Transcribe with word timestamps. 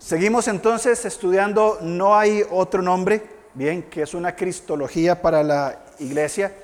Seguimos 0.00 0.48
entonces 0.48 1.04
estudiando 1.04 1.78
No 1.82 2.16
hay 2.16 2.42
otro 2.50 2.80
nombre, 2.80 3.22
bien, 3.52 3.82
que 3.82 4.00
es 4.00 4.14
una 4.14 4.34
cristología 4.34 5.20
para 5.20 5.42
la 5.42 5.78
iglesia, 5.98 6.54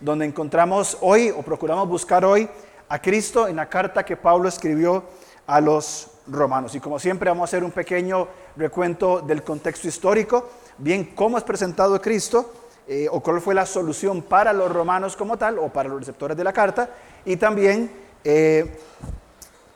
donde 0.00 0.24
encontramos 0.24 0.96
hoy 1.02 1.28
o 1.28 1.42
procuramos 1.42 1.86
buscar 1.90 2.24
hoy 2.24 2.48
a 2.88 2.98
Cristo 2.98 3.48
en 3.48 3.56
la 3.56 3.68
carta 3.68 4.02
que 4.02 4.16
Pablo 4.16 4.48
escribió 4.48 5.04
a 5.46 5.60
los 5.60 6.08
romanos. 6.26 6.74
Y 6.74 6.80
como 6.80 6.98
siempre 6.98 7.28
vamos 7.28 7.42
a 7.42 7.50
hacer 7.50 7.64
un 7.64 7.70
pequeño 7.70 8.28
recuento 8.56 9.20
del 9.20 9.42
contexto 9.42 9.86
histórico, 9.86 10.48
bien, 10.78 11.12
cómo 11.14 11.36
es 11.36 11.44
presentado 11.44 12.00
Cristo 12.00 12.50
eh, 12.88 13.08
o 13.10 13.20
cuál 13.20 13.42
fue 13.42 13.54
la 13.54 13.66
solución 13.66 14.22
para 14.22 14.54
los 14.54 14.72
romanos 14.72 15.16
como 15.16 15.36
tal 15.36 15.58
o 15.58 15.68
para 15.68 15.90
los 15.90 16.00
receptores 16.00 16.34
de 16.34 16.44
la 16.44 16.52
carta 16.54 16.88
y 17.26 17.36
también 17.36 17.92
eh, 18.24 18.78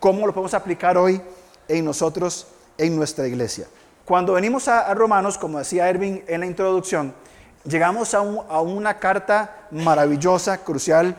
cómo 0.00 0.26
lo 0.26 0.32
podemos 0.32 0.54
aplicar 0.54 0.96
hoy 0.96 1.20
en 1.68 1.84
nosotros 1.84 2.46
en 2.80 2.96
nuestra 2.96 3.26
iglesia. 3.26 3.66
Cuando 4.04 4.32
venimos 4.32 4.66
a, 4.66 4.92
Romanos, 4.94 5.38
como 5.38 5.58
decía 5.58 5.88
Erwin 5.88 6.24
en 6.26 6.40
la 6.40 6.46
introducción, 6.46 7.14
llegamos 7.64 8.14
a, 8.14 8.22
una 8.22 8.98
carta 8.98 9.68
maravillosa, 9.70 10.64
crucial. 10.64 11.14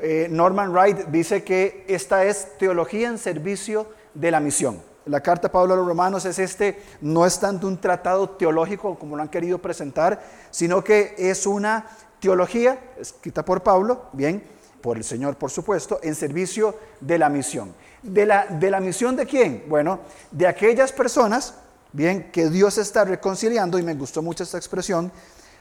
Eh, 0.00 0.28
Norman 0.30 0.72
Wright 0.72 1.06
dice 1.08 1.44
que 1.44 1.84
esta 1.88 2.24
es 2.24 2.58
teología 2.58 3.08
en 3.08 3.18
servicio 3.18 3.86
de 4.14 4.30
la 4.30 4.40
misión. 4.40 4.82
La 5.04 5.20
carta 5.20 5.52
Pablo 5.52 5.74
a 5.74 5.76
los 5.76 5.86
Romanos 5.86 6.24
es 6.24 6.38
este, 6.38 6.80
no 7.02 7.26
es 7.26 7.38
tanto 7.38 7.66
un 7.66 7.78
tratado 7.78 8.30
teológico 8.30 8.98
como 8.98 9.14
lo 9.14 9.22
han 9.22 9.28
querido 9.28 9.58
presentar, 9.58 10.22
sino 10.50 10.82
que 10.82 11.14
es 11.18 11.46
una 11.46 11.86
teología 12.18 12.78
escrita 12.98 13.44
por 13.44 13.62
Pablo, 13.62 14.06
bien, 14.14 14.42
por 14.80 14.96
el 14.96 15.04
Señor 15.04 15.36
por 15.36 15.50
supuesto, 15.50 16.00
en 16.02 16.14
servicio 16.14 16.74
de 17.00 17.18
la 17.18 17.28
misión. 17.28 17.74
¿De 18.04 18.26
la, 18.26 18.46
de 18.46 18.70
la 18.70 18.80
misión 18.80 19.16
de 19.16 19.24
quién? 19.24 19.64
Bueno, 19.66 20.00
de 20.30 20.46
aquellas 20.46 20.92
personas, 20.92 21.54
bien, 21.92 22.30
que 22.30 22.50
Dios 22.50 22.76
está 22.76 23.04
reconciliando, 23.04 23.78
y 23.78 23.82
me 23.82 23.94
gustó 23.94 24.20
mucho 24.20 24.44
esta 24.44 24.58
expresión, 24.58 25.10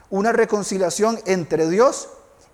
una 0.10 0.34
reconciliación 0.34 1.20
entre 1.26 1.70
Dios 1.70 2.10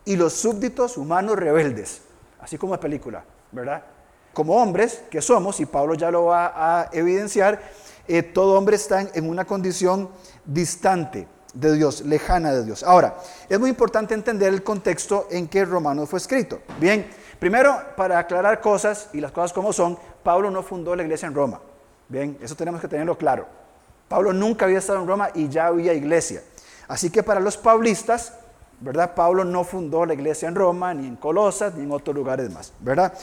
y 0.05 0.15
los 0.15 0.33
súbditos 0.33 0.95
humanos 0.95 1.37
rebeldes, 1.37 2.01
así 2.39 2.57
como 2.57 2.75
es 2.75 2.79
película, 2.79 3.23
¿verdad? 3.51 3.83
Como 4.31 4.55
hombres 4.55 5.01
que 5.09 5.21
somos, 5.21 5.59
y 5.59 5.65
Pablo 5.65 5.95
ya 5.95 6.11
lo 6.11 6.25
va 6.25 6.53
a 6.55 6.89
evidenciar, 6.93 7.59
eh, 8.07 8.23
todo 8.23 8.57
hombre 8.57 8.75
está 8.75 9.01
en, 9.01 9.29
una 9.29 9.45
condición 9.45 10.09
distante 10.45 11.27
de 11.53 11.73
Dios, 11.73 12.01
lejana 12.01 12.51
de 12.53 12.63
Dios. 12.63 12.83
Ahora, 12.83 13.17
es 13.49 13.59
muy 13.59 13.69
importante 13.69 14.13
entender 14.13 14.53
el 14.53 14.63
contexto 14.63 15.27
en 15.31 15.47
que 15.47 15.65
Romano 15.65 16.05
fue 16.05 16.19
escrito. 16.19 16.61
Bien, 16.79 17.07
Primero, 17.39 17.81
para 17.95 18.19
aclarar 18.19 18.59
cosas 18.59 19.09
y 19.13 19.21
las 19.21 19.31
cosas 19.31 19.53
como 19.53 19.71
son, 19.71 19.97
Pablo 20.23 20.51
no 20.51 20.61
fundó 20.61 20.95
la 20.95 21.03
iglesia 21.03 21.27
en 21.27 21.33
Roma. 21.33 21.61
Bien, 22.09 22.37
eso 22.41 22.55
tenemos 22.55 22.81
que 22.81 22.87
tenerlo 22.87 23.17
claro. 23.17 23.47
Pablo 24.09 24.33
nunca 24.33 24.65
había 24.65 24.79
estado 24.79 24.99
en 24.99 25.07
Roma 25.07 25.29
y 25.33 25.47
ya 25.47 25.67
había 25.67 25.93
iglesia. 25.93 26.43
Así 26.87 27.09
que 27.09 27.23
para 27.23 27.39
los 27.39 27.55
paulistas, 27.55 28.33
¿verdad? 28.81 29.13
Pablo 29.13 29.45
no 29.45 29.63
fundó 29.63 30.05
la 30.05 30.13
iglesia 30.13 30.47
en 30.47 30.55
Roma, 30.55 30.93
ni 30.93 31.07
en 31.07 31.15
Colosas, 31.15 31.75
ni 31.75 31.83
en 31.83 31.91
otros 31.91 32.15
lugares 32.15 32.51
más, 32.51 32.73
¿verdad? 32.79 33.13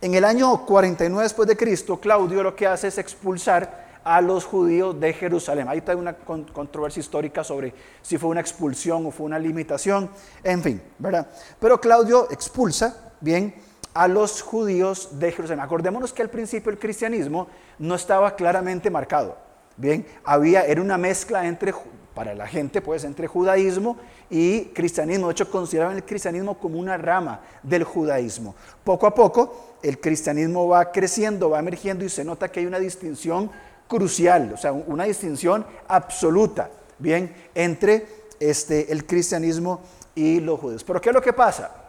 En 0.00 0.14
el 0.14 0.24
año 0.24 0.64
49 0.66 1.22
después 1.22 1.48
de 1.48 1.56
Cristo, 1.56 1.98
Claudio 1.98 2.42
lo 2.42 2.54
que 2.54 2.66
hace 2.66 2.88
es 2.88 2.98
expulsar 2.98 3.85
a 4.06 4.20
los 4.20 4.44
judíos 4.44 5.00
de 5.00 5.12
Jerusalén. 5.12 5.68
Ahí 5.68 5.78
está 5.78 5.96
una 5.96 6.14
controversia 6.14 7.00
histórica 7.00 7.42
sobre 7.42 7.74
si 8.02 8.18
fue 8.18 8.30
una 8.30 8.40
expulsión 8.40 9.04
o 9.04 9.10
fue 9.10 9.26
una 9.26 9.36
limitación, 9.36 10.08
en 10.44 10.62
fin, 10.62 10.80
¿verdad? 10.96 11.26
Pero 11.58 11.80
Claudio 11.80 12.28
expulsa 12.30 13.12
bien, 13.20 13.52
a 13.94 14.06
los 14.06 14.42
judíos 14.42 15.18
de 15.18 15.32
Jerusalén. 15.32 15.60
Acordémonos 15.64 16.12
que 16.12 16.22
al 16.22 16.30
principio 16.30 16.70
el 16.70 16.78
cristianismo 16.78 17.48
no 17.80 17.96
estaba 17.96 18.36
claramente 18.36 18.90
marcado. 18.90 19.36
Bien, 19.76 20.06
había, 20.22 20.64
era 20.64 20.80
una 20.80 20.98
mezcla 20.98 21.44
entre, 21.44 21.74
para 22.14 22.32
la 22.32 22.46
gente, 22.46 22.80
pues, 22.80 23.02
entre 23.02 23.26
judaísmo 23.26 23.96
y 24.30 24.66
cristianismo. 24.66 25.26
De 25.26 25.32
hecho, 25.32 25.50
consideraban 25.50 25.96
el 25.96 26.04
cristianismo 26.04 26.56
como 26.58 26.78
una 26.78 26.96
rama 26.96 27.40
del 27.64 27.82
judaísmo. 27.82 28.54
Poco 28.84 29.06
a 29.08 29.14
poco, 29.14 29.78
el 29.82 29.98
cristianismo 29.98 30.68
va 30.68 30.92
creciendo, 30.92 31.50
va 31.50 31.58
emergiendo 31.58 32.04
y 32.04 32.08
se 32.08 32.24
nota 32.24 32.48
que 32.48 32.60
hay 32.60 32.66
una 32.66 32.78
distinción 32.78 33.50
crucial, 33.88 34.52
o 34.54 34.56
sea, 34.56 34.72
una 34.72 35.04
distinción 35.04 35.64
absoluta, 35.88 36.70
bien, 36.98 37.34
entre 37.54 38.06
este, 38.40 38.92
el 38.92 39.06
cristianismo 39.06 39.80
y 40.14 40.40
los 40.40 40.60
judíos. 40.60 40.84
Pero 40.84 41.00
¿qué 41.00 41.10
es 41.10 41.14
lo 41.14 41.22
que 41.22 41.32
pasa? 41.32 41.86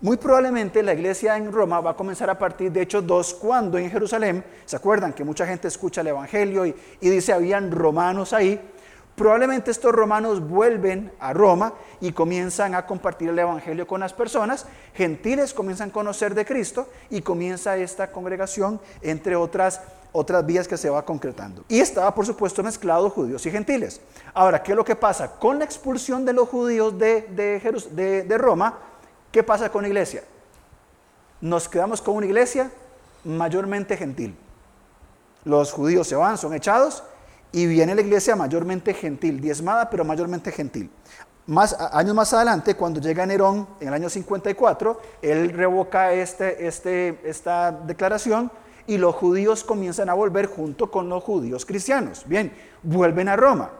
Muy 0.00 0.16
probablemente 0.16 0.80
la 0.82 0.94
iglesia 0.94 1.36
en 1.36 1.50
Roma 1.50 1.80
va 1.80 1.90
a 1.90 1.96
comenzar 1.96 2.30
a 2.30 2.38
partir 2.38 2.70
de 2.70 2.82
Hechos 2.82 3.04
2, 3.04 3.34
cuando 3.34 3.78
en 3.78 3.90
Jerusalén, 3.90 4.44
¿se 4.64 4.76
acuerdan 4.76 5.12
que 5.12 5.24
mucha 5.24 5.44
gente 5.44 5.66
escucha 5.66 6.02
el 6.02 6.06
Evangelio 6.06 6.64
y, 6.66 6.74
dice 7.00 7.32
habían 7.32 7.72
romanos 7.72 8.32
ahí? 8.32 8.60
Probablemente 9.18 9.70
estos 9.70 9.92
romanos 9.92 10.40
vuelven 10.40 11.12
a 11.20 11.34
Roma 11.34 11.74
y 12.00 12.12
comienzan 12.12 12.74
a 12.74 12.86
compartir 12.86 13.28
el 13.28 13.38
Evangelio 13.38 13.86
con 13.86 14.00
las 14.00 14.14
personas, 14.14 14.66
gentiles 14.94 15.52
comienzan 15.52 15.90
a 15.90 15.92
conocer 15.92 16.34
de 16.34 16.46
Cristo 16.46 16.88
y 17.10 17.20
comienza 17.20 17.76
esta 17.76 18.10
congregación, 18.10 18.80
entre 19.02 19.36
otras, 19.36 19.82
otras 20.12 20.46
vías 20.46 20.66
que 20.66 20.78
se 20.78 20.88
va 20.88 21.04
concretando. 21.04 21.64
Y 21.68 21.80
estaba, 21.80 22.14
por 22.14 22.24
supuesto, 22.24 22.62
mezclado 22.62 23.10
judíos 23.10 23.44
y 23.44 23.50
gentiles. 23.50 24.00
Ahora, 24.32 24.62
¿qué 24.62 24.72
es 24.72 24.76
lo 24.76 24.84
que 24.84 24.96
pasa? 24.96 25.32
Con 25.32 25.58
la 25.58 25.66
expulsión 25.66 26.24
de 26.24 26.32
los 26.32 26.48
judíos 26.48 26.96
de, 26.98 27.26
de, 27.28 28.22
de 28.22 28.38
Roma, 28.38 28.78
¿Qué 29.30 29.42
pasa 29.42 29.70
con 29.70 29.82
la 29.82 29.88
iglesia? 29.88 30.24
Nos 31.40 31.68
quedamos 31.68 32.00
con 32.00 32.16
una 32.16 32.26
iglesia 32.26 32.70
mayormente 33.24 33.96
gentil. 33.96 34.36
Los 35.44 35.72
judíos 35.72 36.08
se 36.08 36.16
van, 36.16 36.38
son 36.38 36.54
echados, 36.54 37.02
y 37.52 37.66
viene 37.66 37.94
la 37.94 38.00
iglesia 38.00 38.36
mayormente 38.36 38.94
gentil, 38.94 39.40
diezmada, 39.40 39.88
pero 39.88 40.04
mayormente 40.04 40.52
gentil. 40.52 40.90
Más, 41.46 41.74
años 41.92 42.14
más 42.14 42.32
adelante, 42.34 42.74
cuando 42.74 43.00
llega 43.00 43.24
Nerón 43.24 43.66
en 43.80 43.88
el 43.88 43.94
año 43.94 44.10
54, 44.10 45.00
él 45.22 45.50
revoca 45.50 46.12
este, 46.12 46.66
este, 46.66 47.18
esta 47.24 47.72
declaración 47.72 48.50
y 48.86 48.98
los 48.98 49.14
judíos 49.14 49.64
comienzan 49.64 50.08
a 50.10 50.14
volver 50.14 50.46
junto 50.46 50.90
con 50.90 51.08
los 51.08 51.22
judíos 51.22 51.64
cristianos. 51.64 52.24
Bien, 52.26 52.52
vuelven 52.82 53.28
a 53.28 53.36
Roma. 53.36 53.70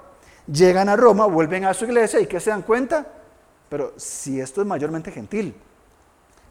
Llegan 0.46 0.88
a 0.88 0.96
Roma, 0.96 1.26
vuelven 1.26 1.64
a 1.66 1.74
su 1.74 1.84
iglesia 1.84 2.20
y 2.20 2.26
¿qué 2.26 2.40
se 2.40 2.50
dan 2.50 2.62
cuenta? 2.62 3.06
Pero 3.68 3.92
si 3.96 4.40
esto 4.40 4.62
es 4.62 4.66
mayormente 4.66 5.10
gentil, 5.10 5.54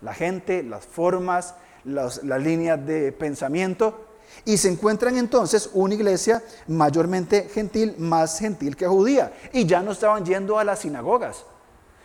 la 0.01 0.13
gente, 0.13 0.61
las 0.63 0.85
formas, 0.85 1.55
las, 1.83 2.23
líneas 2.23 2.85
de 2.85 3.11
pensamiento, 3.11 4.06
y 4.45 4.57
se 4.57 4.69
encuentran 4.69 5.17
entonces 5.17 5.69
una 5.73 5.93
iglesia 5.93 6.43
mayormente 6.67 7.49
gentil, 7.53 7.95
más 7.97 8.39
gentil 8.39 8.75
que 8.75 8.87
judía. 8.87 9.33
Y 9.53 9.65
ya 9.65 9.81
no 9.81 9.91
estaban 9.91 10.25
yendo 10.25 10.57
a 10.57 10.63
las 10.63 10.79
sinagogas, 10.79 11.43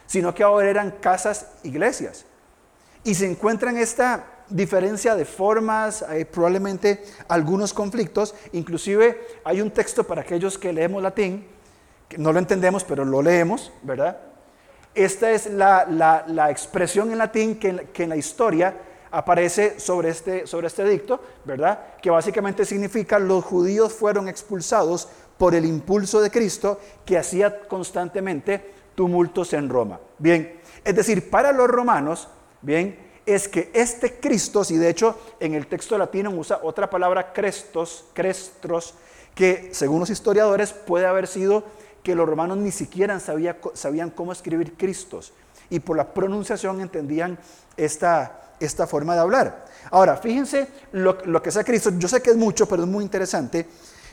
sino 0.07 0.35
que 0.35 0.43
ahora 0.43 0.69
eran 0.69 0.91
casas, 1.01 1.47
iglesias. 1.63 2.25
Y 3.05 3.15
se 3.15 3.31
encuentran 3.31 3.77
esta 3.77 4.27
diferencia 4.49 5.15
de 5.17 5.25
formas, 5.25 6.03
hay 6.03 6.25
probablemente 6.25 7.05
algunos 7.29 7.73
conflictos. 7.73 8.35
Inclusive 8.53 9.21
hay 9.45 9.61
un 9.61 9.71
texto 9.71 10.05
para 10.05 10.23
aquellos 10.23 10.59
que 10.59 10.73
leemos 10.73 11.03
latín, 11.03 11.47
que 12.09 12.19
no 12.19 12.33
lo 12.33 12.39
entendemos, 12.39 12.85
pero 12.85 13.05
lo 13.05 13.23
leemos, 13.23 13.73
¿verdad? 13.83 14.19
Esta 14.95 15.31
es 15.31 15.47
la, 15.47 16.49
expresión 16.51 17.11
en 17.13 17.19
latín 17.19 17.59
que, 17.59 17.89
en 17.95 18.09
la 18.09 18.17
historia 18.17 18.77
aparece 19.13 19.79
sobre 19.79 20.09
este, 20.09 20.47
sobre 20.47 20.67
este 20.67 20.85
dicto, 20.85 21.21
¿verdad? 21.45 21.97
Que 22.03 22.11
básicamente 22.11 22.65
significa 22.65 23.19
los 23.19 23.45
judíos 23.45 23.93
fueron 23.93 24.27
expulsados 24.27 25.09
por 25.39 25.55
el 25.55 25.65
impulso 25.65 26.21
de 26.21 26.31
Cristo 26.31 26.81
que 27.05 27.19
hacía 27.19 27.61
constantemente 27.69 28.73
tumultos 28.95 29.53
en 29.53 29.69
Roma. 29.69 30.01
Bien, 30.19 30.61
es 30.85 30.97
decir, 30.97 31.31
para 31.31 31.53
los 31.53 31.69
romanos, 31.69 32.29
bien, 32.63 32.99
es 33.25 33.49
que 33.49 33.71
este 33.73 34.19
Cristo, 34.19 34.63
y 34.69 34.77
de 34.77 34.89
hecho 34.89 35.17
en 35.39 35.55
el 35.55 35.67
texto 35.67 35.97
latino 35.97 36.31
usa 36.31 36.61
otra 36.63 36.91
palabra 36.91 37.33
crestos, 37.33 38.07
crestros, 38.15 38.95
que 39.35 39.71
según 39.73 40.01
los 40.01 40.11
historiadores 40.11 40.73
puede 40.73 41.07
haber 41.07 41.27
sido 41.27 41.65
que 42.03 42.15
los 42.15 42.29
romanos 42.29 42.59
ni 42.59 42.73
siquiera 42.73 43.19
sabían 43.21 44.11
cómo 44.11 44.33
escribir 44.33 44.75
Cristos 44.77 45.33
y 45.71 45.81
por 45.81 45.97
la 45.97 46.13
pronunciación 46.13 46.81
entendían 46.81 47.39
esta, 47.77 48.42
esta 48.65 48.87
forma 48.87 49.15
de 49.15 49.21
hablar. 49.21 49.67
Ahora, 49.91 50.17
fíjense 50.17 50.69
lo, 50.93 51.43
que 51.43 51.51
sea 51.51 51.65
Cristo, 51.65 51.91
yo 51.99 52.09
sé 52.09 52.23
que 52.23 52.31
es 52.31 52.37
mucho, 52.37 52.67
pero 52.67 52.83
es 52.83 52.89
muy 52.89 53.05
interesante. 53.05 53.69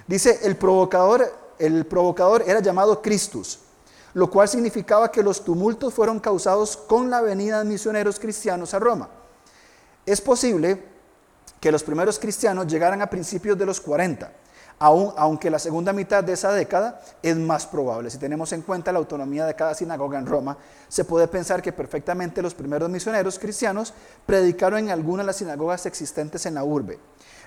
Dice, 0.07 0.39
el 0.43 0.55
provocador, 0.55 1.31
el 1.57 1.85
provocador 1.85 2.43
era 2.47 2.59
llamado 2.59 3.01
Christus, 3.01 3.59
lo 4.13 4.29
cual 4.29 4.47
significaba 4.47 5.11
que 5.11 5.23
los 5.23 5.43
tumultos 5.43 5.93
fueron 5.93 6.19
causados 6.19 6.75
con 6.75 7.09
la 7.09 7.21
venida 7.21 7.59
de 7.59 7.65
misioneros 7.65 8.19
cristianos 8.19 8.73
a 8.73 8.79
Roma. 8.79 9.09
Es 10.05 10.21
posible 10.21 10.83
que 11.59 11.71
los 11.71 11.83
primeros 11.83 12.17
cristianos 12.17 12.67
llegaran 12.67 13.01
a 13.01 13.09
principios 13.09 13.57
de 13.57 13.65
los 13.65 13.79
40 13.79 14.31
aunque 14.79 15.49
la 15.49 15.59
segunda 15.59 15.91
mitad 15.91 16.23
de 16.23 16.33
esa 16.33 16.51
década 16.53 17.01
es 17.21 17.35
más 17.35 17.67
probable. 17.67 18.09
Si 18.09 18.17
tenemos 18.17 18.53
en 18.53 18.61
cuenta 18.61 18.91
la 18.91 18.99
autonomía 18.99 19.45
de 19.45 19.53
cada 19.53 19.75
sinagoga 19.75 20.17
en 20.17 20.25
Roma, 20.25 20.57
se 20.87 21.03
puede 21.03 21.27
pensar 21.27 21.61
que 21.61 21.73
perfectamente 21.73 22.41
los 22.41 22.53
primeros 22.53 22.89
misioneros 22.89 23.37
cristianos 23.37 23.93
predicaron 24.25 24.79
en 24.79 24.91
alguna 24.91 25.23
de 25.23 25.27
las 25.27 25.35
sinagogas 25.35 25.85
existentes 25.85 26.45
en 26.45 26.55
la 26.55 26.63
urbe. 26.63 26.97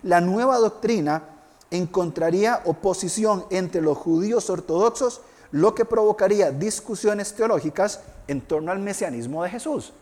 La 0.02 0.20
nueva 0.20 0.58
doctrina 0.58 1.22
encontraría 1.70 2.60
oposición 2.66 3.46
entre 3.50 3.80
los 3.80 3.96
judíos 3.96 4.50
ortodoxos, 4.50 5.22
lo 5.52 5.74
que 5.74 5.86
provocaría 5.86 6.50
discusiones 6.50 7.32
teológicas 7.32 8.00
en 8.28 8.42
torno 8.42 8.72
al 8.72 8.78
mesianismo 8.78 9.42
de 9.42 9.50
Jesús. 9.50 9.94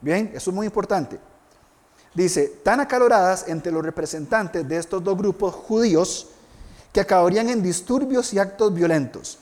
Bien, 0.00 0.32
eso 0.34 0.50
es 0.50 0.54
muy 0.54 0.66
importante. 0.66 1.20
Dice, 2.14 2.48
tan 2.62 2.80
acaloradas 2.80 3.48
entre 3.48 3.72
los 3.72 3.84
representantes 3.84 4.68
de 4.68 4.76
estos 4.76 5.02
dos 5.02 5.16
grupos 5.16 5.54
judíos 5.54 6.31
que 6.92 7.00
acabarían 7.00 7.48
en 7.48 7.62
disturbios 7.62 8.32
y 8.32 8.38
actos 8.38 8.72
violentos. 8.74 9.38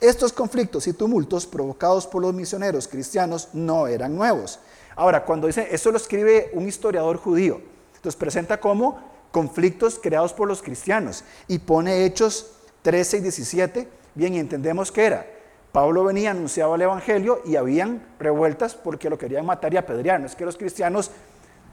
Estos 0.00 0.32
conflictos 0.32 0.86
y 0.86 0.92
tumultos 0.92 1.46
provocados 1.46 2.06
por 2.06 2.22
los 2.22 2.34
misioneros 2.34 2.88
cristianos 2.88 3.48
no 3.52 3.86
eran 3.86 4.14
nuevos. 4.14 4.58
Ahora, 4.94 5.24
cuando 5.24 5.46
dice, 5.46 5.68
eso 5.70 5.90
lo 5.90 5.96
escribe 5.96 6.50
un 6.54 6.68
historiador 6.68 7.16
judío, 7.18 7.60
entonces 7.94 8.18
presenta 8.18 8.60
como 8.60 8.98
conflictos 9.30 9.98
creados 10.02 10.32
por 10.32 10.48
los 10.48 10.62
cristianos 10.62 11.24
y 11.48 11.58
pone 11.58 12.04
Hechos 12.04 12.52
13 12.82 13.18
y 13.18 13.20
17, 13.20 13.88
bien, 14.14 14.34
y 14.34 14.38
entendemos 14.38 14.92
que 14.92 15.04
era. 15.04 15.26
Pablo 15.72 16.04
venía, 16.04 16.30
anunciaba 16.30 16.76
el 16.76 16.82
Evangelio 16.82 17.42
y 17.44 17.56
habían 17.56 18.02
revueltas 18.18 18.74
porque 18.74 19.10
lo 19.10 19.18
querían 19.18 19.44
matar 19.44 19.74
y 19.74 19.76
apedrear. 19.76 20.20
No 20.20 20.26
es 20.26 20.34
que 20.34 20.46
los 20.46 20.56
cristianos 20.56 21.10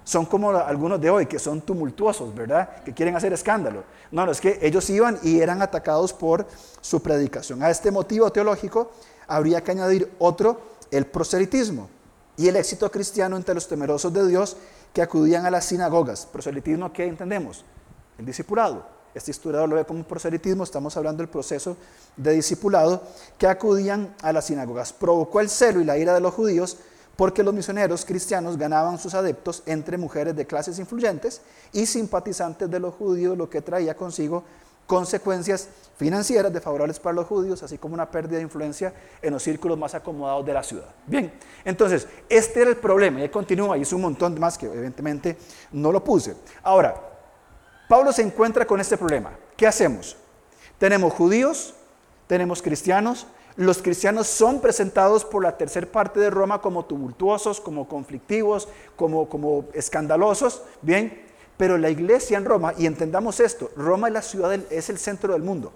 son 0.04 0.26
como 0.26 0.52
algunos 0.52 1.00
de 1.00 1.10
hoy, 1.10 1.26
que 1.26 1.40
son 1.40 1.62
tumultuosos, 1.62 2.34
¿verdad? 2.36 2.84
Que 2.84 2.94
quieren 2.94 3.16
hacer 3.16 3.34
escándalo. 3.34 3.84
No, 4.12 4.26
no, 4.26 4.32
es 4.32 4.42
que 4.42 4.60
ellos 4.62 4.90
iban 4.90 5.20
y 5.24 5.40
eran 5.40 5.62
atacados 5.62 6.14
por 6.14 6.46
su 6.82 7.02
predicación. 7.02 7.64
A 7.64 7.70
este 7.70 7.92
motivo 7.92 8.32
teológico 8.32 8.92
habría 9.28 9.64
que 9.64 9.72
añadir 9.72 10.12
otro, 10.20 10.74
el 10.92 11.06
proselitismo 11.06 11.90
y 12.38 12.48
el 12.48 12.56
éxito 12.56 12.90
cristiano 12.92 13.38
entre 13.38 13.56
los 13.56 13.68
temerosos 13.68 14.14
de 14.14 14.28
Dios 14.28 14.58
que 14.94 15.02
acudían 15.02 15.46
a 15.46 15.52
las 15.52 15.66
sinagogas. 15.66 16.26
Proselitismo, 16.26 16.92
¿qué 16.92 17.06
entendemos? 17.06 17.66
El 18.18 18.26
discipulado. 18.26 18.86
Este 19.14 19.32
historiador 19.32 19.70
lo 19.70 19.76
ve 19.76 19.86
como 19.86 20.04
proselitismo, 20.04 20.64
estamos 20.64 20.98
hablando 20.98 21.22
del 21.22 21.30
proceso 21.30 21.78
de 22.18 22.32
discipulado, 22.32 23.04
que 23.38 23.48
acudían 23.48 24.16
a 24.24 24.34
las 24.34 24.46
sinagogas. 24.46 24.92
Provocó 24.92 25.40
el 25.40 25.50
celo 25.50 25.82
y 25.82 25.86
la 25.86 25.98
ira 25.98 26.16
de 26.16 26.20
los 26.20 26.34
judíos 26.34 26.78
porque 27.16 27.44
los 27.44 27.54
misioneros 27.54 28.06
cristianos 28.06 28.58
ganaban 28.58 28.98
sus 28.98 29.14
adeptos 29.14 29.64
entre 29.66 29.98
mujeres 29.98 30.36
de 30.36 30.48
clases 30.48 30.80
influyentes 30.80 31.42
y 31.72 31.86
simpatizantes 31.86 32.70
de 32.70 32.80
los 32.80 32.94
judíos, 32.96 33.38
lo 33.38 33.50
que 33.50 33.62
traía 33.62 33.96
consigo 33.96 34.44
consecuencias 34.88 35.70
financieras 35.98 36.52
desfavorables 36.52 37.00
para 37.00 37.16
los 37.16 37.28
judíos, 37.28 37.64
así 37.64 37.78
como 37.78 37.94
una 37.94 38.10
pérdida 38.10 38.38
de 38.38 38.44
influencia 38.44 38.94
en 39.22 39.34
los 39.34 39.44
círculos 39.44 39.78
más 39.78 39.96
acomodados 39.96 40.46
de 40.46 40.54
la 40.54 40.64
ciudad. 40.64 40.90
Bien, 41.08 41.34
entonces, 41.64 42.08
este 42.28 42.62
era 42.62 42.70
el 42.70 42.78
problema, 42.78 43.24
y 43.24 43.30
continúa, 43.30 43.78
y 43.78 43.84
es 43.84 43.94
un 43.94 44.02
montón 44.02 44.38
más 44.40 44.58
que 44.58 44.66
evidentemente 44.66 45.38
no 45.72 45.92
lo 45.92 46.04
puse. 46.04 46.36
Ahora, 46.64 46.96
Pablo 47.88 48.12
se 48.12 48.24
encuentra 48.24 48.66
con 48.66 48.80
este 48.80 48.98
problema. 48.98 49.32
¿Qué 49.56 49.68
hacemos? 49.68 50.18
Tenemos 50.78 51.14
judíos, 51.14 51.74
tenemos 52.28 52.62
cristianos, 52.62 53.28
los 53.56 53.82
cristianos 53.82 54.28
son 54.28 54.62
presentados 54.62 55.24
por 55.24 55.44
la 55.44 55.58
tercera 55.58 55.86
parte 55.86 56.20
de 56.20 56.30
Roma 56.30 56.62
como 56.62 56.86
tumultuosos, 56.86 57.62
como 57.62 57.88
conflictivos, 57.88 58.68
como, 58.96 59.30
como 59.30 59.66
escandalosos, 59.74 60.64
¿bien? 60.82 61.22
Pero 61.58 61.78
la 61.78 61.92
iglesia 61.92 62.38
en 62.38 62.46
Roma, 62.46 62.74
y 62.78 62.88
entendamos 62.88 63.40
esto, 63.40 63.70
Roma 63.76 64.08
es 64.08 64.14
la 64.14 64.22
ciudad, 64.24 64.54
es 64.72 64.90
el 64.90 64.98
centro 64.98 65.34
del 65.34 65.44
mundo. 65.44 65.72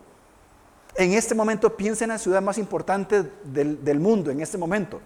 En 0.96 1.14
este 1.14 1.36
momento 1.36 1.78
piensa 1.78 2.06
en 2.06 2.10
la 2.10 2.18
ciudad 2.18 2.42
más 2.42 2.58
importante 2.58 3.24
del, 3.44 4.00
mundo, 4.00 4.32
en 4.32 4.42
este 4.42 4.58
momento. 4.58 5.00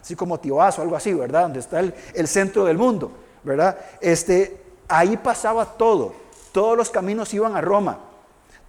Así 0.00 0.16
como 0.16 0.40
Tioás 0.40 0.78
o 0.78 0.82
algo 0.82 0.96
así, 0.96 1.12
¿verdad? 1.12 1.42
Donde 1.42 1.60
está 1.60 1.80
el, 1.80 1.92
el 2.14 2.26
centro 2.26 2.64
del 2.64 2.78
mundo, 2.78 3.12
¿verdad? 3.44 3.78
Este, 4.00 4.62
ahí 4.88 5.18
pasaba 5.18 5.66
todo. 5.76 6.14
Todos 6.52 6.78
los 6.78 6.88
caminos 6.88 7.34
iban 7.34 7.54
a 7.54 7.60
Roma. 7.60 7.98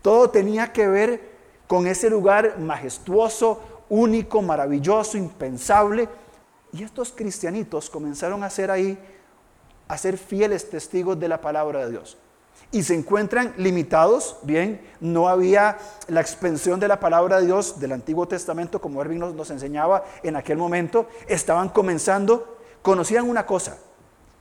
Todo 0.02 0.30
tenía 0.30 0.74
que 0.74 0.90
ver 0.90 1.37
con 1.68 1.86
ese 1.86 2.10
lugar 2.10 2.58
majestuoso, 2.58 3.62
único, 3.90 4.42
maravilloso, 4.42 5.18
impensable. 5.18 6.10
Y 6.72 6.84
estos 6.84 7.12
cristianitos 7.12 7.90
comenzaron 7.90 8.44
a 8.44 8.50
ser 8.50 8.72
ahí, 8.72 8.98
a 9.88 9.98
ser 9.98 10.18
fieles 10.18 10.70
testigos 10.70 11.20
de 11.20 11.28
la 11.28 11.42
palabra 11.42 11.86
de 11.86 11.92
Dios. 11.92 12.18
Y 12.72 12.84
se 12.84 12.96
encuentran 12.96 13.54
limitados, 13.58 14.38
bien, 14.44 14.82
no 15.00 15.30
había 15.30 15.78
la 16.08 16.20
expansión 16.20 16.80
de 16.80 16.90
la 16.90 17.00
palabra 17.00 17.40
de 17.40 17.46
Dios 17.46 17.80
del 17.80 17.94
Antiguo 17.94 18.28
Testamento 18.28 18.82
como 18.82 19.02
Erwin 19.02 19.20
nos, 19.20 19.50
enseñaba 19.52 20.04
en 20.24 20.36
aquel 20.36 20.58
momento, 20.58 21.08
estaban 21.28 21.70
comenzando, 21.70 22.58
conocían 22.82 23.30
una 23.30 23.46
cosa, 23.46 23.78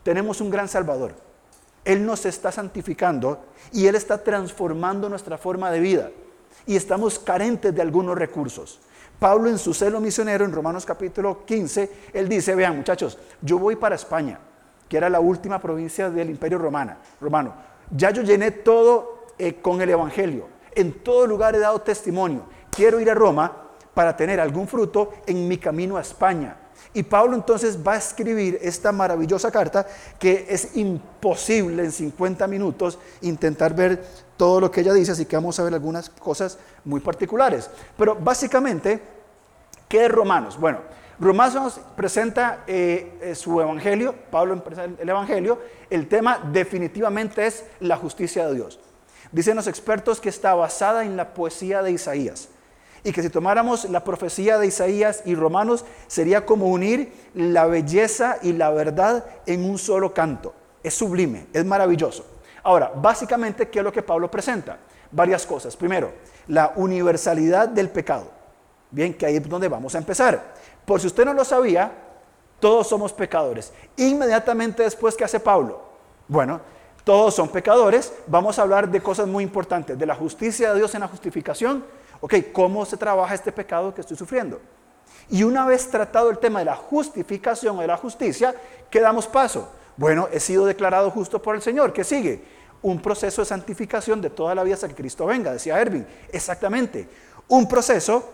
tenemos 0.03 0.41
un 0.41 0.51
gran 0.51 0.67
Salvador. 0.67 1.15
Él 1.85 2.05
nos 2.05 2.27
está 2.27 2.51
santificando 2.51 3.45
y 3.73 3.87
Él 3.87 3.95
está 3.95 4.25
transformando 4.25 5.09
nuestra 5.09 5.39
forma 5.39 5.71
de 5.71 5.79
vida 5.79 6.11
y 6.67 6.77
estamos 6.77 7.19
carentes 7.19 7.75
de 7.75 7.83
algunos 7.83 8.17
recursos. 8.17 8.81
Pablo 9.19 9.49
en 9.49 9.59
su 9.59 9.73
celo 9.73 10.01
misionero 10.01 10.45
en 10.45 10.53
Romanos 10.53 10.85
capítulo 10.85 11.45
15, 11.45 11.91
él 12.13 12.29
dice, 12.29 12.55
vean 12.55 12.77
muchachos, 12.77 13.19
yo 13.41 13.59
voy 13.59 13.77
para 13.77 13.95
España, 13.95 14.39
que 14.89 14.97
era 14.97 15.09
la 15.09 15.21
última 15.21 15.61
provincia 15.61 16.11
del 16.11 16.31
imperio 16.31 16.59
romano. 16.59 16.97
romano. 17.21 17.55
Ya 17.91 18.11
yo 18.11 18.23
llené 18.23 18.51
todo 18.51 19.27
eh, 19.39 19.55
con 19.55 19.81
el 19.81 19.91
Evangelio, 19.91 20.49
en 20.75 20.93
todo 21.03 21.27
lugar 21.27 21.55
he 21.55 21.59
dado 21.59 21.81
testimonio. 21.81 22.45
Quiero 22.71 23.01
ir 23.01 23.11
a 23.11 23.15
Roma 23.15 23.67
para 23.95 24.15
tener 24.15 24.41
algún 24.41 24.69
fruto 24.69 25.15
en 25.27 25.49
mi 25.49 25.57
camino 25.57 25.97
a 25.97 26.03
España. 26.03 26.57
Y 26.93 27.03
Pablo 27.03 27.35
entonces 27.35 27.79
va 27.87 27.95
a 27.95 27.99
escribir 27.99 28.59
esta 28.61 28.93
maravillosa 28.93 29.51
carta 29.51 29.87
que 30.19 30.47
es 30.49 30.77
imposible 30.77 31.85
en 31.85 31.93
50 31.93 32.47
minutos 32.47 32.99
intentar 33.23 33.75
ver 33.75 34.05
todo 34.37 34.61
lo 34.61 34.71
que 34.71 34.81
ella 34.83 34.93
dice, 34.93 35.13
así 35.13 35.27
que 35.27 35.37
vamos 35.37 35.59
a 35.59 35.65
ver 35.65 35.75
algunas 35.75 36.11
cosas 36.11 36.59
muy 36.85 37.01
particulares. 37.01 37.71
Pero 37.97 38.15
básicamente, 38.15 39.01
¿qué 39.89 40.05
es 40.07 40.11
Romanos? 40.11 40.59
Bueno, 40.59 40.81
Romanos 41.19 41.81
presenta 41.97 42.65
eh, 42.67 43.19
eh, 43.23 43.35
su 43.35 43.61
evangelio, 43.61 44.15
Pablo 44.31 44.63
presenta 44.63 45.03
el 45.03 45.09
evangelio, 45.09 45.59
el 45.89 46.09
tema 46.09 46.39
definitivamente 46.53 47.47
es 47.47 47.65
la 47.81 47.97
justicia 47.97 48.47
de 48.47 48.55
Dios. 48.55 48.79
Dicen 49.33 49.57
los 49.57 49.67
expertos 49.67 50.21
que 50.21 50.29
está 50.29 50.55
basada 50.55 51.05
en 51.05 51.17
la 51.17 51.33
poesía 51.33 51.83
de 51.83 51.93
Isaías 51.93 52.49
y 53.03 53.13
que 53.13 53.23
si 53.23 53.31
tomáramos 53.31 53.89
la 53.89 54.05
profecía 54.05 54.59
de 54.59 54.67
Isaías 54.67 55.23
y 55.25 55.35
Romanos 55.35 55.85
sería 56.07 56.45
como 56.45 56.69
unir 56.69 57.13
la 57.35 57.67
belleza 57.67 58.39
y 58.43 58.53
la 58.53 58.71
verdad 58.71 59.25
en 59.47 59.65
un 59.65 59.79
solo 59.79 60.13
canto. 60.13 60.55
Es 60.83 60.95
sublime, 60.95 61.47
es 61.53 61.65
maravilloso. 61.65 62.36
Ahora, 62.67 62.91
básicamente, 62.93 63.69
¿qué 63.69 63.79
es 63.79 63.85
lo 63.85 63.93
que 63.93 64.03
Pablo 64.03 64.29
presenta? 64.29 64.77
Varias 65.13 65.47
cosas. 65.47 65.77
Primero, 65.77 66.13
la 66.49 66.73
universalidad 66.75 67.69
del 67.69 67.89
pecado. 67.91 68.27
Bien, 68.91 69.15
que 69.15 69.25
ahí 69.25 69.37
es 69.37 69.49
donde 69.49 69.69
vamos 69.69 69.95
a 69.95 69.99
empezar. 69.99 70.55
Por 70.85 71.01
si 71.01 71.07
usted 71.07 71.25
no 71.25 71.33
lo 71.33 71.45
sabía, 71.45 71.93
todos 72.59 72.89
somos 72.89 73.13
pecadores. 73.13 73.73
Inmediatamente 73.97 74.83
después, 74.83 75.15
¿qué 75.15 75.23
hace 75.23 75.39
Pablo? 75.39 75.81
Bueno, 76.27 76.61
todos 77.05 77.37
son 77.37 77.51
pecadores. 77.51 78.13
Vamos 78.27 78.59
a 78.59 78.63
hablar 78.63 78.89
de 78.91 79.01
cosas 79.01 79.29
muy 79.29 79.45
importantes, 79.45 79.97
de 79.97 80.05
la 80.05 80.17
justicia 80.17 80.71
de 80.73 80.79
Dios 80.79 80.93
en 80.97 81.03
la 81.03 81.09
justificación. 81.09 81.85
Ok, 82.21 82.35
¿cómo 82.53 82.85
se 82.85 82.97
trabaja 82.97 83.33
este 83.33 83.53
pecado 83.53 83.95
que 83.95 84.01
estoy 84.01 84.17
sufriendo? 84.17 84.61
Y 85.29 85.45
una 85.45 85.67
vez 85.67 85.89
tratado 85.89 86.31
el 86.31 86.39
tema 86.39 86.59
de 86.59 86.65
la 86.65 86.75
justificación 86.75 87.79
o 87.79 87.81
de 87.83 87.87
la 87.87 87.97
justicia, 87.97 88.57
¿qué 88.91 89.01
damos 89.01 89.29
paso? 89.29 89.69
Bueno, 89.97 90.29
he 90.33 90.41
sido 90.41 90.67
declarado 90.67 91.13
justo 91.13 91.41
por 91.41 91.55
el 91.55 91.63
Señor. 91.63 91.93
¿Qué 91.93 92.03
sigue? 92.03 92.56
Un 92.83 93.01
proceso 93.01 93.43
de 93.43 93.47
santificación 93.47 94.21
de 94.21 94.31
toda 94.31 94.55
la 94.55 94.63
vida 94.63 94.75
hasta 94.75 94.89
que 94.89 94.95
Cristo 94.95 95.27
venga, 95.27 95.53
decía 95.53 95.81
Erwin. 95.81 96.07
Exactamente. 96.33 97.09
Un 97.49 97.69
proceso 97.69 98.29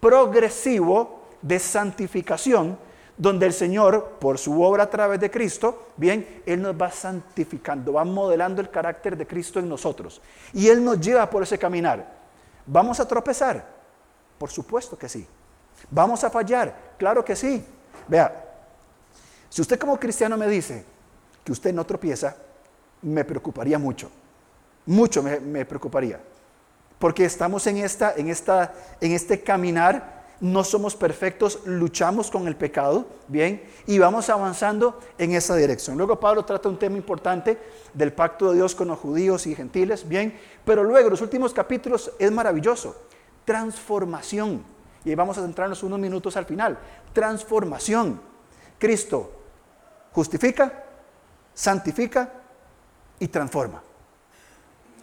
progresivo 0.00 1.22
de 1.42 1.58
santificación 1.58 2.78
donde 3.16 3.46
el 3.46 3.52
Señor, 3.52 4.16
por 4.20 4.38
su 4.38 4.62
obra 4.62 4.84
a 4.84 4.90
través 4.90 5.18
de 5.18 5.30
Cristo, 5.30 5.88
bien, 5.96 6.42
Él 6.44 6.60
nos 6.60 6.74
va 6.74 6.90
santificando, 6.90 7.94
va 7.94 8.04
modelando 8.04 8.60
el 8.60 8.70
carácter 8.70 9.16
de 9.16 9.26
Cristo 9.26 9.58
en 9.58 9.68
nosotros. 9.68 10.20
Y 10.52 10.68
Él 10.68 10.84
nos 10.84 11.00
lleva 11.00 11.28
por 11.30 11.42
ese 11.42 11.58
caminar. 11.58 12.14
¿Vamos 12.66 13.00
a 13.00 13.08
tropezar? 13.08 13.66
Por 14.38 14.50
supuesto 14.50 14.98
que 14.98 15.08
sí. 15.08 15.26
¿Vamos 15.90 16.22
a 16.24 16.30
fallar? 16.30 16.94
Claro 16.98 17.24
que 17.24 17.34
sí. 17.34 17.64
Vea, 18.06 18.44
si 19.48 19.62
usted 19.62 19.78
como 19.78 19.98
cristiano 19.98 20.36
me 20.36 20.46
dice 20.46 20.84
que 21.42 21.52
usted 21.52 21.72
no 21.72 21.86
tropieza, 21.86 22.36
me 23.02 23.24
preocuparía 23.24 23.78
mucho. 23.78 24.10
Mucho 24.86 25.22
me, 25.22 25.64
preocuparía. 25.64 26.20
Porque 26.98 27.24
estamos 27.24 27.66
en, 27.66 27.78
esta, 27.78 28.14
en, 28.16 28.28
esta, 28.28 28.72
en 29.00 29.12
este 29.12 29.42
caminar, 29.42 30.24
no 30.40 30.64
somos 30.64 30.94
perfectos, 30.94 31.60
luchamos 31.64 32.30
con 32.30 32.46
el 32.46 32.56
pecado, 32.56 33.06
¿bien? 33.26 33.62
Y 33.86 33.98
vamos 33.98 34.28
avanzando 34.30 35.00
en 35.18 35.32
esa 35.32 35.56
dirección. 35.56 35.96
Luego 35.96 36.20
Pablo 36.20 36.44
trata 36.44 36.68
un 36.68 36.78
tema 36.78 36.96
importante 36.96 37.58
del 37.94 38.12
pacto 38.12 38.50
de 38.50 38.56
Dios 38.56 38.74
con 38.74 38.88
los 38.88 38.98
judíos 38.98 39.46
y 39.46 39.54
gentiles, 39.54 40.06
¿bien? 40.08 40.38
Pero 40.64 40.84
luego, 40.84 41.10
los 41.10 41.20
últimos 41.20 41.52
capítulos 41.52 42.12
es 42.18 42.30
maravilloso. 42.30 42.96
Transformación. 43.44 44.62
Y 45.04 45.14
vamos 45.14 45.38
a 45.38 45.42
centrarnos 45.42 45.82
unos 45.82 45.98
minutos 45.98 46.36
al 46.36 46.44
final. 46.44 46.78
Transformación. 47.12 48.20
Cristo 48.78 49.32
justifica, 50.12 50.84
santifica 51.54 52.35
y 53.18 53.28
transforma. 53.28 53.82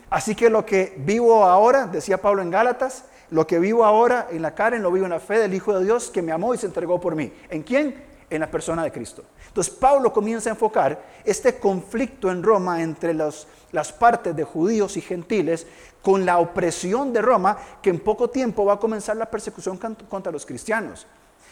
Así 0.10 0.36
que 0.36 0.50
lo 0.50 0.65
que 0.65 0.93
vivo 0.98 1.43
ahora, 1.46 1.88
decía 1.88 2.22
Pablo 2.22 2.41
en 2.41 2.51
Gálatas, 2.51 3.05
lo 3.32 3.48
que 3.48 3.58
vivo 3.58 3.84
ahora 3.84 4.27
en 4.29 4.43
la 4.43 4.53
carne, 4.53 4.77
lo 4.77 4.91
vivo 4.91 5.05
en 5.05 5.12
la 5.12 5.20
fe 5.20 5.39
del 5.39 5.55
Hijo 5.55 5.77
de 5.77 5.84
Dios 5.84 6.12
que 6.12 6.22
me 6.22 6.32
amó 6.32 6.53
y 6.53 6.60
se 6.60 6.67
entregó 6.67 7.00
por 7.00 7.15
mí. 7.15 7.34
¿En 7.50 7.63
quién? 7.63 8.03
En 8.29 8.41
la 8.41 8.51
persona 8.51 8.84
de 8.84 8.91
Cristo. 8.91 9.24
Entonces 9.48 9.74
Pablo 9.74 10.13
comienza 10.13 10.50
a 10.50 10.53
enfocar 10.53 11.01
este 11.24 11.58
conflicto 11.58 12.29
en 12.29 12.43
Roma 12.43 12.84
entre 12.84 13.13
las 13.15 13.91
partes 13.98 14.36
de 14.36 14.43
judíos 14.43 14.98
y 14.98 15.01
gentiles 15.01 15.65
con 16.03 16.25
la 16.25 16.38
opresión 16.38 17.12
de 17.12 17.22
Roma, 17.22 17.58
que 17.82 17.89
en 17.89 18.00
poco 18.00 18.29
tiempo 18.29 18.65
va 18.65 18.74
a 18.74 18.79
comenzar 18.79 19.17
la 19.17 19.32
persecución 19.32 19.79
contra 20.10 20.32
los 20.32 20.46
cristianos. 20.46 21.08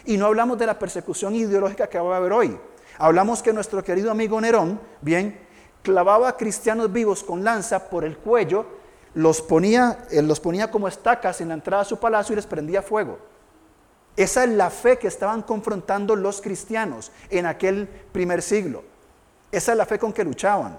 Y 0.05 0.17
no 0.17 0.27
hablamos 0.27 0.59
de 0.59 0.67
la 0.67 0.77
persecución 0.77 1.33
ideológica 1.33 1.87
que 1.87 1.99
va 1.99 2.13
a 2.13 2.17
haber 2.17 2.33
hoy. 2.33 2.59
Hablamos 2.97 3.41
que 3.41 3.53
nuestro 3.53 3.83
querido 3.83 4.11
amigo 4.11 4.39
Nerón, 4.39 4.79
bien, 5.01 5.39
clavaba 5.81 6.29
a 6.29 6.37
cristianos 6.37 6.91
vivos 6.91 7.23
con 7.23 7.43
lanza 7.43 7.89
por 7.89 8.03
el 8.03 8.17
cuello, 8.17 8.65
los 9.13 9.41
ponía, 9.41 10.05
los 10.11 10.39
ponía 10.39 10.71
como 10.71 10.87
estacas 10.87 11.41
en 11.41 11.49
la 11.49 11.55
entrada 11.55 11.83
a 11.83 11.85
su 11.85 11.99
palacio 11.99 12.33
y 12.33 12.37
les 12.37 12.47
prendía 12.47 12.81
fuego. 12.81 13.17
Esa 14.15 14.43
es 14.43 14.49
la 14.49 14.69
fe 14.69 14.97
que 14.97 15.07
estaban 15.07 15.41
confrontando 15.41 16.15
los 16.15 16.41
cristianos 16.41 17.11
en 17.29 17.45
aquel 17.45 17.87
primer 18.11 18.41
siglo. 18.41 18.83
Esa 19.51 19.71
es 19.71 19.77
la 19.77 19.85
fe 19.85 19.99
con 19.99 20.13
que 20.13 20.23
luchaban. 20.23 20.77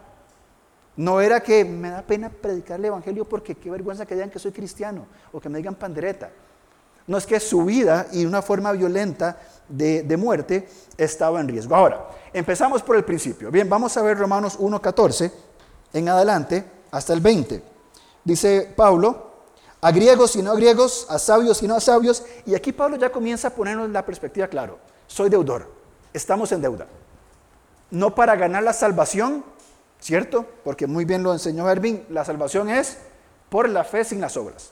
No 0.96 1.20
era 1.20 1.40
que 1.40 1.64
me 1.64 1.90
da 1.90 2.02
pena 2.02 2.28
predicar 2.28 2.78
el 2.78 2.86
Evangelio 2.86 3.26
porque 3.26 3.54
qué 3.54 3.70
vergüenza 3.70 4.04
que 4.04 4.14
digan 4.14 4.30
que 4.30 4.38
soy 4.38 4.52
cristiano 4.52 5.06
o 5.32 5.40
que 5.40 5.48
me 5.48 5.58
digan 5.58 5.74
pandereta. 5.74 6.30
No 7.06 7.16
es 7.16 7.26
que 7.26 7.40
su 7.40 7.64
vida 7.64 8.06
y 8.12 8.26
una 8.26 8.42
forma 8.42 8.72
violenta 8.72 9.38
de, 9.68 10.02
de 10.02 10.16
muerte 10.16 10.68
estaba 10.96 11.40
en 11.40 11.48
riesgo. 11.48 11.74
Ahora, 11.74 12.06
empezamos 12.32 12.82
por 12.82 12.96
el 12.96 13.04
principio. 13.04 13.50
Bien, 13.50 13.68
vamos 13.68 13.96
a 13.96 14.02
ver 14.02 14.18
Romanos 14.18 14.58
1.14 14.58 15.32
en 15.92 16.08
adelante 16.08 16.64
hasta 16.90 17.12
el 17.12 17.20
20. 17.20 17.62
Dice 18.24 18.72
Pablo, 18.76 19.32
a 19.80 19.90
griegos 19.90 20.36
y 20.36 20.42
no 20.42 20.52
a 20.52 20.54
griegos, 20.54 21.06
a 21.08 21.18
sabios 21.18 21.62
y 21.62 21.66
no 21.66 21.74
a 21.74 21.80
sabios. 21.80 22.22
Y 22.46 22.54
aquí 22.54 22.72
Pablo 22.72 22.96
ya 22.96 23.10
comienza 23.10 23.48
a 23.48 23.50
ponernos 23.50 23.90
la 23.90 24.06
perspectiva 24.06 24.46
claro. 24.46 24.78
Soy 25.06 25.28
deudor, 25.28 25.70
estamos 26.12 26.52
en 26.52 26.62
deuda. 26.62 26.86
No 27.90 28.14
para 28.14 28.36
ganar 28.36 28.62
la 28.62 28.72
salvación, 28.72 29.44
¿cierto? 30.00 30.46
Porque 30.64 30.86
muy 30.86 31.04
bien 31.04 31.22
lo 31.22 31.32
enseñó 31.32 31.68
Ervin, 31.68 32.04
la 32.08 32.24
salvación 32.24 32.70
es 32.70 32.98
por 33.50 33.68
la 33.68 33.84
fe 33.84 34.04
sin 34.04 34.20
las 34.20 34.36
obras. 34.36 34.70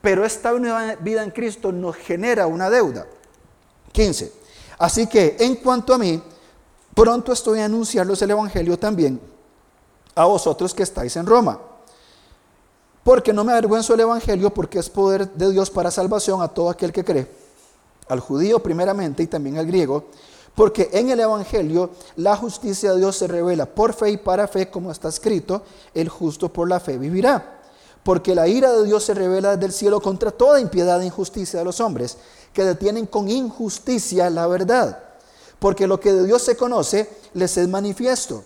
Pero 0.00 0.24
esta 0.24 0.52
nueva 0.52 0.96
vida 0.96 1.22
en 1.22 1.30
Cristo 1.30 1.72
nos 1.72 1.96
genera 1.96 2.46
una 2.46 2.70
deuda. 2.70 3.06
15. 3.92 4.32
Así 4.78 5.06
que 5.06 5.36
en 5.38 5.56
cuanto 5.56 5.94
a 5.94 5.98
mí, 5.98 6.22
pronto 6.94 7.32
estoy 7.32 7.60
a 7.60 7.66
anunciarles 7.66 8.20
el 8.22 8.30
Evangelio 8.30 8.78
también 8.78 9.20
a 10.14 10.24
vosotros 10.24 10.74
que 10.74 10.82
estáis 10.82 11.16
en 11.16 11.26
Roma 11.26 11.58
porque 13.04 13.32
no 13.32 13.44
me 13.44 13.52
avergüenzo 13.52 13.92
del 13.92 14.00
Evangelio, 14.00 14.50
porque 14.50 14.78
es 14.78 14.88
poder 14.88 15.28
de 15.32 15.50
Dios 15.50 15.70
para 15.70 15.90
salvación 15.90 16.40
a 16.40 16.48
todo 16.48 16.70
aquel 16.70 16.92
que 16.92 17.04
cree, 17.04 17.28
al 18.08 18.20
judío 18.20 18.62
primeramente 18.62 19.22
y 19.22 19.26
también 19.26 19.58
al 19.58 19.66
griego, 19.66 20.04
porque 20.54 20.90
en 20.92 21.10
el 21.10 21.20
Evangelio 21.20 21.90
la 22.16 22.36
justicia 22.36 22.92
de 22.92 22.98
Dios 22.98 23.16
se 23.16 23.26
revela 23.26 23.66
por 23.66 23.94
fe 23.94 24.10
y 24.10 24.16
para 24.18 24.46
fe, 24.46 24.70
como 24.70 24.92
está 24.92 25.08
escrito, 25.08 25.62
el 25.94 26.08
justo 26.08 26.52
por 26.52 26.68
la 26.68 26.78
fe 26.78 26.98
vivirá. 26.98 27.60
Porque 28.04 28.34
la 28.34 28.48
ira 28.48 28.72
de 28.72 28.84
Dios 28.84 29.04
se 29.04 29.14
revela 29.14 29.52
desde 29.52 29.66
el 29.66 29.72
cielo 29.72 30.00
contra 30.00 30.32
toda 30.32 30.60
impiedad 30.60 31.00
e 31.00 31.06
injusticia 31.06 31.60
de 31.60 31.64
los 31.64 31.80
hombres, 31.80 32.18
que 32.52 32.64
detienen 32.64 33.06
con 33.06 33.30
injusticia 33.30 34.28
la 34.28 34.46
verdad. 34.48 34.98
Porque 35.62 35.86
lo 35.86 36.00
que 36.00 36.12
de 36.12 36.26
Dios 36.26 36.42
se 36.42 36.56
conoce 36.56 37.08
les 37.34 37.56
es 37.56 37.68
manifiesto, 37.68 38.42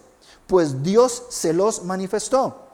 pues 0.47 0.83
Dios 0.83 1.25
se 1.31 1.55
los 1.55 1.83
manifestó 1.83 2.67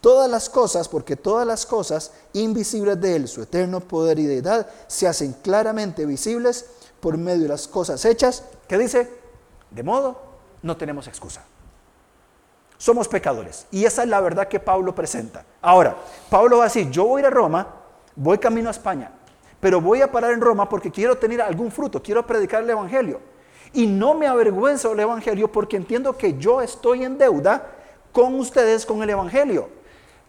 Todas 0.00 0.28
las 0.28 0.50
cosas, 0.50 0.88
porque 0.88 1.14
todas 1.16 1.46
las 1.46 1.64
cosas 1.64 2.12
invisibles 2.32 3.00
de 3.00 3.16
Él, 3.16 3.28
su 3.28 3.40
eterno 3.40 3.80
poder 3.80 4.18
y 4.18 4.26
deidad, 4.26 4.68
se 4.88 5.06
hacen 5.06 5.32
claramente 5.42 6.04
visibles 6.04 6.66
por 7.00 7.16
medio 7.16 7.44
de 7.44 7.48
las 7.48 7.68
cosas 7.68 8.04
hechas, 8.04 8.42
que 8.68 8.76
dice, 8.76 9.10
de 9.70 9.82
modo, 9.82 10.20
no 10.60 10.76
tenemos 10.76 11.06
excusa. 11.06 11.42
Somos 12.76 13.08
pecadores. 13.08 13.66
Y 13.70 13.86
esa 13.86 14.02
es 14.02 14.08
la 14.10 14.20
verdad 14.20 14.48
que 14.48 14.60
Pablo 14.60 14.94
presenta. 14.94 15.46
Ahora, 15.62 15.96
Pablo 16.28 16.58
va 16.58 16.64
a 16.64 16.66
decir, 16.66 16.90
yo 16.90 17.06
voy 17.06 17.20
a 17.20 17.22
ir 17.22 17.26
a 17.28 17.30
Roma, 17.30 17.66
voy 18.14 18.36
camino 18.36 18.68
a 18.68 18.72
España, 18.72 19.10
pero 19.58 19.80
voy 19.80 20.02
a 20.02 20.12
parar 20.12 20.32
en 20.32 20.40
Roma 20.42 20.68
porque 20.68 20.90
quiero 20.90 21.16
tener 21.16 21.40
algún 21.40 21.70
fruto, 21.70 22.02
quiero 22.02 22.26
predicar 22.26 22.62
el 22.62 22.68
Evangelio. 22.68 23.20
Y 23.74 23.86
no 23.86 24.14
me 24.14 24.26
avergüenzo 24.26 24.90
del 24.90 25.00
Evangelio 25.00 25.50
porque 25.50 25.76
entiendo 25.76 26.16
que 26.16 26.38
yo 26.38 26.62
estoy 26.62 27.04
en 27.04 27.18
deuda 27.18 27.72
con 28.12 28.38
ustedes 28.38 28.86
con 28.86 29.02
el 29.02 29.10
Evangelio. 29.10 29.68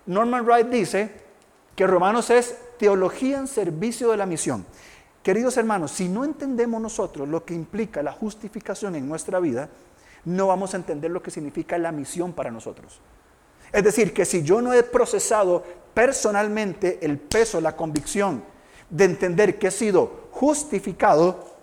Norman 0.07 0.45
Wright 0.45 0.67
dice 0.67 1.11
que 1.75 1.87
Romanos 1.87 2.29
es 2.29 2.57
teología 2.77 3.37
en 3.37 3.47
servicio 3.47 4.11
de 4.11 4.17
la 4.17 4.25
misión. 4.25 4.65
Queridos 5.21 5.57
hermanos, 5.57 5.91
si 5.91 6.09
no 6.09 6.23
entendemos 6.23 6.81
nosotros 6.81 7.27
lo 7.27 7.45
que 7.45 7.53
implica 7.53 8.03
la 8.03 8.11
justificación 8.11 8.95
en 8.95 9.07
nuestra 9.07 9.39
vida, 9.39 9.69
no 10.25 10.47
vamos 10.47 10.73
a 10.73 10.77
entender 10.77 11.11
lo 11.11 11.21
que 11.21 11.31
significa 11.31 11.77
la 11.77 11.91
misión 11.91 12.33
para 12.33 12.51
nosotros. 12.51 12.99
Es 13.71 13.83
decir, 13.83 14.13
que 14.13 14.25
si 14.25 14.43
yo 14.43 14.61
no 14.61 14.73
he 14.73 14.83
procesado 14.83 15.63
personalmente 15.93 16.99
el 17.01 17.17
peso, 17.17 17.61
la 17.61 17.75
convicción 17.75 18.43
de 18.89 19.05
entender 19.05 19.57
que 19.57 19.67
he 19.67 19.71
sido 19.71 20.27
justificado, 20.31 21.54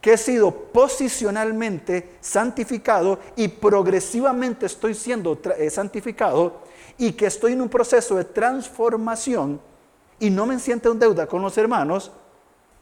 que 0.00 0.14
he 0.14 0.18
sido 0.18 0.50
posicionalmente 0.50 2.16
santificado 2.20 3.18
y 3.36 3.48
progresivamente 3.48 4.66
estoy 4.66 4.94
siendo 4.94 5.38
eh, 5.58 5.68
santificado, 5.70 6.60
y 6.96 7.12
que 7.12 7.26
estoy 7.26 7.52
en 7.52 7.62
un 7.62 7.68
proceso 7.68 8.16
de 8.16 8.24
transformación 8.24 9.60
y 10.18 10.28
no 10.28 10.44
me 10.44 10.58
siento 10.58 10.92
en 10.92 10.98
deuda 10.98 11.26
con 11.26 11.40
los 11.40 11.56
hermanos, 11.56 12.12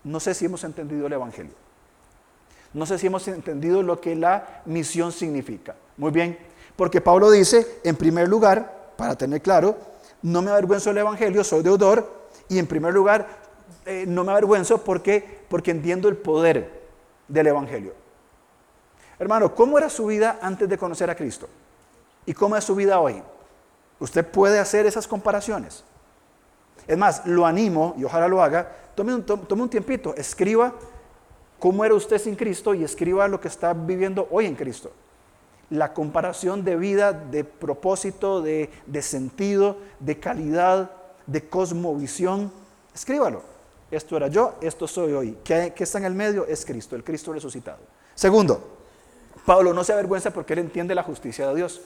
no 0.03 0.19
sé 0.19 0.35
si 0.35 0.47
hemos 0.47 0.65
entendido 0.65 1.07
el 1.07 1.13
Evangelio. 1.13 1.53
No 2.75 2.85
sé 2.85 2.99
si 2.99 3.07
hemos 3.07 3.27
entendido 3.29 3.83
lo 3.83 4.01
que 4.01 4.17
la 4.17 4.63
misión 4.67 5.13
significa. 5.13 5.77
Muy 5.97 6.11
bien, 6.11 6.37
porque 6.75 7.01
Pablo 7.01 7.31
dice, 7.31 7.81
en 7.85 7.97
primer 7.97 8.29
lugar, 8.29 8.93
para 8.97 9.17
tener 9.17 9.41
claro, 9.41 9.77
no 10.23 10.43
me 10.43 10.51
avergüenzo 10.51 10.91
del 10.91 10.99
Evangelio, 10.99 11.45
soy 11.45 11.63
deudor, 11.63 12.29
y 12.49 12.59
en 12.59 12.67
primer 12.67 12.93
lugar, 12.93 13.29
eh, 13.87 14.05
no 14.07 14.25
me 14.25 14.33
avergüenzo 14.33 14.83
porque, 14.83 15.43
porque 15.49 15.71
entiendo 15.71 16.09
el 16.09 16.17
poder 16.17 16.78
del 17.29 17.47
Evangelio. 17.47 17.93
Hermano, 19.19 19.55
¿cómo 19.55 19.79
era 19.79 19.91
su 19.91 20.07
vida 20.07 20.39
antes 20.41 20.69
de 20.69 20.79
conocer 20.79 21.11
a 21.11 21.15
Cristo? 21.15 21.49
¿Y 22.27 22.35
cómo 22.35 22.57
es 22.57 22.65
su 22.65 22.75
vida 22.75 22.99
hoy? 22.99 23.23
Usted 24.01 24.27
puede 24.27 24.59
hacer 24.59 24.87
esas 24.87 25.07
comparaciones. 25.07 25.85
Es 26.87 26.97
más, 26.97 27.27
lo 27.27 27.45
animo, 27.45 27.95
y 27.99 28.05
ojalá 28.05 28.29
lo 28.29 28.43
haga, 28.43 28.71
tome 28.95 29.15
un, 29.15 29.25
tome 29.25 29.69
tiempito, 29.69 30.15
escriba 30.17 30.73
cómo 31.59 31.85
era 31.85 31.95
usted 31.95 32.19
sin 32.19 32.37
Cristo 32.37 32.75
y 32.75 32.85
escriba 32.85 33.29
lo 33.29 33.41
que 33.41 33.49
está 33.49 33.73
viviendo 33.73 34.29
hoy 34.31 34.47
en 34.47 34.55
Cristo. 34.55 34.93
La 35.71 35.93
comparación 35.93 36.65
de 36.65 36.77
vida, 36.77 37.13
de 37.13 37.45
propósito, 37.45 38.41
de, 38.41 38.71
sentido, 39.03 39.77
de 40.01 40.19
calidad, 40.19 40.91
de 41.27 41.47
cosmovisión. 41.47 42.51
Escríbalo. 42.95 43.43
Esto 43.91 44.17
era 44.17 44.29
yo, 44.29 44.55
esto 44.61 44.87
soy 44.87 45.13
hoy. 45.13 45.39
¿Qué, 45.45 45.73
¿Qué, 45.75 45.85
está 45.85 45.99
en 45.99 46.05
el 46.05 46.15
medio? 46.15 46.47
Es 46.47 46.65
Cristo, 46.65 46.95
el 46.97 47.05
Cristo 47.05 47.33
resucitado. 47.33 47.79
Segundo, 48.15 48.79
Pablo 49.47 49.73
no 49.73 49.85
se 49.85 49.93
avergüenza 49.93 50.31
porque 50.31 50.53
él 50.53 50.59
entiende 50.61 50.95
la 50.95 51.03
justicia 51.03 51.49
de 51.49 51.55
Dios 51.55 51.81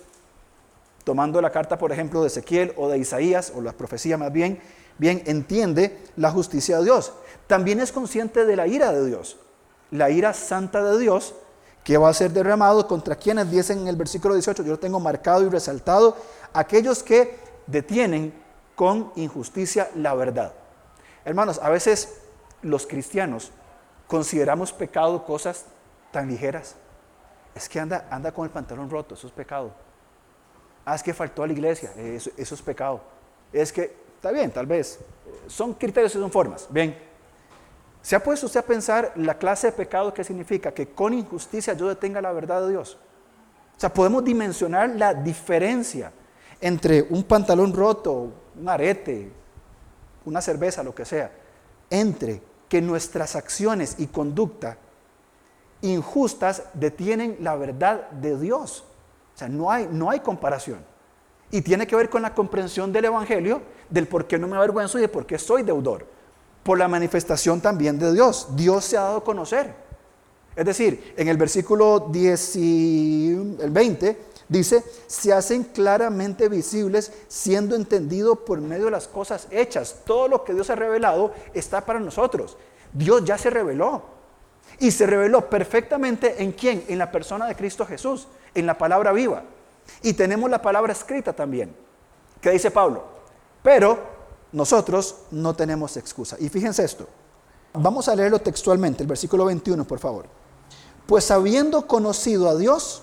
tomando 1.04 1.40
la 1.40 1.50
carta, 1.50 1.78
por 1.78 1.92
ejemplo, 1.92 2.20
de 2.20 2.28
Ezequiel 2.28 2.72
o 2.76 2.88
de 2.88 2.98
Isaías, 2.98 3.52
o 3.54 3.60
la 3.60 3.72
profecía 3.72 4.16
más 4.16 4.32
bien, 4.32 4.60
bien 4.98 5.22
entiende 5.26 5.98
la 6.16 6.30
justicia 6.30 6.78
de 6.78 6.84
Dios. 6.84 7.12
También 7.46 7.80
es 7.80 7.92
consciente 7.92 8.44
de 8.44 8.56
la 8.56 8.66
ira 8.66 8.92
de 8.92 9.06
Dios, 9.06 9.36
la 9.90 10.10
ira 10.10 10.32
santa 10.32 10.82
de 10.84 10.98
Dios 10.98 11.34
que 11.84 11.98
va 11.98 12.08
a 12.08 12.14
ser 12.14 12.30
derramado 12.30 12.86
contra 12.86 13.16
quienes 13.16 13.50
dicen 13.50 13.80
en 13.80 13.88
el 13.88 13.96
versículo 13.96 14.34
18, 14.34 14.62
yo 14.62 14.72
lo 14.72 14.78
tengo 14.78 15.00
marcado 15.00 15.44
y 15.44 15.48
resaltado, 15.48 16.16
aquellos 16.52 17.02
que 17.02 17.36
detienen 17.66 18.32
con 18.76 19.10
injusticia 19.16 19.90
la 19.96 20.14
verdad. 20.14 20.52
Hermanos, 21.24 21.60
a 21.62 21.70
veces 21.70 22.20
los 22.62 22.86
cristianos 22.86 23.50
consideramos 24.06 24.72
pecado 24.72 25.24
cosas 25.24 25.66
tan 26.10 26.28
ligeras. 26.28 26.76
Es 27.54 27.68
que 27.68 27.80
anda, 27.80 28.06
anda 28.10 28.32
con 28.32 28.44
el 28.44 28.50
pantalón 28.50 28.90
roto, 28.90 29.14
eso 29.14 29.26
es 29.26 29.32
pecado. 29.32 29.72
Ah, 30.84 30.94
es 30.94 31.02
que 31.02 31.14
faltó 31.14 31.42
a 31.42 31.46
la 31.46 31.52
iglesia, 31.52 31.92
eso, 31.96 32.30
es 32.36 32.62
pecado. 32.62 33.00
Es 33.52 33.72
que, 33.72 33.94
está 34.16 34.32
bien, 34.32 34.50
tal 34.50 34.66
vez, 34.66 34.98
son 35.46 35.74
criterios 35.74 36.14
y 36.14 36.18
son 36.18 36.30
formas. 36.30 36.66
Bien, 36.70 36.96
¿se 38.00 38.16
ha 38.16 38.22
puesto 38.22 38.46
usted 38.46 38.60
a 38.60 38.64
pensar 38.64 39.12
la 39.16 39.38
clase 39.38 39.68
de 39.68 39.72
pecado 39.72 40.12
que 40.12 40.24
significa 40.24 40.72
que 40.72 40.88
con 40.88 41.14
injusticia 41.14 41.74
yo 41.74 41.88
detenga 41.88 42.20
la 42.20 42.32
verdad 42.32 42.62
de 42.62 42.70
Dios? 42.70 42.98
O 43.76 43.80
sea, 43.80 43.92
podemos 43.92 44.24
dimensionar 44.24 44.90
la 44.90 45.14
diferencia 45.14 46.12
entre 46.60 47.02
un 47.02 47.24
pantalón 47.24 47.72
roto, 47.72 48.32
un 48.58 48.68
arete, 48.68 49.30
una 50.24 50.40
cerveza, 50.40 50.82
lo 50.82 50.94
que 50.94 51.04
sea, 51.04 51.30
entre 51.90 52.42
que 52.68 52.80
nuestras 52.80 53.36
acciones 53.36 53.96
y 53.98 54.06
conducta 54.06 54.78
injustas 55.82 56.62
detienen 56.74 57.36
la 57.40 57.56
verdad 57.56 58.08
de 58.10 58.38
Dios. 58.38 58.84
O 59.34 59.38
sea, 59.38 59.48
no 59.48 59.70
hay, 59.70 59.88
no 59.90 60.10
hay 60.10 60.20
comparación. 60.20 60.78
Y 61.50 61.60
tiene 61.60 61.86
que 61.86 61.96
ver 61.96 62.08
con 62.08 62.22
la 62.22 62.34
comprensión 62.34 62.92
del 62.92 63.06
Evangelio, 63.06 63.62
del 63.90 64.06
por 64.06 64.26
qué 64.26 64.38
no 64.38 64.48
me 64.48 64.56
avergüenzo 64.56 64.98
y 64.98 65.02
de 65.02 65.08
por 65.08 65.26
qué 65.26 65.38
soy 65.38 65.62
deudor. 65.62 66.06
Por 66.62 66.78
la 66.78 66.88
manifestación 66.88 67.60
también 67.60 67.98
de 67.98 68.12
Dios. 68.12 68.48
Dios 68.56 68.84
se 68.84 68.96
ha 68.96 69.02
dado 69.02 69.18
a 69.18 69.24
conocer. 69.24 69.74
Es 70.54 70.64
decir, 70.64 71.14
en 71.16 71.28
el 71.28 71.36
versículo 71.36 72.08
10 72.10 72.56
y 72.56 73.56
el 73.60 73.70
20 73.70 74.31
dice, 74.48 74.84
se 75.06 75.32
hacen 75.32 75.64
claramente 75.64 76.48
visibles 76.48 77.12
siendo 77.28 77.74
entendido 77.76 78.44
por 78.44 78.60
medio 78.60 78.86
de 78.86 78.90
las 78.90 79.08
cosas 79.08 79.48
hechas. 79.50 79.96
Todo 80.04 80.28
lo 80.28 80.44
que 80.44 80.54
Dios 80.54 80.70
ha 80.70 80.74
revelado 80.74 81.32
está 81.54 81.84
para 81.84 82.00
nosotros. 82.00 82.56
Dios 82.92 83.24
ya 83.24 83.38
se 83.38 83.50
reveló. 83.50 84.02
Y 84.78 84.90
se 84.90 85.06
reveló 85.06 85.48
perfectamente 85.48 86.42
en 86.42 86.52
quién? 86.52 86.84
En 86.88 86.98
la 86.98 87.10
persona 87.10 87.46
de 87.46 87.54
Cristo 87.54 87.86
Jesús, 87.86 88.26
en 88.54 88.66
la 88.66 88.78
palabra 88.78 89.12
viva. 89.12 89.44
Y 90.02 90.14
tenemos 90.14 90.50
la 90.50 90.62
palabra 90.62 90.92
escrita 90.92 91.32
también. 91.32 91.74
¿Qué 92.40 92.50
dice 92.50 92.70
Pablo? 92.70 93.04
Pero 93.62 93.98
nosotros 94.52 95.16
no 95.30 95.54
tenemos 95.54 95.96
excusa. 95.96 96.36
Y 96.38 96.48
fíjense 96.48 96.84
esto. 96.84 97.06
Vamos 97.74 98.08
a 98.08 98.14
leerlo 98.14 98.38
textualmente, 98.38 99.02
el 99.02 99.08
versículo 99.08 99.46
21, 99.46 99.84
por 99.84 99.98
favor. 99.98 100.26
Pues 101.06 101.30
habiendo 101.30 101.86
conocido 101.86 102.48
a 102.48 102.56
Dios, 102.56 103.02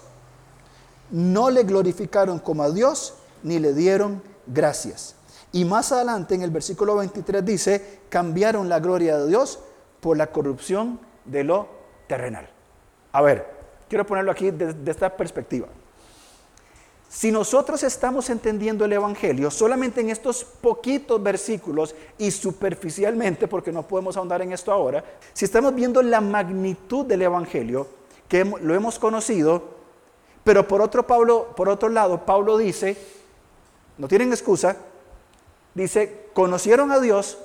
no 1.11 1.49
le 1.49 1.63
glorificaron 1.63 2.39
como 2.39 2.63
a 2.63 2.71
Dios, 2.71 3.15
ni 3.43 3.59
le 3.59 3.73
dieron 3.73 4.21
gracias. 4.47 5.15
Y 5.51 5.65
más 5.65 5.91
adelante 5.91 6.35
en 6.35 6.41
el 6.43 6.51
versículo 6.51 6.95
23 6.95 7.43
dice, 7.43 7.99
cambiaron 8.09 8.69
la 8.69 8.79
gloria 8.79 9.17
de 9.17 9.27
Dios 9.27 9.59
por 9.99 10.17
la 10.17 10.27
corrupción 10.27 10.99
de 11.25 11.43
lo 11.43 11.67
terrenal. 12.07 12.49
A 13.11 13.21
ver, 13.21 13.47
quiero 13.87 14.05
ponerlo 14.05 14.31
aquí 14.31 14.51
desde 14.51 14.91
esta 14.91 15.15
perspectiva. 15.15 15.67
Si 17.09 17.31
nosotros 17.31 17.81
estamos 17.81 18.29
entendiendo 18.29 18.85
el 18.85 18.93
Evangelio 18.93 19.49
solamente 19.49 19.99
en 19.99 20.11
estos 20.11 20.43
poquitos 20.43 21.21
versículos 21.21 21.95
y 22.19 22.29
superficialmente, 22.29 23.47
porque 23.47 23.71
no 23.71 23.87
podemos 23.87 24.15
ahondar 24.15 24.43
en 24.43 24.51
esto 24.51 24.71
ahora, 24.71 25.03
si 25.33 25.45
estamos 25.45 25.73
viendo 25.73 26.03
la 26.03 26.21
magnitud 26.21 27.07
del 27.07 27.23
Evangelio, 27.23 27.87
que 28.27 28.45
lo 28.45 28.75
hemos 28.75 28.99
conocido, 28.99 29.78
pero 30.49 30.67
por 30.67 30.81
otro, 30.81 31.05
Pablo, 31.05 31.53
por 31.55 31.69
otro 31.69 31.89
lado, 31.89 32.25
Pablo 32.25 32.57
dice, 32.57 32.97
no 33.99 34.07
tienen 34.07 34.31
excusa, 34.31 34.77
dice, 35.75 36.25
conocieron 36.33 36.91
a 36.91 36.99
Dios, 36.99 37.37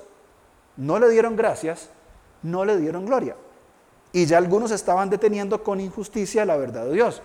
no 0.78 0.98
le 0.98 1.10
dieron 1.10 1.36
gracias, 1.36 1.90
no 2.42 2.64
le 2.64 2.78
dieron 2.78 3.04
gloria. 3.04 3.36
Y 4.14 4.24
ya 4.24 4.38
algunos 4.38 4.70
estaban 4.70 5.10
deteniendo 5.10 5.62
con 5.62 5.80
injusticia 5.80 6.46
la 6.46 6.56
verdad 6.56 6.86
de 6.86 6.94
Dios. 6.94 7.20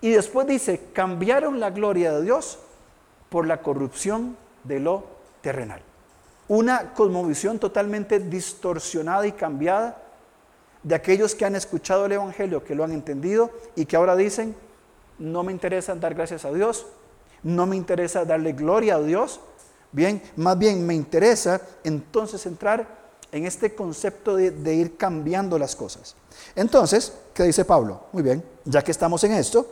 Y 0.00 0.10
después 0.10 0.48
dice, 0.48 0.80
cambiaron 0.92 1.60
la 1.60 1.70
gloria 1.70 2.12
de 2.14 2.24
Dios 2.24 2.58
por 3.28 3.46
la 3.46 3.62
corrupción 3.62 4.36
de 4.64 4.80
lo 4.80 5.04
terrenal. 5.42 5.80
Una 6.48 6.92
cosmovisión 6.92 7.60
totalmente 7.60 8.18
distorsionada 8.18 9.28
y 9.28 9.30
cambiada 9.30 9.96
de 10.82 10.96
aquellos 10.96 11.36
que 11.36 11.44
han 11.44 11.54
escuchado 11.54 12.06
el 12.06 12.10
Evangelio, 12.10 12.64
que 12.64 12.74
lo 12.74 12.82
han 12.82 12.90
entendido 12.90 13.52
y 13.76 13.84
que 13.86 13.94
ahora 13.94 14.16
dicen, 14.16 14.56
no 15.18 15.42
me 15.42 15.52
interesa 15.52 15.94
dar 15.94 16.14
gracias 16.14 16.44
a 16.44 16.52
Dios, 16.52 16.86
no 17.42 17.66
me 17.66 17.76
interesa 17.76 18.24
darle 18.24 18.52
gloria 18.52 18.96
a 18.96 19.00
Dios, 19.00 19.40
bien, 19.92 20.22
más 20.36 20.58
bien 20.58 20.86
me 20.86 20.94
interesa 20.94 21.60
entonces 21.84 22.44
entrar 22.46 22.98
en 23.30 23.44
este 23.44 23.74
concepto 23.74 24.36
de, 24.36 24.74
ir 24.74 24.96
cambiando 24.96 25.58
las 25.58 25.76
cosas. 25.76 26.14
Entonces, 26.54 27.12
¿qué 27.34 27.44
dice 27.44 27.64
Pablo? 27.64 28.04
Muy 28.12 28.22
bien, 28.22 28.42
ya 28.64 28.82
que 28.82 28.90
estamos 28.90 29.22
en 29.24 29.32
esto, 29.32 29.66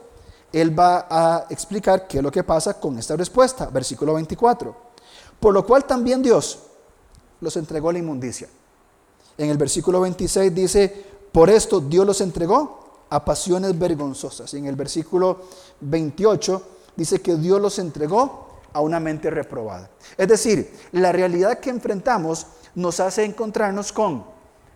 él 0.53 0.79
va 0.79 1.07
a 1.09 1.47
explicar 1.51 2.07
qué 2.07 2.19
es 2.19 2.23
lo 2.23 2.31
que 2.31 2.45
pasa 2.45 2.79
con 2.79 2.99
esta 2.99 3.17
respuesta, 3.17 3.67
versículo 3.67 4.15
24. 4.15 4.77
Por 5.41 5.55
lo 5.55 5.65
cual 5.67 5.85
también 5.85 6.23
Dios 6.23 6.61
los 7.41 7.57
entregó 7.57 7.91
a 7.91 7.93
la 7.93 7.99
inmundicia. 7.99 8.49
En 9.39 9.51
el 9.51 9.59
versículo 9.59 10.01
26 10.01 10.55
dice, 10.55 11.05
por 11.33 11.51
esto 11.51 11.81
Dios 11.81 12.07
los 12.07 12.21
entregó 12.21 12.86
a 13.11 13.25
pasiones 13.25 13.79
vergonzosas. 13.79 14.53
Y 14.55 14.59
en 14.59 14.67
el 14.67 14.77
versículo 14.77 15.41
28 15.81 16.63
dice 16.97 17.21
que 17.21 17.37
Dios 17.37 17.61
los 17.61 17.79
entregó 17.79 18.47
a 18.73 18.81
una 18.81 19.01
mente 19.01 19.31
reprobada. 19.31 19.91
Es 20.17 20.29
decir, 20.29 20.71
la 20.93 21.13
realidad 21.13 21.59
que 21.61 21.71
enfrentamos 21.71 22.47
nos 22.75 23.01
hace 23.01 23.25
encontrarnos 23.25 23.93
con 23.93 24.25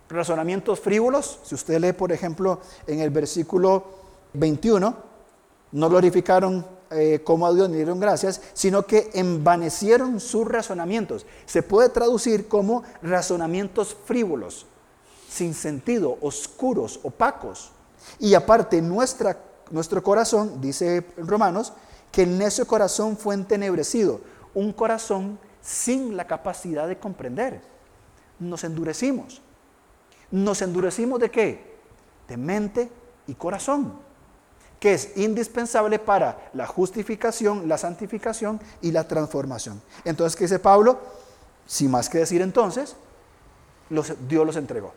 razonamientos 0.09 0.79
frívolos. 0.79 1.39
Si 1.43 1.55
usted 1.55 1.79
lee, 1.79 1.93
por 1.93 2.11
ejemplo, 2.11 2.59
en 2.87 2.99
el 2.99 3.09
versículo 3.09 3.83
21, 4.33 4.95
no 5.73 5.89
glorificaron 5.89 6.65
eh, 6.91 7.21
como 7.23 7.47
a 7.47 7.53
Dios 7.53 7.69
ni 7.69 7.77
dieron 7.77 7.99
gracias, 7.99 8.41
sino 8.53 8.85
que 8.85 9.11
envanecieron 9.13 10.19
sus 10.19 10.45
razonamientos. 10.47 11.25
Se 11.45 11.63
puede 11.63 11.89
traducir 11.89 12.47
como 12.47 12.83
razonamientos 13.01 13.95
frívolos, 14.05 14.65
sin 15.29 15.53
sentido, 15.53 16.17
oscuros, 16.21 16.99
opacos. 17.03 17.70
Y 18.19 18.33
aparte, 18.33 18.81
nuestro 18.81 20.03
corazón, 20.03 20.61
dice 20.61 21.05
Romanos, 21.17 21.73
que 22.11 22.23
el 22.23 22.37
necio 22.37 22.67
corazón 22.67 23.17
fue 23.17 23.35
entenebrecido, 23.35 24.21
un 24.53 24.73
corazón 24.73 25.39
sin 25.61 26.17
la 26.17 26.27
capacidad 26.27 26.87
de 26.87 26.99
comprender. 26.99 27.61
Nos 28.39 28.63
endurecimos. 28.63 29.41
¿Nos 30.31 30.61
endurecimos 30.61 31.19
de 31.19 31.31
qué? 31.31 31.77
De 32.27 32.37
mente 32.37 32.89
y 33.27 33.35
corazón 33.35 34.11
que 34.81 34.95
es 34.95 35.15
indispensable 35.15 35.99
para 35.99 36.49
la 36.53 36.65
justificación, 36.65 37.69
la 37.69 37.77
santificación 37.77 38.59
y 38.81 38.91
la 38.91 39.07
transformación. 39.07 39.79
Entonces, 40.03 40.35
¿qué 40.35 40.45
dice 40.45 40.57
Pablo? 40.57 40.99
Sin 41.67 41.91
más 41.91 42.09
que 42.09 42.17
decir 42.17 42.41
entonces, 42.41 42.95
Dios 44.27 44.43
los 44.43 44.55
entregó. 44.55 44.91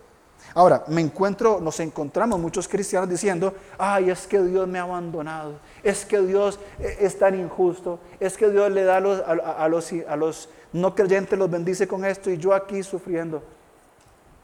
Ahora, 0.52 0.84
me 0.86 1.00
encuentro, 1.00 1.60
nos 1.60 1.80
encontramos 1.80 2.38
muchos 2.38 2.68
cristianos 2.68 3.08
diciendo, 3.08 3.54
ay, 3.76 4.10
es 4.10 4.26
que 4.26 4.40
Dios 4.40 4.68
me 4.68 4.78
ha 4.78 4.82
abandonado, 4.82 5.54
es 5.82 6.04
que 6.04 6.20
Dios 6.20 6.60
eh, 6.78 6.98
es 7.00 7.18
tan 7.18 7.38
injusto, 7.38 7.98
es 8.20 8.36
que 8.36 8.48
Dios 8.50 8.70
le 8.70 8.84
da 8.84 8.98
a 8.98 9.68
los, 9.68 10.48
no 10.72 10.94
creyentes, 10.94 11.36
los 11.38 11.50
bendice 11.50 11.88
con 11.88 12.04
esto 12.04 12.30
y 12.30 12.36
yo 12.36 12.54
aquí 12.54 12.82
sufriendo. 12.84 13.42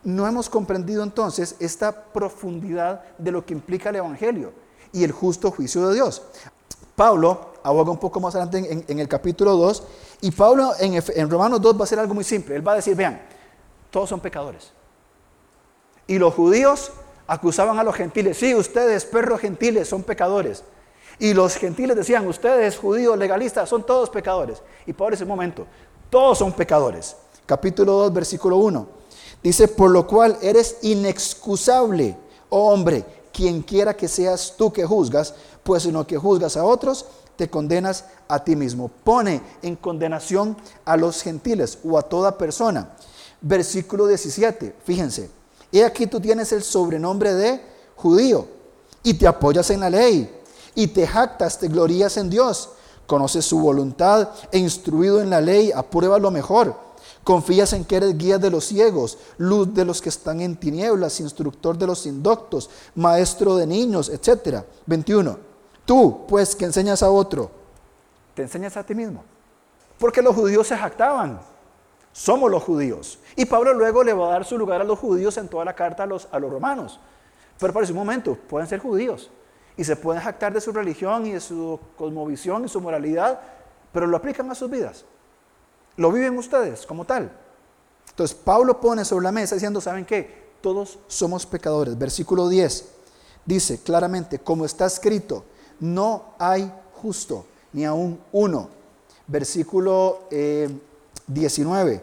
No 0.02 0.26
hemos 0.26 0.48
comprendido 0.48 1.04
entonces 1.04 1.54
esta 1.60 1.92
profundidad 1.92 3.02
de 3.18 3.30
lo 3.30 3.44
que 3.44 3.52
implica 3.52 3.90
el 3.90 3.96
Evangelio 3.96 4.52
y 4.92 5.04
el 5.04 5.12
justo 5.12 5.52
juicio 5.52 5.86
de 5.88 5.94
Dios. 5.94 6.22
Pablo 6.96 7.50
aboga 7.62 7.92
un 7.92 7.98
poco 7.98 8.18
más 8.18 8.34
adelante 8.34 8.84
en, 8.88 8.98
el 8.98 9.08
capítulo 9.08 9.56
2 9.56 9.82
y 10.22 10.30
Pablo 10.32 10.72
en, 10.80 11.00
en 11.14 11.30
Romanos 11.30 11.60
2 11.60 11.76
va 11.76 11.80
a 11.80 11.84
hacer 11.84 12.00
algo 12.00 12.14
muy 12.14 12.24
simple. 12.24 12.56
Él 12.56 12.66
va 12.66 12.72
a 12.72 12.76
decir, 12.76 12.96
vean, 12.96 13.20
todos 13.90 14.08
son 14.08 14.20
pecadores. 14.20 14.72
Y 16.10 16.18
los 16.18 16.34
judíos 16.34 16.90
acusaban 17.28 17.78
a 17.78 17.84
los 17.84 17.94
gentiles, 17.94 18.36
sí, 18.36 18.52
ustedes, 18.52 19.04
perros 19.04 19.40
gentiles, 19.40 19.86
son 19.86 20.02
pecadores. 20.02 20.64
Y 21.20 21.34
los 21.34 21.54
gentiles 21.54 21.96
decían, 21.96 22.26
ustedes, 22.26 22.76
judíos, 22.76 23.16
legalistas, 23.16 23.68
son 23.68 23.86
todos 23.86 24.10
pecadores. 24.10 24.60
Y 24.86 24.92
por 24.92 25.14
ese 25.14 25.24
momento, 25.24 25.68
todos 26.10 26.38
son 26.38 26.52
pecadores. 26.52 27.14
Capítulo 27.46 27.92
2, 27.92 28.12
versículo 28.12 28.56
1. 28.56 28.88
Dice, 29.40 29.68
por 29.68 29.92
lo 29.92 30.04
cual 30.04 30.36
eres 30.42 30.78
inexcusable, 30.82 32.16
oh 32.48 32.72
hombre, 32.72 33.04
quien 33.32 33.62
quiera 33.62 33.94
que 33.94 34.08
seas 34.08 34.54
tú 34.58 34.72
que 34.72 34.84
juzgas, 34.84 35.32
pues 35.62 35.84
lo 35.84 36.04
que 36.08 36.18
juzgas 36.18 36.56
a 36.56 36.64
otros, 36.64 37.06
te 37.36 37.48
condenas 37.48 38.06
a 38.26 38.42
ti 38.42 38.56
mismo. 38.56 38.90
Pone 39.04 39.40
en 39.62 39.76
condenación 39.76 40.56
a 40.84 40.96
los 40.96 41.22
gentiles 41.22 41.78
o 41.84 41.96
a 41.96 42.02
toda 42.02 42.36
persona. 42.36 42.96
Versículo 43.40 44.08
17, 44.08 44.74
fíjense, 44.84 45.38
he 45.78 45.84
aquí 45.84 46.06
tú 46.06 46.20
tienes 46.20 46.52
el 46.52 46.62
sobrenombre 46.62 47.34
de 47.34 47.60
judío 47.96 48.46
y 49.02 49.14
te 49.14 49.26
apoyas 49.26 49.70
en 49.70 49.80
la 49.80 49.90
ley 49.90 50.30
y 50.74 50.88
te 50.88 51.06
jactas, 51.06 51.58
te 51.58 51.68
glorías 51.68 52.16
en 52.16 52.30
Dios, 52.30 52.70
conoces 53.06 53.44
su 53.44 53.58
voluntad 53.58 54.30
e 54.50 54.58
instruido 54.58 55.20
en 55.20 55.30
la 55.30 55.40
ley, 55.40 55.72
aprueba 55.72 56.18
lo 56.18 56.30
mejor 56.30 56.90
Confías 57.24 57.74
en 57.74 57.84
que 57.84 57.96
eres 57.96 58.16
guía 58.16 58.38
de 58.38 58.50
los 58.50 58.64
ciegos, 58.64 59.18
luz 59.36 59.74
de 59.74 59.84
los 59.84 60.00
que 60.00 60.08
están 60.08 60.40
en 60.40 60.56
tinieblas, 60.56 61.20
instructor 61.20 61.76
de 61.76 61.86
los 61.86 62.06
indoctos, 62.06 62.70
maestro 62.94 63.56
de 63.56 63.66
niños, 63.66 64.08
etc. 64.08 64.64
21. 64.86 65.38
Tú, 65.84 66.24
pues, 66.26 66.56
que 66.56 66.64
enseñas 66.64 67.02
a 67.02 67.10
otro, 67.10 67.50
te 68.34 68.42
enseñas 68.42 68.76
a 68.76 68.84
ti 68.84 68.94
mismo. 68.94 69.22
Porque 69.98 70.22
los 70.22 70.34
judíos 70.34 70.66
se 70.66 70.76
jactaban. 70.76 71.40
Somos 72.12 72.50
los 72.50 72.62
judíos. 72.62 73.18
Y 73.36 73.44
Pablo 73.46 73.72
luego 73.74 74.02
le 74.02 74.12
va 74.12 74.28
a 74.28 74.30
dar 74.32 74.44
su 74.44 74.58
lugar 74.58 74.80
a 74.80 74.84
los 74.84 74.98
judíos 74.98 75.36
en 75.36 75.48
toda 75.48 75.64
la 75.64 75.74
carta 75.74 76.02
a 76.02 76.06
los, 76.06 76.28
a 76.30 76.38
los 76.38 76.50
romanos. 76.50 77.00
Pero 77.58 77.72
para 77.72 77.84
ese 77.84 77.92
momento, 77.92 78.36
pueden 78.48 78.68
ser 78.68 78.80
judíos. 78.80 79.30
Y 79.76 79.84
se 79.84 79.96
pueden 79.96 80.22
jactar 80.22 80.52
de 80.52 80.60
su 80.60 80.72
religión 80.72 81.26
y 81.26 81.32
de 81.32 81.40
su 81.40 81.78
cosmovisión 81.96 82.64
y 82.64 82.68
su 82.68 82.80
moralidad, 82.80 83.40
pero 83.92 84.06
lo 84.06 84.16
aplican 84.16 84.50
a 84.50 84.54
sus 84.54 84.70
vidas. 84.70 85.04
Lo 85.96 86.10
viven 86.10 86.36
ustedes 86.36 86.86
como 86.86 87.04
tal. 87.04 87.30
Entonces 88.08 88.36
Pablo 88.36 88.80
pone 88.80 89.04
sobre 89.04 89.24
la 89.24 89.32
mesa 89.32 89.54
diciendo, 89.54 89.80
¿saben 89.80 90.04
qué? 90.04 90.50
Todos 90.60 90.98
somos 91.06 91.46
pecadores. 91.46 91.96
Versículo 91.96 92.48
10 92.48 93.00
dice 93.44 93.82
claramente, 93.82 94.38
como 94.38 94.64
está 94.64 94.86
escrito, 94.86 95.44
no 95.78 96.34
hay 96.38 96.72
justo 96.94 97.46
ni 97.72 97.84
aún 97.84 98.20
uno. 98.32 98.68
versículo 99.26 100.24
19. 101.32 101.92
Eh, 101.94 102.00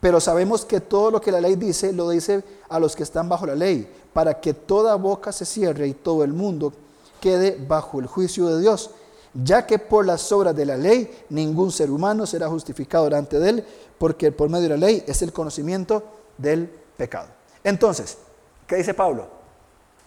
Pero 0.00 0.20
sabemos 0.20 0.64
que 0.64 0.80
todo 0.80 1.10
lo 1.10 1.20
que 1.20 1.32
la 1.32 1.40
ley 1.40 1.56
dice, 1.56 1.92
lo 1.92 2.08
dice 2.10 2.42
a 2.68 2.78
los 2.78 2.96
que 2.96 3.02
están 3.02 3.28
bajo 3.28 3.46
la 3.46 3.54
ley, 3.54 3.90
para 4.12 4.40
que 4.40 4.54
toda 4.54 4.94
boca 4.96 5.32
se 5.32 5.44
cierre 5.44 5.86
y 5.86 5.94
todo 5.94 6.24
el 6.24 6.32
mundo 6.32 6.72
quede 7.20 7.58
bajo 7.66 8.00
el 8.00 8.06
juicio 8.06 8.46
de 8.46 8.60
Dios, 8.60 8.90
ya 9.34 9.66
que 9.66 9.78
por 9.78 10.06
las 10.06 10.32
obras 10.32 10.56
de 10.56 10.66
la 10.66 10.76
ley 10.76 11.24
ningún 11.28 11.70
ser 11.70 11.90
humano 11.90 12.26
será 12.26 12.48
justificado 12.48 13.04
delante 13.04 13.38
de 13.38 13.50
él, 13.50 13.64
porque 13.98 14.32
por 14.32 14.48
medio 14.48 14.64
de 14.64 14.78
la 14.78 14.86
ley 14.86 15.04
es 15.06 15.22
el 15.22 15.32
conocimiento 15.32 16.02
del 16.38 16.66
pecado. 16.96 17.28
Entonces, 17.62 18.18
¿qué 18.66 18.76
dice 18.76 18.94
Pablo? 18.94 19.28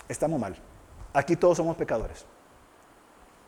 Estamos 0.10 0.40
mal. 0.40 0.56
Aquí 1.14 1.36
todos 1.36 1.58
somos 1.58 1.78
pecadores. 1.78 2.26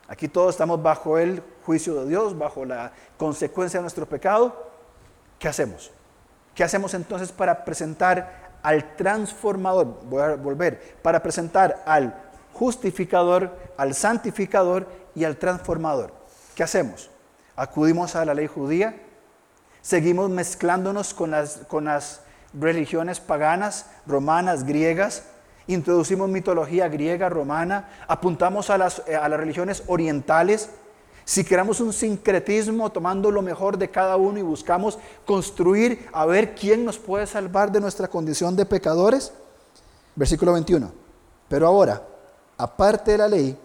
Aquí 0.08 0.28
todos 0.28 0.50
estamos 0.50 0.80
bajo 0.80 1.18
el 1.18 1.42
juicio 1.64 1.96
de 1.96 2.08
Dios, 2.08 2.38
bajo 2.38 2.64
la 2.64 2.92
consecuencia 3.18 3.80
de 3.80 3.82
nuestro 3.82 4.06
pecado. 4.06 4.54
¿Qué 5.38 5.48
hacemos? 5.48 5.90
¿Qué 6.54 6.64
hacemos 6.64 6.94
entonces 6.94 7.32
para 7.32 7.64
presentar 7.64 8.58
al 8.62 8.96
transformador? 8.96 10.00
Voy 10.04 10.22
a 10.22 10.34
volver. 10.36 10.96
Para 11.02 11.22
presentar 11.22 11.82
al 11.86 12.14
justificador, 12.52 13.54
al 13.76 13.94
santificador 13.94 14.88
y 15.14 15.24
al 15.24 15.36
transformador. 15.36 16.12
¿Qué 16.54 16.62
hacemos? 16.62 17.10
Acudimos 17.54 18.16
a 18.16 18.24
la 18.24 18.34
ley 18.34 18.46
judía, 18.46 18.96
seguimos 19.82 20.30
mezclándonos 20.30 21.12
con 21.12 21.30
las, 21.30 21.58
con 21.68 21.84
las 21.84 22.22
religiones 22.54 23.20
paganas, 23.20 23.86
romanas, 24.06 24.64
griegas, 24.64 25.24
introducimos 25.66 26.28
mitología 26.28 26.88
griega, 26.88 27.28
romana, 27.28 27.90
apuntamos 28.08 28.70
a 28.70 28.78
las, 28.78 29.02
eh, 29.06 29.16
a 29.16 29.28
las 29.28 29.38
religiones 29.38 29.82
orientales, 29.86 30.70
si 31.26 31.42
queremos 31.42 31.80
un 31.80 31.92
sincretismo 31.92 32.92
tomando 32.92 33.32
lo 33.32 33.42
mejor 33.42 33.76
de 33.76 33.90
cada 33.90 34.16
uno 34.16 34.38
y 34.38 34.42
buscamos 34.42 34.96
construir 35.26 36.06
a 36.12 36.24
ver 36.24 36.54
quién 36.54 36.84
nos 36.84 36.98
puede 36.98 37.26
salvar 37.26 37.72
de 37.72 37.80
nuestra 37.80 38.06
condición 38.06 38.54
de 38.54 38.64
pecadores. 38.64 39.32
Versículo 40.14 40.52
21. 40.52 40.88
Pero 41.48 41.66
ahora, 41.66 42.00
aparte 42.56 43.10
de 43.10 43.18
la 43.18 43.26
ley, 43.26 43.58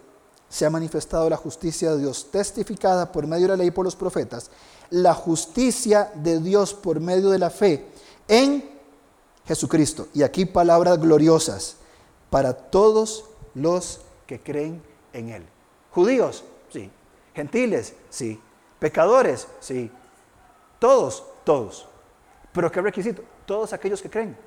se 0.50 0.66
ha 0.66 0.72
manifestado 0.72 1.30
la 1.30 1.38
justicia 1.38 1.92
de 1.92 2.00
Dios 2.00 2.32
testificada 2.32 3.12
por 3.12 3.28
medio 3.28 3.44
de 3.44 3.50
la 3.50 3.58
ley 3.58 3.70
por 3.70 3.86
los 3.86 3.96
profetas, 3.96 4.50
la 4.90 5.14
justicia 5.14 6.12
de 6.16 6.40
Dios 6.40 6.74
por 6.74 7.00
medio 7.00 7.30
de 7.30 7.38
la 7.38 7.52
fe 7.52 7.86
en 8.28 8.72
Jesucristo. 9.46 10.08
Y 10.16 10.24
aquí 10.24 10.46
palabras 10.46 11.00
gloriosas 11.00 11.76
para 12.32 12.54
todos 12.54 13.26
los 13.54 14.02
que 14.26 14.40
creen 14.40 14.82
en 15.14 15.30
Él. 15.30 15.46
Judíos. 15.92 16.44
Gentiles, 17.42 17.96
sí. 18.12 18.40
Pecadores, 18.78 19.48
sí. 19.60 19.90
Todos, 20.78 21.24
todos. 21.44 21.88
Pero 22.54 22.72
¿qué 22.72 22.82
requisito? 22.82 23.24
Todos 23.48 23.74
aquellos 23.74 24.00
que 24.00 24.12
creen. 24.12 24.38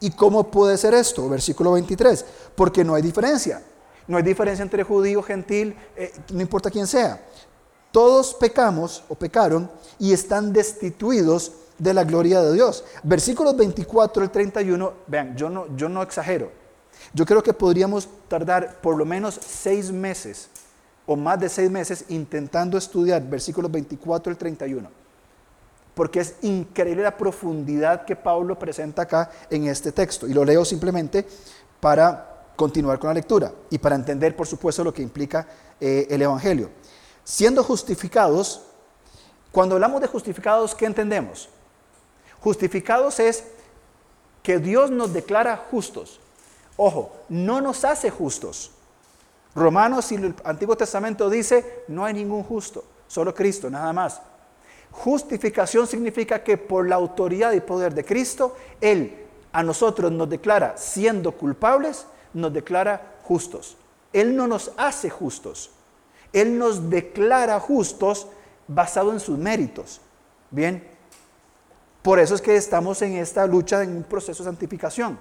¿Y 0.00 0.10
cómo 0.12 0.50
puede 0.50 0.78
ser 0.78 0.94
esto? 0.94 1.28
Versículo 1.28 1.72
23. 1.72 2.24
Porque 2.54 2.82
no 2.82 2.94
hay 2.94 3.02
diferencia. 3.02 3.62
No 4.06 4.16
hay 4.16 4.22
diferencia 4.22 4.62
entre 4.62 4.84
judío, 4.84 5.22
gentil, 5.22 5.76
eh, 5.94 6.12
no 6.32 6.40
importa 6.40 6.70
quién 6.70 6.86
sea. 6.86 7.20
Todos 7.92 8.32
pecamos 8.32 9.04
o 9.10 9.14
pecaron 9.14 9.70
y 9.98 10.14
están 10.14 10.50
destituidos 10.50 11.52
de 11.76 11.92
la 11.92 12.04
gloria 12.04 12.40
de 12.40 12.54
Dios. 12.54 12.84
Versículos 13.02 13.54
24 13.54 14.22
al 14.22 14.30
31, 14.30 14.92
vean, 15.06 15.36
yo 15.36 15.50
no, 15.50 15.76
yo 15.76 15.90
no 15.90 16.02
exagero. 16.02 16.50
Yo 17.12 17.26
creo 17.26 17.42
que 17.42 17.52
podríamos 17.52 18.08
tardar 18.28 18.80
por 18.80 18.96
lo 18.96 19.04
menos 19.04 19.38
seis 19.46 19.92
meses 19.92 20.48
o 21.10 21.16
más 21.16 21.40
de 21.40 21.48
seis 21.48 21.68
meses 21.68 22.04
intentando 22.10 22.78
estudiar 22.78 23.20
versículos 23.20 23.68
24 23.68 24.30
al 24.30 24.38
31. 24.38 24.88
Porque 25.92 26.20
es 26.20 26.36
increíble 26.42 27.02
la 27.02 27.16
profundidad 27.16 28.04
que 28.04 28.14
Pablo 28.14 28.56
presenta 28.56 29.02
acá 29.02 29.28
en 29.50 29.66
este 29.66 29.90
texto. 29.90 30.28
Y 30.28 30.32
lo 30.32 30.44
leo 30.44 30.64
simplemente 30.64 31.26
para 31.80 32.52
continuar 32.54 33.00
con 33.00 33.08
la 33.08 33.14
lectura 33.14 33.52
y 33.70 33.78
para 33.78 33.96
entender, 33.96 34.36
por 34.36 34.46
supuesto, 34.46 34.84
lo 34.84 34.94
que 34.94 35.02
implica 35.02 35.48
eh, 35.80 36.06
el 36.10 36.22
Evangelio. 36.22 36.70
Siendo 37.24 37.64
justificados, 37.64 38.62
cuando 39.50 39.74
hablamos 39.74 40.00
de 40.00 40.06
justificados, 40.06 40.76
¿qué 40.76 40.86
entendemos? 40.86 41.48
Justificados 42.38 43.18
es 43.18 43.42
que 44.44 44.60
Dios 44.60 44.92
nos 44.92 45.12
declara 45.12 45.56
justos. 45.72 46.20
Ojo, 46.76 47.10
no 47.28 47.60
nos 47.60 47.84
hace 47.84 48.10
justos. 48.10 48.70
Romanos 49.54 50.12
y 50.12 50.16
el 50.16 50.34
Antiguo 50.44 50.76
Testamento 50.76 51.28
dice, 51.28 51.84
no 51.88 52.04
hay 52.04 52.14
ningún 52.14 52.44
justo, 52.44 52.84
solo 53.08 53.34
Cristo, 53.34 53.68
nada 53.68 53.92
más. 53.92 54.20
Justificación 54.92 55.86
significa 55.86 56.42
que 56.42 56.56
por 56.56 56.88
la 56.88 56.96
autoridad 56.96 57.52
y 57.52 57.60
poder 57.60 57.94
de 57.94 58.04
Cristo, 58.04 58.56
Él 58.80 59.26
a 59.52 59.62
nosotros 59.62 60.10
nos 60.12 60.28
declara, 60.28 60.76
siendo 60.76 61.32
culpables, 61.32 62.06
nos 62.34 62.52
declara 62.52 63.16
justos. 63.22 63.76
Él 64.12 64.36
no 64.36 64.46
nos 64.46 64.72
hace 64.76 65.10
justos. 65.10 65.70
Él 66.32 66.58
nos 66.58 66.90
declara 66.90 67.58
justos 67.58 68.28
basado 68.68 69.12
en 69.12 69.20
sus 69.20 69.38
méritos. 69.38 70.00
Bien, 70.50 70.84
por 72.02 72.18
eso 72.18 72.34
es 72.34 72.42
que 72.42 72.56
estamos 72.56 73.02
en 73.02 73.16
esta 73.16 73.46
lucha, 73.46 73.82
en 73.82 73.96
un 73.96 74.02
proceso 74.04 74.42
de 74.42 74.48
santificación. 74.48 75.18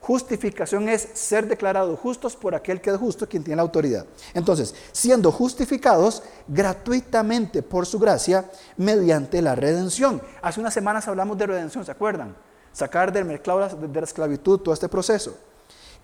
Justificación 0.00 0.88
es 0.88 1.08
ser 1.14 1.48
declarados 1.48 1.98
justos 1.98 2.36
por 2.36 2.54
aquel 2.54 2.80
que 2.80 2.90
es 2.90 2.96
justo, 2.96 3.28
quien 3.28 3.42
tiene 3.42 3.56
la 3.56 3.62
autoridad. 3.62 4.06
Entonces, 4.34 4.74
siendo 4.92 5.32
justificados 5.32 6.22
gratuitamente 6.46 7.62
por 7.62 7.86
su 7.86 7.98
gracia 7.98 8.48
mediante 8.76 9.42
la 9.42 9.54
redención. 9.54 10.22
Hace 10.42 10.60
unas 10.60 10.74
semanas 10.74 11.08
hablamos 11.08 11.36
de 11.38 11.46
redención, 11.46 11.84
¿se 11.84 11.90
acuerdan? 11.90 12.36
Sacar 12.72 13.12
del 13.12 13.24
mercado 13.24 13.68
de 13.68 14.00
la 14.00 14.06
esclavitud 14.06 14.60
todo 14.60 14.74
este 14.74 14.88
proceso, 14.88 15.36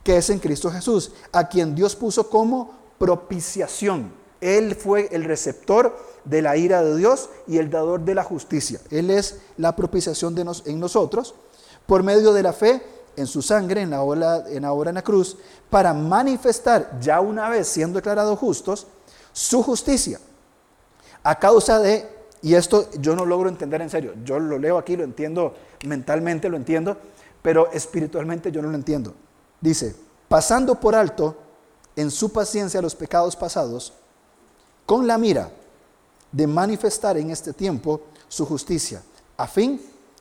que 0.02 0.16
es 0.16 0.30
en 0.30 0.40
Cristo 0.40 0.70
Jesús, 0.70 1.12
a 1.30 1.48
quien 1.48 1.74
Dios 1.74 1.94
puso 1.94 2.28
como 2.28 2.72
propiciación. 2.98 4.12
Él 4.40 4.74
fue 4.74 5.08
el 5.12 5.22
receptor 5.24 5.96
de 6.24 6.42
la 6.42 6.56
ira 6.56 6.82
de 6.82 6.96
Dios 6.96 7.28
y 7.46 7.58
el 7.58 7.70
dador 7.70 8.00
de 8.00 8.16
la 8.16 8.24
justicia. 8.24 8.80
Él 8.90 9.10
es 9.10 9.38
la 9.56 9.76
propiciación 9.76 10.34
de 10.34 10.42
en 10.64 10.80
nosotros 10.80 11.36
por 11.86 12.02
medio 12.02 12.32
de 12.32 12.42
la 12.42 12.52
fe 12.52 12.82
en 13.16 13.26
su 13.26 13.42
sangre, 13.42 13.82
en 13.82 13.90
la, 13.90 14.02
obra, 14.02 14.44
en 14.48 14.62
la 14.62 14.72
obra 14.72 14.90
en 14.90 14.96
la 14.96 15.02
cruz, 15.02 15.36
para 15.70 15.92
manifestar, 15.92 16.98
ya 17.00 17.20
una 17.20 17.48
vez 17.48 17.68
siendo 17.68 17.98
declarados 17.98 18.38
justos, 18.38 18.86
su 19.32 19.62
justicia. 19.62 20.20
A 21.22 21.38
causa 21.38 21.78
de, 21.78 22.08
y 22.42 22.54
esto 22.54 22.90
yo 22.98 23.14
no 23.14 23.24
logro 23.24 23.48
entender 23.48 23.80
en 23.80 23.90
serio, 23.90 24.14
yo 24.24 24.38
lo 24.38 24.58
leo 24.58 24.78
aquí, 24.78 24.96
lo 24.96 25.04
entiendo 25.04 25.54
mentalmente, 25.84 26.48
lo 26.48 26.56
entiendo, 26.56 26.96
pero 27.42 27.70
espiritualmente 27.72 28.50
yo 28.50 28.62
no 28.62 28.68
lo 28.68 28.74
entiendo. 28.74 29.14
Dice, 29.60 29.94
pasando 30.28 30.78
por 30.80 30.94
alto 30.94 31.36
en 31.96 32.10
su 32.10 32.32
paciencia 32.32 32.82
los 32.82 32.94
pecados 32.94 33.36
pasados, 33.36 33.92
con 34.86 35.06
la 35.06 35.18
mira 35.18 35.50
de 36.30 36.46
manifestar 36.46 37.16
en 37.16 37.30
este 37.30 37.52
tiempo 37.52 38.02
su 38.28 38.46
justicia, 38.46 39.02
a 39.36 39.46
fin 39.46 39.80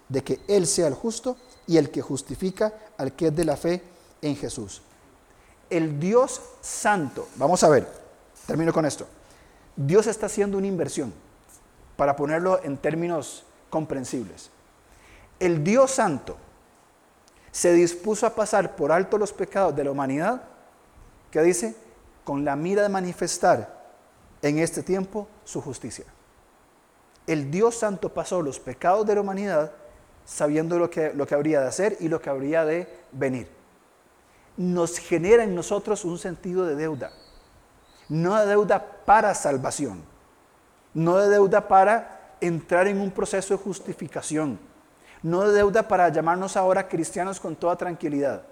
de 0.09 0.23
que 0.23 0.41
Él 0.47 0.67
sea 0.67 0.87
el 0.87 0.93
justo 0.93 1.37
y 1.71 1.77
el 1.77 1.89
que 1.89 2.01
justifica 2.01 2.73
al 2.97 3.13
que 3.13 3.27
es 3.27 3.35
de 3.35 3.45
la 3.45 3.55
fe 3.55 3.81
en 4.21 4.35
Jesús. 4.35 4.81
El 5.69 6.01
Dios 6.01 6.41
santo, 6.59 7.29
vamos 7.37 7.63
a 7.63 7.69
ver, 7.69 7.87
termino 8.45 8.73
con 8.73 8.85
esto. 8.85 9.07
Dios 9.77 10.05
está 10.07 10.25
haciendo 10.25 10.57
una 10.57 10.67
inversión, 10.67 11.13
para 11.95 12.17
ponerlo 12.17 12.61
en 12.61 12.75
términos 12.75 13.45
comprensibles. 13.69 14.49
El 15.39 15.63
Dios 15.63 15.91
santo 15.91 16.35
se 17.53 17.71
dispuso 17.71 18.25
a 18.25 18.35
pasar 18.35 18.75
por 18.75 18.91
alto 18.91 19.17
los 19.17 19.31
pecados 19.31 19.73
de 19.73 19.85
la 19.85 19.91
humanidad, 19.91 20.41
que 21.31 21.41
dice, 21.41 21.73
con 22.25 22.43
la 22.43 22.57
mira 22.57 22.83
de 22.83 22.89
manifestar 22.89 23.81
en 24.41 24.59
este 24.59 24.83
tiempo 24.83 25.25
su 25.45 25.61
justicia. 25.61 26.03
El 27.27 27.49
Dios 27.49 27.75
santo 27.75 28.13
pasó 28.13 28.41
los 28.41 28.59
pecados 28.59 29.05
de 29.05 29.15
la 29.15 29.21
humanidad 29.21 29.71
sabiendo 30.25 30.79
lo 30.79 30.89
que, 30.89 31.13
lo 31.13 31.25
que 31.25 31.35
habría 31.35 31.61
de 31.61 31.67
hacer 31.67 31.97
y 31.99 32.07
lo 32.07 32.21
que 32.21 32.29
habría 32.29 32.65
de 32.65 32.87
venir. 33.11 33.47
Nos 34.57 34.97
genera 34.99 35.43
en 35.43 35.55
nosotros 35.55 36.05
un 36.05 36.17
sentido 36.17 36.65
de 36.65 36.75
deuda. 36.75 37.11
No 38.09 38.37
de 38.39 38.45
deuda 38.45 38.85
para 39.05 39.33
salvación, 39.33 40.03
no 40.93 41.17
de 41.17 41.29
deuda 41.29 41.67
para 41.67 42.35
entrar 42.41 42.87
en 42.87 42.99
un 42.99 43.11
proceso 43.11 43.55
de 43.55 43.63
justificación, 43.63 44.59
no 45.23 45.47
de 45.47 45.53
deuda 45.53 45.87
para 45.87 46.09
llamarnos 46.09 46.57
ahora 46.57 46.87
cristianos 46.87 47.39
con 47.39 47.55
toda 47.55 47.75
tranquilidad. 47.75 48.43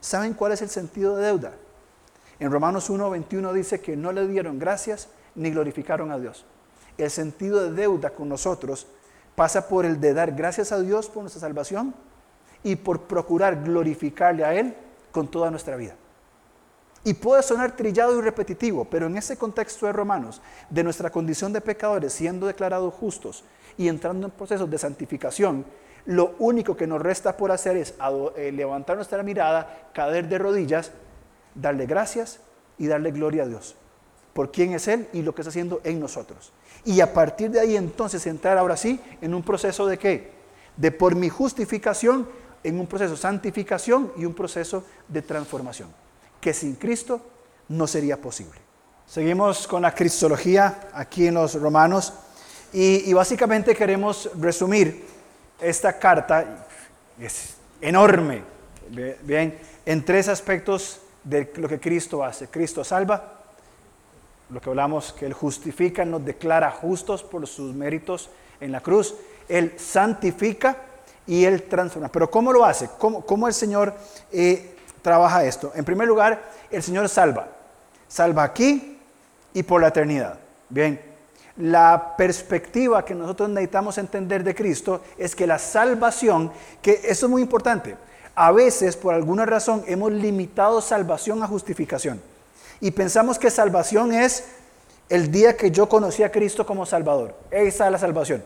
¿Saben 0.00 0.34
cuál 0.34 0.52
es 0.52 0.62
el 0.62 0.70
sentido 0.70 1.16
de 1.16 1.26
deuda? 1.26 1.52
En 2.40 2.50
Romanos 2.50 2.90
1:21 2.90 3.52
dice 3.52 3.80
que 3.80 3.96
no 3.96 4.10
le 4.10 4.26
dieron 4.26 4.58
gracias 4.58 5.08
ni 5.36 5.50
glorificaron 5.50 6.10
a 6.10 6.18
Dios. 6.18 6.44
El 6.98 7.10
sentido 7.10 7.62
de 7.62 7.70
deuda 7.70 8.10
con 8.10 8.28
nosotros 8.28 8.86
pasa 9.34 9.68
por 9.68 9.84
el 9.84 10.00
de 10.00 10.14
dar 10.14 10.32
gracias 10.32 10.72
a 10.72 10.80
Dios 10.80 11.08
por 11.08 11.22
nuestra 11.22 11.40
salvación 11.40 11.94
y 12.62 12.76
por 12.76 13.02
procurar 13.02 13.62
glorificarle 13.62 14.44
a 14.44 14.54
Él 14.54 14.74
con 15.10 15.28
toda 15.28 15.50
nuestra 15.50 15.76
vida. 15.76 15.94
Y 17.04 17.14
puede 17.14 17.42
sonar 17.42 17.74
trillado 17.74 18.16
y 18.16 18.22
repetitivo, 18.22 18.84
pero 18.84 19.06
en 19.06 19.16
ese 19.16 19.36
contexto 19.36 19.86
de 19.86 19.92
Romanos, 19.92 20.40
de 20.70 20.84
nuestra 20.84 21.10
condición 21.10 21.52
de 21.52 21.60
pecadores 21.60 22.12
siendo 22.12 22.46
declarados 22.46 22.94
justos 22.94 23.44
y 23.76 23.88
entrando 23.88 24.26
en 24.26 24.32
procesos 24.32 24.70
de 24.70 24.78
santificación, 24.78 25.64
lo 26.04 26.34
único 26.38 26.76
que 26.76 26.86
nos 26.86 27.00
resta 27.00 27.36
por 27.36 27.50
hacer 27.50 27.76
es 27.76 27.94
eh, 28.36 28.52
levantar 28.52 28.96
nuestra 28.96 29.22
mirada, 29.22 29.88
caer 29.92 30.28
de 30.28 30.38
rodillas, 30.38 30.92
darle 31.54 31.86
gracias 31.86 32.40
y 32.78 32.86
darle 32.86 33.10
gloria 33.10 33.44
a 33.44 33.46
Dios 33.46 33.76
por 34.32 34.50
quién 34.50 34.72
es 34.72 34.88
Él 34.88 35.08
y 35.12 35.22
lo 35.22 35.34
que 35.34 35.42
está 35.42 35.50
haciendo 35.50 35.80
en 35.84 36.00
nosotros. 36.00 36.52
Y 36.84 37.00
a 37.00 37.12
partir 37.12 37.50
de 37.50 37.60
ahí 37.60 37.76
entonces 37.76 38.26
entrar 38.26 38.58
ahora 38.58 38.76
sí 38.76 39.00
en 39.20 39.34
un 39.34 39.42
proceso 39.42 39.86
de 39.86 39.98
qué? 39.98 40.32
De 40.76 40.90
por 40.90 41.14
mi 41.14 41.28
justificación, 41.28 42.28
en 42.64 42.80
un 42.80 42.86
proceso 42.86 43.12
de 43.12 43.18
santificación 43.18 44.12
y 44.16 44.24
un 44.24 44.34
proceso 44.34 44.84
de 45.08 45.22
transformación 45.22 45.88
que 46.42 46.52
sin 46.52 46.74
Cristo 46.74 47.20
no 47.68 47.86
sería 47.86 48.20
posible. 48.20 48.58
Seguimos 49.06 49.66
con 49.66 49.82
la 49.82 49.94
cristología 49.94 50.88
aquí 50.92 51.28
en 51.28 51.34
los 51.34 51.54
romanos 51.54 52.12
y, 52.72 53.12
básicamente 53.12 53.76
queremos 53.76 54.28
resumir 54.38 55.04
esta 55.60 55.98
carta, 55.98 56.66
es 57.20 57.54
enorme, 57.80 58.42
bien, 59.22 59.58
en 59.86 60.04
tres 60.04 60.28
aspectos 60.28 61.00
de 61.22 61.52
lo 61.56 61.68
que 61.68 61.78
Cristo 61.78 62.24
hace. 62.24 62.48
Cristo 62.48 62.82
salva, 62.82 63.41
lo 64.52 64.60
que 64.60 64.68
hablamos, 64.68 65.12
que 65.12 65.24
Él 65.26 65.32
justifica, 65.32 66.04
nos 66.04 66.24
declara 66.24 66.70
justos 66.70 67.22
por 67.22 67.46
sus 67.46 67.74
méritos 67.74 68.28
en 68.60 68.70
la 68.70 68.80
cruz. 68.80 69.14
Él 69.48 69.74
santifica 69.78 70.76
y 71.26 71.44
Él 71.44 71.62
transforma. 71.64 72.08
Pero 72.08 72.30
¿cómo 72.30 72.52
lo 72.52 72.64
hace? 72.64 72.90
¿Cómo, 72.98 73.24
cómo 73.24 73.48
el 73.48 73.54
Señor 73.54 73.94
eh, 74.30 74.76
trabaja 75.00 75.44
esto? 75.44 75.72
En 75.74 75.84
primer 75.84 76.06
lugar, 76.06 76.42
el 76.70 76.82
Señor 76.82 77.08
salva. 77.08 77.48
Salva 78.08 78.42
aquí 78.42 78.98
y 79.54 79.62
por 79.62 79.80
la 79.80 79.88
eternidad. 79.88 80.38
Bien, 80.68 81.00
la 81.56 82.14
perspectiva 82.16 83.04
que 83.04 83.14
nosotros 83.14 83.48
necesitamos 83.48 83.96
entender 83.96 84.44
de 84.44 84.54
Cristo 84.54 85.00
es 85.16 85.34
que 85.34 85.46
la 85.46 85.58
salvación, 85.58 86.52
que 86.82 87.00
eso 87.04 87.26
es 87.26 87.30
muy 87.30 87.40
importante, 87.40 87.96
a 88.34 88.52
veces 88.52 88.96
por 88.96 89.14
alguna 89.14 89.46
razón 89.46 89.82
hemos 89.86 90.12
limitado 90.12 90.82
salvación 90.82 91.42
a 91.42 91.46
justificación. 91.46 92.31
Y 92.82 92.90
pensamos 92.90 93.38
que 93.38 93.48
salvación 93.48 94.12
es 94.12 94.42
el 95.08 95.30
día 95.30 95.56
que 95.56 95.70
yo 95.70 95.88
conocí 95.88 96.24
a 96.24 96.32
Cristo 96.32 96.66
como 96.66 96.84
Salvador. 96.84 97.38
Esa 97.48 97.86
es 97.86 97.92
la 97.92 97.98
salvación. 97.98 98.42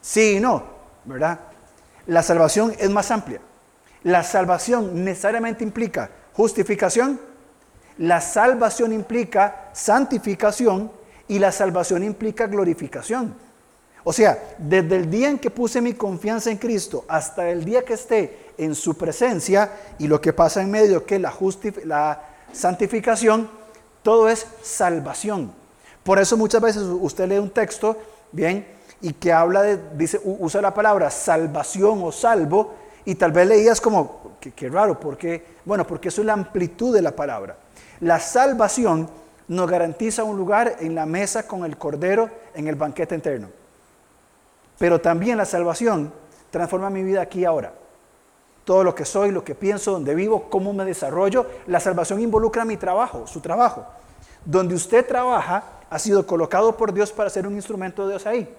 Sí 0.00 0.36
y 0.36 0.40
no, 0.40 0.62
¿verdad? 1.04 1.40
La 2.06 2.22
salvación 2.22 2.72
es 2.78 2.88
más 2.88 3.10
amplia. 3.10 3.40
La 4.04 4.22
salvación 4.22 5.04
necesariamente 5.04 5.64
implica 5.64 6.08
justificación, 6.34 7.20
la 7.98 8.20
salvación 8.20 8.92
implica 8.92 9.70
santificación 9.72 10.92
y 11.26 11.40
la 11.40 11.50
salvación 11.50 12.04
implica 12.04 12.46
glorificación. 12.46 13.34
O 14.04 14.12
sea, 14.12 14.38
desde 14.56 14.94
el 14.94 15.10
día 15.10 15.30
en 15.30 15.38
que 15.40 15.50
puse 15.50 15.80
mi 15.80 15.94
confianza 15.94 16.52
en 16.52 16.58
Cristo 16.58 17.04
hasta 17.08 17.50
el 17.50 17.64
día 17.64 17.84
que 17.84 17.94
esté 17.94 18.52
en 18.56 18.76
su 18.76 18.96
presencia 18.96 19.72
y 19.98 20.06
lo 20.06 20.20
que 20.20 20.32
pasa 20.32 20.62
en 20.62 20.70
medio, 20.70 21.04
que 21.04 21.18
la, 21.18 21.34
la 21.84 22.27
santificación, 22.52 23.48
todo 24.02 24.28
es 24.28 24.46
salvación. 24.62 25.52
Por 26.02 26.18
eso 26.18 26.36
muchas 26.36 26.62
veces 26.62 26.82
usted 26.82 27.28
lee 27.28 27.38
un 27.38 27.50
texto, 27.50 27.96
bien, 28.32 28.66
y 29.00 29.12
que 29.12 29.32
habla 29.32 29.62
de, 29.62 29.78
dice, 29.94 30.20
usa 30.24 30.60
la 30.60 30.74
palabra 30.74 31.10
salvación 31.10 32.00
o 32.02 32.12
salvo, 32.12 32.74
y 33.04 33.14
tal 33.14 33.32
vez 33.32 33.48
leías 33.48 33.80
como, 33.80 34.36
qué, 34.40 34.68
raro, 34.68 34.98
porque, 34.98 35.44
bueno, 35.64 35.86
porque 35.86 36.08
eso 36.08 36.20
es 36.20 36.26
la 36.26 36.34
amplitud 36.34 36.94
de 36.94 37.02
la 37.02 37.16
palabra. 37.16 37.56
La 38.00 38.20
salvación 38.20 39.08
nos 39.48 39.70
garantiza 39.70 40.24
un 40.24 40.36
lugar 40.36 40.76
en 40.80 40.94
la 40.94 41.06
mesa 41.06 41.46
con 41.46 41.64
el 41.64 41.78
Cordero 41.78 42.28
en 42.54 42.68
el 42.68 42.74
banquete 42.74 43.14
eterno. 43.14 43.48
Pero 44.78 45.00
también 45.00 45.38
la 45.38 45.44
salvación 45.44 46.12
transforma 46.50 46.90
mi 46.90 47.02
vida 47.02 47.22
aquí 47.22 47.40
y 47.40 47.44
ahora. 47.44 47.72
Todo 48.68 48.84
lo 48.84 48.94
que 48.94 49.06
soy, 49.06 49.30
lo 49.30 49.44
que 49.44 49.54
pienso, 49.54 49.92
donde 49.92 50.14
vivo, 50.14 50.50
cómo 50.50 50.74
me 50.74 50.84
desarrollo. 50.84 51.46
La 51.68 51.80
salvación 51.80 52.20
involucra 52.20 52.66
mi 52.66 52.76
trabajo, 52.76 53.26
su 53.26 53.40
trabajo. 53.40 53.86
Donde 54.44 54.74
usted 54.74 55.06
trabaja 55.06 55.64
ha 55.88 55.98
sido 55.98 56.26
colocado 56.26 56.76
por 56.76 56.92
Dios 56.92 57.10
para 57.10 57.30
ser 57.30 57.46
un 57.46 57.54
instrumento 57.54 58.02
de 58.02 58.10
Dios 58.10 58.26
ahí. 58.26 58.54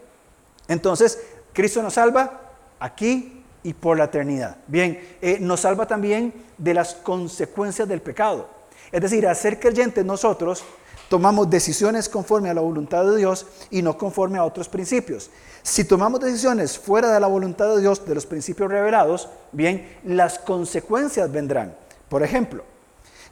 Entonces, 0.68 1.22
Cristo 1.54 1.84
nos 1.84 1.94
salva 1.94 2.42
aquí 2.80 3.46
y 3.62 3.74
por 3.76 4.00
la 4.00 4.06
eternidad. 4.06 4.58
Bien, 4.66 5.00
eh, 5.22 5.38
nos 5.40 5.60
salva 5.60 5.86
también 5.86 6.34
de 6.58 6.74
las 6.74 6.96
consecuencias 6.96 7.88
del 7.88 8.02
pecado. 8.02 8.48
Es 8.92 9.02
decir, 9.02 9.28
al 9.28 9.36
ser 9.36 9.60
creyentes 9.60 10.04
nosotros 10.04 10.64
tomamos 11.10 11.50
decisiones 11.50 12.08
conforme 12.08 12.50
a 12.50 12.54
la 12.54 12.62
voluntad 12.62 13.04
de 13.04 13.18
Dios 13.18 13.46
y 13.72 13.82
no 13.82 13.98
conforme 13.98 14.38
a 14.38 14.46
otros 14.46 14.70
principios. 14.70 15.30
Si 15.64 15.84
tomamos 15.84 16.22
decisiones 16.22 16.78
fuera 16.78 17.12
de 17.12 17.20
la 17.20 17.28
voluntad 17.28 17.76
de 17.76 17.82
Dios, 17.82 18.06
de 18.06 18.16
los 18.16 18.26
principios 18.26 18.72
revelados, 18.72 19.28
bien, 19.52 19.98
las 20.06 20.40
consecuencias 20.40 21.32
vendrán. 21.32 21.76
Por 22.08 22.24
ejemplo, 22.24 22.64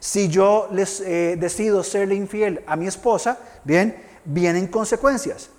si 0.00 0.28
yo 0.28 0.68
les 0.72 1.00
eh, 1.00 1.36
decido 1.38 1.82
serle 1.82 2.14
infiel 2.14 2.62
a 2.66 2.76
mi 2.76 2.86
esposa, 2.86 3.38
bien, 3.64 3.96
vienen 4.24 4.66
consecuencias. 4.66 5.50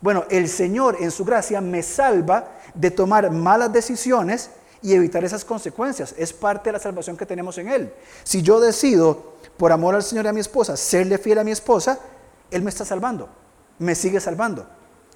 Bueno, 0.00 0.24
el 0.30 0.48
Señor 0.48 0.96
en 1.00 1.10
su 1.10 1.24
gracia 1.24 1.60
me 1.60 1.82
salva 1.82 2.48
de 2.74 2.90
tomar 2.90 3.30
malas 3.30 3.72
decisiones 3.72 4.50
y 4.82 4.94
evitar 4.94 5.24
esas 5.24 5.44
consecuencias. 5.44 6.14
Es 6.18 6.32
parte 6.32 6.68
de 6.68 6.74
la 6.74 6.78
salvación 6.78 7.16
que 7.16 7.26
tenemos 7.26 7.58
en 7.58 7.68
Él. 7.68 7.92
Si 8.22 8.42
yo 8.42 8.60
decido, 8.60 9.35
por 9.56 9.72
amor 9.72 9.94
al 9.94 10.02
Señor 10.02 10.24
y 10.26 10.28
a 10.28 10.32
mi 10.32 10.40
esposa, 10.40 10.76
serle 10.76 11.18
fiel 11.18 11.38
a 11.38 11.44
mi 11.44 11.50
esposa, 11.50 11.98
Él 12.50 12.62
me 12.62 12.70
está 12.70 12.84
salvando, 12.84 13.28
me 13.78 13.94
sigue 13.94 14.20
salvando 14.20 14.66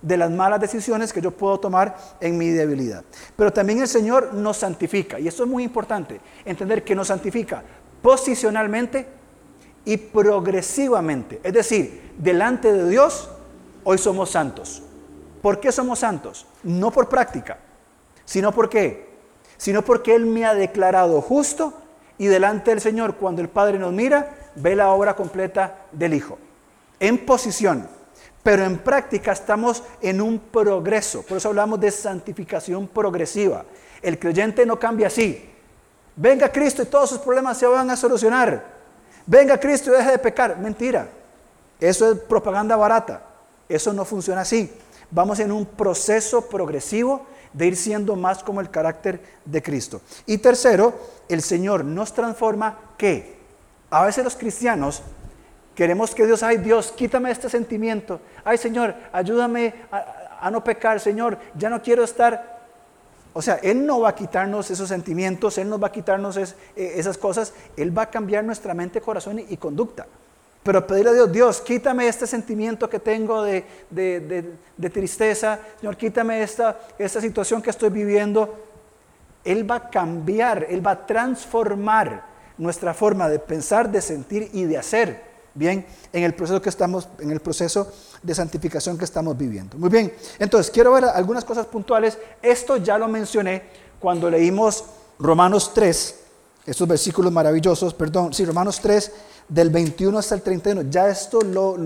de 0.02 0.16
las 0.16 0.30
malas 0.30 0.60
decisiones 0.60 1.12
que 1.12 1.20
yo 1.20 1.30
puedo 1.30 1.60
tomar 1.60 1.96
en 2.20 2.38
mi 2.38 2.48
debilidad. 2.48 3.04
Pero 3.36 3.52
también 3.52 3.80
el 3.80 3.88
Señor 3.88 4.34
nos 4.34 4.58
santifica, 4.58 5.20
y 5.20 5.28
eso 5.28 5.44
es 5.44 5.48
muy 5.48 5.62
importante, 5.62 6.20
entender 6.44 6.84
que 6.84 6.94
nos 6.94 7.08
santifica 7.08 7.62
posicionalmente 8.02 9.06
y 9.84 9.96
progresivamente. 9.96 11.40
Es 11.42 11.52
decir, 11.52 12.12
delante 12.18 12.72
de 12.72 12.88
Dios, 12.88 13.28
hoy 13.84 13.98
somos 13.98 14.30
santos. 14.30 14.82
¿Por 15.42 15.60
qué 15.60 15.72
somos 15.72 15.98
santos? 15.98 16.46
No 16.62 16.90
por 16.90 17.08
práctica, 17.08 17.58
sino 18.24 18.52
por 18.52 18.68
qué? 18.68 19.10
Sino 19.56 19.82
porque 19.82 20.14
Él 20.14 20.26
me 20.26 20.44
ha 20.44 20.54
declarado 20.54 21.20
justo 21.20 21.74
y 22.20 22.26
delante 22.26 22.70
del 22.70 22.82
Señor, 22.82 23.14
cuando 23.14 23.40
el 23.40 23.48
Padre 23.48 23.78
nos 23.78 23.94
mira, 23.94 24.36
ve 24.54 24.76
la 24.76 24.90
obra 24.90 25.16
completa 25.16 25.86
del 25.90 26.12
Hijo. 26.12 26.38
En 27.00 27.24
posición, 27.24 27.88
pero 28.42 28.62
en 28.62 28.76
práctica 28.76 29.32
estamos 29.32 29.82
en 30.02 30.20
un 30.20 30.38
progreso. 30.38 31.22
Por 31.22 31.38
eso 31.38 31.48
hablamos 31.48 31.80
de 31.80 31.90
santificación 31.90 32.88
progresiva. 32.88 33.64
El 34.02 34.18
creyente 34.18 34.66
no 34.66 34.78
cambia 34.78 35.06
así. 35.06 35.48
Venga 36.14 36.52
Cristo 36.52 36.82
y 36.82 36.86
todos 36.86 37.08
sus 37.08 37.20
problemas 37.20 37.56
se 37.56 37.66
van 37.66 37.88
a 37.88 37.96
solucionar. 37.96 38.66
Venga 39.24 39.58
Cristo 39.58 39.90
y 39.90 39.96
deje 39.96 40.10
de 40.10 40.18
pecar. 40.18 40.58
Mentira. 40.58 41.08
Eso 41.80 42.12
es 42.12 42.18
propaganda 42.18 42.76
barata. 42.76 43.22
Eso 43.66 43.94
no 43.94 44.04
funciona 44.04 44.42
así. 44.42 44.70
Vamos 45.10 45.40
en 45.40 45.50
un 45.50 45.64
proceso 45.64 46.46
progresivo 46.46 47.24
de 47.52 47.66
ir 47.66 47.76
siendo 47.76 48.16
más 48.16 48.42
como 48.42 48.60
el 48.60 48.70
carácter 48.70 49.20
de 49.44 49.62
Cristo. 49.62 50.00
Y 50.26 50.38
tercero, 50.38 50.94
el 51.28 51.42
Señor 51.42 51.84
nos 51.84 52.12
transforma 52.12 52.78
¿qué? 52.96 53.38
A 53.90 54.04
veces 54.04 54.24
los 54.24 54.36
cristianos 54.36 55.02
queremos 55.74 56.14
que 56.14 56.26
Dios, 56.26 56.42
ay 56.42 56.58
Dios, 56.58 56.92
quítame 56.92 57.30
este 57.30 57.48
sentimiento. 57.48 58.20
Ay 58.44 58.58
Señor, 58.58 58.94
ayúdame 59.12 59.74
a, 59.90 60.50
no 60.50 60.62
pecar. 60.62 61.00
Señor, 61.00 61.38
ya 61.54 61.70
no 61.70 61.82
quiero 61.82 62.04
estar 62.04 62.60
o 63.32 63.42
sea, 63.42 63.54
Él 63.62 63.86
no 63.86 64.00
va 64.00 64.08
a 64.08 64.14
quitarnos 64.14 64.70
esos 64.72 64.88
sentimientos, 64.88 65.56
Él 65.58 65.68
no 65.68 65.78
va 65.78 65.88
a 65.88 65.92
quitarnos 65.92 66.36
eh, 66.36 66.54
esas 66.74 67.16
cosas, 67.16 67.54
Él 67.76 67.96
va 67.96 68.02
a 68.02 68.10
cambiar 68.10 68.42
nuestra 68.44 68.74
mente, 68.74 69.00
corazón 69.00 69.38
y 69.38 69.56
conducta. 69.56 70.06
Pero 70.62 70.86
pedirle 70.86 71.10
a 71.10 71.14
Dios, 71.14 71.32
Dios, 71.32 71.60
quítame 71.62 72.06
este 72.06 72.26
sentimiento 72.26 72.88
que 72.90 72.98
tengo 72.98 73.42
de, 73.42 73.64
tristeza, 74.92 75.58
Señor, 75.80 75.96
quítame 75.96 76.42
esta, 76.42 76.78
esta 76.98 77.20
situación 77.20 77.62
que 77.62 77.70
estoy 77.70 77.88
viviendo. 77.88 78.66
Él 79.42 79.68
va 79.68 79.76
a 79.76 79.90
cambiar, 79.90 80.66
Él 80.68 80.86
va 80.86 80.92
a 80.92 81.06
transformar 81.06 82.24
nuestra 82.58 82.92
forma 82.92 83.28
de 83.28 83.38
pensar, 83.38 83.90
de 83.90 84.02
sentir 84.02 84.50
y 84.52 84.64
de 84.64 84.76
hacer. 84.76 85.30
Bien, 85.54 85.84
en 86.12 86.24
el 86.24 86.34
proceso 86.34 86.60
que 86.60 86.68
estamos, 86.68 87.08
en 87.18 87.30
el 87.30 87.40
proceso 87.40 87.90
de 88.22 88.34
santificación 88.34 88.98
que 88.98 89.04
estamos 89.04 89.36
viviendo. 89.36 89.78
Muy 89.78 89.88
bien, 89.88 90.12
entonces 90.38 90.70
quiero 90.70 90.92
ver 90.92 91.06
algunas 91.06 91.44
cosas 91.44 91.66
puntuales. 91.66 92.18
Esto 92.42 92.76
ya 92.76 92.98
lo 92.98 93.08
mencioné 93.08 93.62
cuando 93.98 94.30
leímos 94.30 94.84
Romanos 95.18 95.72
3, 95.74 96.19
estos 96.66 96.86
versículos 96.86 97.32
maravillosos, 97.32 97.94
perdón, 97.94 98.32
sí, 98.34 98.44
Romanos 98.44 98.80
3, 98.80 99.12
del 99.48 99.70
21 99.70 100.18
hasta 100.18 100.34
el 100.34 100.42
31. 100.42 100.82
Ya 100.90 101.08
esto 101.08 101.40
lo, 101.40 101.76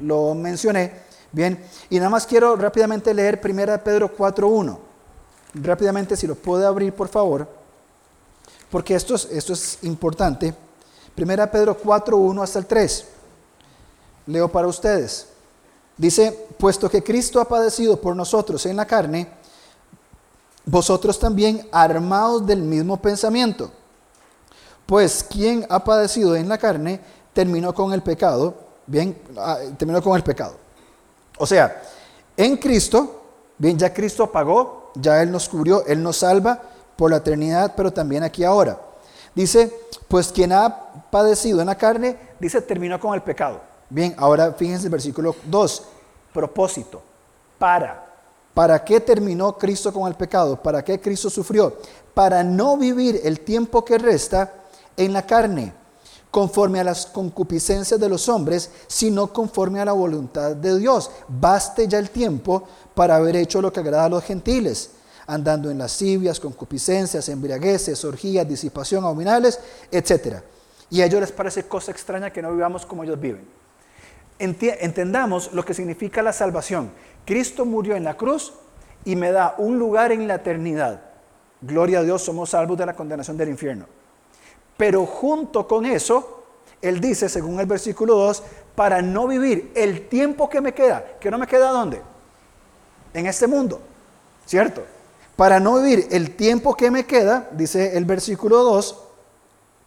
lo, 0.00 0.34
mencioné. 0.34 1.08
Bien, 1.30 1.62
y 1.90 1.98
nada 1.98 2.10
más 2.10 2.26
quiero 2.26 2.56
rápidamente 2.56 3.12
leer 3.12 3.40
1 3.42 3.84
Pedro 3.84 4.16
4.1. 4.16 4.78
Rápidamente, 5.54 6.16
si 6.16 6.26
lo 6.26 6.34
puede 6.34 6.66
abrir, 6.66 6.92
por 6.94 7.08
favor, 7.08 7.48
porque 8.70 8.94
esto 8.94 9.14
es, 9.14 9.26
esto 9.30 9.52
es 9.52 9.78
importante. 9.82 10.54
Primera 11.14 11.50
Pedro 11.50 11.76
4, 11.76 12.16
1 12.16 12.42
hasta 12.42 12.58
el 12.58 12.66
3. 12.66 13.04
Leo 14.26 14.48
para 14.48 14.66
ustedes. 14.66 15.26
Dice, 15.96 16.46
puesto 16.58 16.88
que 16.88 17.02
Cristo 17.02 17.40
ha 17.40 17.48
padecido 17.48 18.00
por 18.00 18.14
nosotros 18.14 18.64
en 18.66 18.76
la 18.76 18.86
carne, 18.86 19.28
vosotros 20.64 21.18
también 21.18 21.66
armados 21.72 22.46
del 22.46 22.62
mismo 22.62 22.96
pensamiento. 22.98 23.72
Pues 24.88 25.22
quien 25.22 25.66
ha 25.68 25.84
padecido 25.84 26.34
en 26.34 26.48
la 26.48 26.56
carne 26.56 26.98
terminó 27.34 27.74
con 27.74 27.92
el 27.92 28.02
pecado, 28.02 28.54
bien, 28.86 29.20
ah, 29.36 29.58
terminó 29.76 30.02
con 30.02 30.16
el 30.16 30.22
pecado. 30.22 30.54
O 31.36 31.46
sea, 31.46 31.82
en 32.34 32.56
Cristo, 32.56 33.20
bien, 33.58 33.78
ya 33.78 33.92
Cristo 33.92 34.32
pagó, 34.32 34.90
ya 34.94 35.20
Él 35.20 35.30
nos 35.30 35.46
cubrió, 35.46 35.84
Él 35.84 36.02
nos 36.02 36.16
salva 36.16 36.62
por 36.96 37.10
la 37.10 37.18
eternidad, 37.18 37.74
pero 37.76 37.92
también 37.92 38.22
aquí 38.22 38.44
ahora. 38.44 38.80
Dice, 39.34 39.70
pues 40.08 40.32
quien 40.32 40.54
ha 40.54 40.74
padecido 41.10 41.60
en 41.60 41.66
la 41.66 41.76
carne, 41.76 42.16
dice, 42.40 42.62
terminó 42.62 42.98
con 42.98 43.12
el 43.12 43.20
pecado. 43.20 43.60
Bien, 43.90 44.14
ahora 44.16 44.54
fíjense 44.54 44.86
el 44.86 44.90
versículo 44.90 45.36
2, 45.44 45.82
propósito, 46.32 47.02
para. 47.58 48.06
¿Para 48.54 48.82
qué 48.82 49.00
terminó 49.00 49.52
Cristo 49.58 49.92
con 49.92 50.08
el 50.08 50.14
pecado? 50.14 50.56
¿Para 50.56 50.82
qué 50.82 50.98
Cristo 50.98 51.28
sufrió? 51.28 51.76
Para 52.14 52.42
no 52.42 52.78
vivir 52.78 53.20
el 53.22 53.40
tiempo 53.40 53.84
que 53.84 53.98
resta 53.98 54.54
en 54.98 55.12
la 55.14 55.24
carne, 55.24 55.72
conforme 56.30 56.80
a 56.80 56.84
las 56.84 57.06
concupiscencias 57.06 57.98
de 57.98 58.08
los 58.08 58.28
hombres, 58.28 58.70
sino 58.86 59.32
conforme 59.32 59.80
a 59.80 59.86
la 59.86 59.92
voluntad 59.92 60.54
de 60.54 60.78
Dios. 60.78 61.10
Baste 61.26 61.88
ya 61.88 61.98
el 61.98 62.10
tiempo 62.10 62.64
para 62.94 63.16
haber 63.16 63.36
hecho 63.36 63.62
lo 63.62 63.72
que 63.72 63.80
agrada 63.80 64.04
a 64.04 64.08
los 64.10 64.24
gentiles, 64.24 64.90
andando 65.26 65.70
en 65.70 65.78
lascivias, 65.78 66.40
concupiscencias, 66.40 67.28
embriagueces, 67.28 68.04
orgías, 68.04 68.46
disipación, 68.46 69.04
abominables, 69.04 69.58
etc. 69.90 70.42
Y 70.90 71.00
a 71.00 71.06
ellos 71.06 71.20
les 71.20 71.32
parece 71.32 71.64
cosa 71.64 71.92
extraña 71.92 72.30
que 72.30 72.42
no 72.42 72.52
vivamos 72.52 72.84
como 72.84 73.04
ellos 73.04 73.20
viven. 73.20 73.46
Entendamos 74.38 75.52
lo 75.52 75.64
que 75.64 75.74
significa 75.74 76.22
la 76.22 76.32
salvación. 76.32 76.90
Cristo 77.24 77.64
murió 77.64 77.96
en 77.96 78.04
la 78.04 78.16
cruz 78.16 78.52
y 79.04 79.16
me 79.16 79.32
da 79.32 79.54
un 79.58 79.78
lugar 79.78 80.12
en 80.12 80.28
la 80.28 80.36
eternidad. 80.36 81.02
Gloria 81.60 82.00
a 82.00 82.02
Dios, 82.02 82.22
somos 82.22 82.50
salvos 82.50 82.78
de 82.78 82.86
la 82.86 82.94
condenación 82.94 83.36
del 83.36 83.48
infierno. 83.48 83.97
Pero 84.78 85.04
junto 85.04 85.66
con 85.66 85.84
eso, 85.84 86.44
Él 86.80 87.00
dice, 87.00 87.28
según 87.28 87.60
el 87.60 87.66
versículo 87.66 88.14
2, 88.14 88.42
para 88.76 89.02
no 89.02 89.26
vivir 89.26 89.72
el 89.74 90.08
tiempo 90.08 90.48
que 90.48 90.60
me 90.60 90.72
queda, 90.72 91.04
que 91.20 91.30
no 91.30 91.36
me 91.36 91.48
queda 91.48 91.70
dónde? 91.70 92.00
En 93.12 93.26
este 93.26 93.48
mundo, 93.48 93.80
¿cierto? 94.46 94.84
Para 95.34 95.58
no 95.58 95.82
vivir 95.82 96.06
el 96.12 96.36
tiempo 96.36 96.76
que 96.76 96.92
me 96.92 97.04
queda, 97.04 97.48
dice 97.50 97.96
el 97.96 98.04
versículo 98.04 98.62
2, 98.62 99.04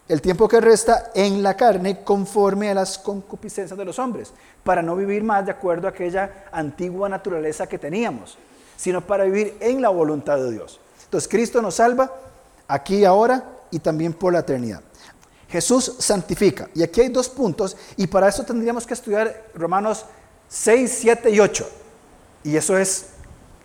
el 0.08 0.20
tiempo 0.20 0.46
que 0.46 0.60
resta 0.60 1.10
en 1.14 1.42
la 1.42 1.56
carne 1.56 2.04
conforme 2.04 2.70
a 2.70 2.74
las 2.74 2.98
concupiscencias 2.98 3.78
de 3.78 3.84
los 3.86 3.98
hombres, 3.98 4.34
para 4.62 4.82
no 4.82 4.94
vivir 4.94 5.22
más 5.24 5.46
de 5.46 5.52
acuerdo 5.52 5.86
a 5.86 5.90
aquella 5.90 6.44
antigua 6.52 7.08
naturaleza 7.08 7.66
que 7.66 7.78
teníamos, 7.78 8.36
sino 8.76 9.00
para 9.00 9.24
vivir 9.24 9.56
en 9.60 9.80
la 9.80 9.88
voluntad 9.88 10.36
de 10.36 10.52
Dios. 10.52 10.80
Entonces 11.04 11.28
Cristo 11.28 11.62
nos 11.62 11.76
salva 11.76 12.12
aquí 12.68 12.96
y 12.96 13.04
ahora 13.06 13.42
y 13.72 13.80
también 13.80 14.12
por 14.12 14.32
la 14.32 14.40
eternidad. 14.40 14.82
Jesús 15.48 15.96
santifica. 15.98 16.70
Y 16.74 16.82
aquí 16.82 17.00
hay 17.00 17.08
dos 17.08 17.28
puntos 17.28 17.76
y 17.96 18.06
para 18.06 18.28
eso 18.28 18.44
tendríamos 18.44 18.86
que 18.86 18.94
estudiar 18.94 19.50
Romanos 19.54 20.04
6, 20.48 20.98
7 21.00 21.30
y 21.30 21.40
8. 21.40 21.68
Y 22.44 22.56
eso 22.56 22.78
es 22.78 23.06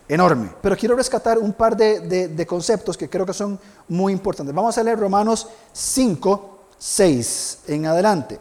enorme. 0.10 0.52
Pero 0.62 0.76
quiero 0.76 0.96
rescatar 0.96 1.38
un 1.38 1.54
par 1.54 1.78
de, 1.78 2.46
conceptos 2.48 2.98
que 2.98 3.10
creo 3.10 3.26
que 3.26 3.34
son 3.34 3.60
muy 3.88 4.12
importantes. 4.12 4.54
Vamos 4.54 4.78
a 4.78 4.84
leer 4.84 5.00
Romanos 5.00 5.48
5, 5.72 6.60
6 6.78 7.60
en 7.68 7.86
adelante. 7.86 8.40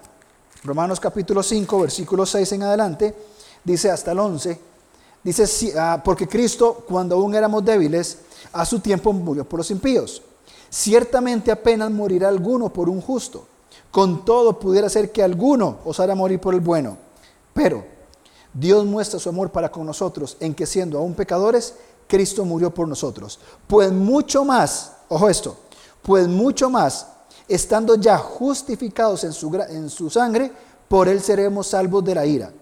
Romanos 0.65 0.99
capítulo 0.99 1.43
5, 1.43 1.81
versículo 1.81 2.27
6 2.27 2.53
en 2.53 2.63
adelante, 2.65 3.15
dice 3.63 3.89
hasta 3.89 4.11
el 4.11 4.19
11, 4.19 4.61
dice, 5.23 5.73
ah, 5.79 6.03
porque 6.05 6.27
Cristo, 6.27 6.85
cuando 6.89 7.15
aún 7.15 7.37
éramos 7.37 7.65
débiles, 7.65 8.19
a 8.53 8.65
su 8.65 8.81
tiempo 8.81 9.13
murió 9.13 9.45
por 9.45 9.59
los 9.59 9.71
impíos. 9.71 10.23
Ciertamente 10.77 11.51
apenas 11.51 11.91
morirá 11.91 12.29
alguno 12.29 12.71
por 12.71 12.91
un 12.91 13.01
justo. 13.01 13.47
Con 13.91 14.27
todo 14.27 14.59
pudiera 14.59 14.91
ser 14.91 15.11
que 15.11 15.23
alguno 15.23 15.79
osara 15.87 16.15
morir 16.15 16.39
por 16.39 16.53
el 16.53 16.61
bueno. 16.61 16.99
Pero 17.55 17.83
Dios 18.53 18.85
muestra 18.85 19.19
su 19.19 19.31
amor 19.31 19.51
para 19.51 19.71
con 19.71 19.87
nosotros 19.87 20.37
en 20.39 20.55
que 20.55 20.67
siendo 20.67 20.99
aún 20.99 21.15
pecadores, 21.15 21.77
Cristo 22.07 22.45
murió 22.45 22.75
por 22.75 22.87
nosotros. 22.87 23.41
Pues 23.67 23.91
mucho 23.91 24.45
más, 24.45 24.93
ojo 25.09 25.31
esto, 25.31 25.57
pues 26.03 26.29
mucho 26.29 26.69
más, 26.69 27.07
estando 27.49 27.95
ya 27.95 28.19
justificados 28.19 29.25
en 29.25 29.33
su, 29.33 29.51
en 29.71 29.89
su 29.89 30.11
sangre, 30.11 30.53
por 30.89 31.09
él 31.09 31.23
seremos 31.23 31.69
salvos 31.69 32.05
de 32.05 32.17
la 32.17 32.27
ira. 32.27 32.53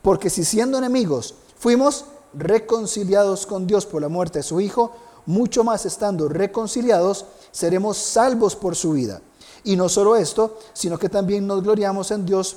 Porque 0.00 0.30
si 0.30 0.44
siendo 0.44 0.78
enemigos 0.78 1.34
fuimos 1.58 2.04
reconciliados 2.34 3.46
con 3.46 3.66
Dios 3.66 3.84
por 3.84 4.00
la 4.00 4.08
muerte 4.08 4.38
de 4.38 4.42
su 4.44 4.60
Hijo, 4.60 4.92
mucho 5.28 5.62
más 5.62 5.84
estando 5.84 6.26
reconciliados, 6.26 7.26
seremos 7.50 7.98
salvos 7.98 8.56
por 8.56 8.74
su 8.74 8.92
vida. 8.92 9.20
Y 9.62 9.76
no 9.76 9.90
solo 9.90 10.16
esto, 10.16 10.58
sino 10.72 10.98
que 10.98 11.10
también 11.10 11.46
nos 11.46 11.62
gloriamos 11.62 12.10
en 12.12 12.24
Dios 12.24 12.56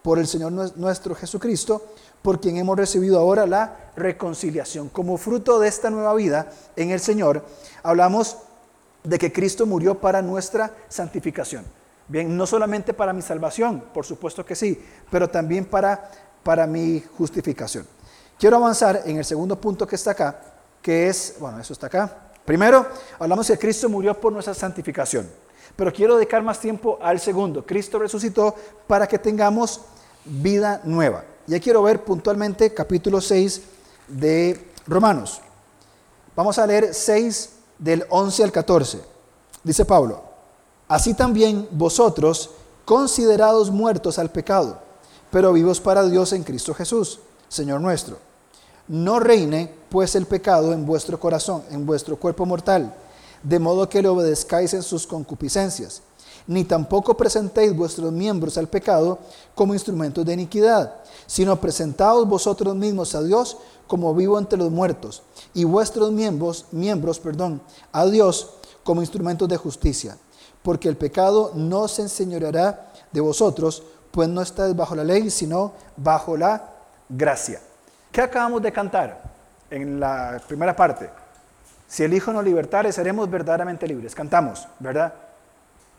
por 0.00 0.18
el 0.18 0.26
Señor 0.26 0.52
nuestro 0.52 1.14
Jesucristo, 1.14 1.82
por 2.22 2.40
quien 2.40 2.56
hemos 2.56 2.78
recibido 2.78 3.18
ahora 3.18 3.46
la 3.46 3.92
reconciliación. 3.94 4.88
Como 4.88 5.18
fruto 5.18 5.60
de 5.60 5.68
esta 5.68 5.90
nueva 5.90 6.14
vida 6.14 6.50
en 6.76 6.92
el 6.92 7.00
Señor, 7.00 7.44
hablamos 7.82 8.38
de 9.04 9.18
que 9.18 9.30
Cristo 9.30 9.66
murió 9.66 10.00
para 10.00 10.22
nuestra 10.22 10.74
santificación. 10.88 11.62
Bien, 12.08 12.34
no 12.34 12.46
solamente 12.46 12.94
para 12.94 13.12
mi 13.12 13.20
salvación, 13.20 13.84
por 13.92 14.06
supuesto 14.06 14.46
que 14.46 14.56
sí, 14.56 14.82
pero 15.10 15.28
también 15.28 15.66
para, 15.66 16.10
para 16.42 16.66
mi 16.66 17.04
justificación. 17.18 17.86
Quiero 18.38 18.56
avanzar 18.56 19.02
en 19.04 19.18
el 19.18 19.26
segundo 19.26 19.60
punto 19.60 19.86
que 19.86 19.96
está 19.96 20.12
acá, 20.12 20.47
que 20.82 21.08
es, 21.08 21.34
bueno, 21.38 21.58
eso 21.60 21.72
está 21.72 21.86
acá, 21.88 22.28
Primero, 22.48 22.86
hablamos 23.18 23.46
que 23.46 23.58
Cristo 23.58 23.90
murió 23.90 24.18
por 24.18 24.32
nuestra 24.32 24.54
santificación, 24.54 25.28
pero 25.76 25.92
quiero 25.92 26.16
dedicar 26.16 26.42
más 26.42 26.58
tiempo 26.58 26.98
al 27.02 27.20
segundo. 27.20 27.66
Cristo 27.66 27.98
resucitó 27.98 28.54
para 28.86 29.06
que 29.06 29.18
tengamos 29.18 29.82
vida 30.24 30.80
nueva. 30.84 31.26
Ya 31.46 31.60
quiero 31.60 31.82
ver 31.82 32.02
puntualmente 32.04 32.72
capítulo 32.72 33.20
6 33.20 33.60
de 34.08 34.66
Romanos. 34.86 35.42
Vamos 36.34 36.58
a 36.58 36.66
leer 36.66 36.94
6 36.94 37.50
del 37.78 38.06
11 38.08 38.44
al 38.44 38.52
14. 38.52 39.00
Dice 39.62 39.84
Pablo, 39.84 40.22
así 40.88 41.12
también 41.12 41.68
vosotros, 41.70 42.52
considerados 42.86 43.70
muertos 43.70 44.18
al 44.18 44.30
pecado, 44.30 44.80
pero 45.30 45.52
vivos 45.52 45.82
para 45.82 46.02
Dios 46.04 46.32
en 46.32 46.44
Cristo 46.44 46.72
Jesús, 46.72 47.20
Señor 47.46 47.82
nuestro 47.82 48.26
no 48.88 49.20
reine 49.20 49.74
pues 49.88 50.14
el 50.14 50.26
pecado 50.26 50.72
en 50.72 50.84
vuestro 50.84 51.18
corazón, 51.18 51.62
en 51.70 51.86
vuestro 51.86 52.16
cuerpo 52.16 52.44
mortal, 52.44 52.94
de 53.42 53.58
modo 53.58 53.88
que 53.88 54.02
le 54.02 54.08
obedezcáis 54.08 54.74
en 54.74 54.82
sus 54.82 55.06
concupiscencias, 55.06 56.02
ni 56.46 56.64
tampoco 56.64 57.16
presentéis 57.16 57.74
vuestros 57.74 58.12
miembros 58.12 58.58
al 58.58 58.68
pecado 58.68 59.18
como 59.54 59.74
instrumentos 59.74 60.24
de 60.24 60.34
iniquidad, 60.34 60.94
sino 61.26 61.60
presentaos 61.60 62.26
vosotros 62.26 62.74
mismos 62.74 63.14
a 63.14 63.22
Dios 63.22 63.58
como 63.86 64.14
vivo 64.14 64.38
entre 64.38 64.58
los 64.58 64.70
muertos, 64.70 65.22
y 65.54 65.64
vuestros 65.64 66.12
miembros, 66.12 66.66
miembros, 66.72 67.18
perdón, 67.18 67.60
a 67.92 68.04
Dios 68.06 68.50
como 68.84 69.00
instrumentos 69.00 69.48
de 69.48 69.56
justicia, 69.56 70.18
porque 70.62 70.88
el 70.88 70.96
pecado 70.96 71.52
no 71.54 71.88
se 71.88 72.02
enseñoreará 72.02 72.92
de 73.12 73.20
vosotros, 73.20 73.82
pues 74.10 74.28
no 74.28 74.42
estáis 74.42 74.74
bajo 74.74 74.94
la 74.94 75.04
ley, 75.04 75.30
sino 75.30 75.72
bajo 75.96 76.36
la 76.36 76.72
gracia. 77.08 77.60
¿Qué 78.10 78.20
acabamos 78.20 78.62
de 78.62 78.72
cantar 78.72 79.27
en 79.70 80.00
la 80.00 80.40
primera 80.46 80.74
parte? 80.74 81.10
Si 81.86 82.04
el 82.04 82.12
Hijo 82.12 82.32
nos 82.32 82.44
libertare, 82.44 82.92
seremos 82.92 83.30
verdaderamente 83.30 83.86
libres. 83.86 84.14
Cantamos, 84.14 84.68
¿verdad? 84.78 85.12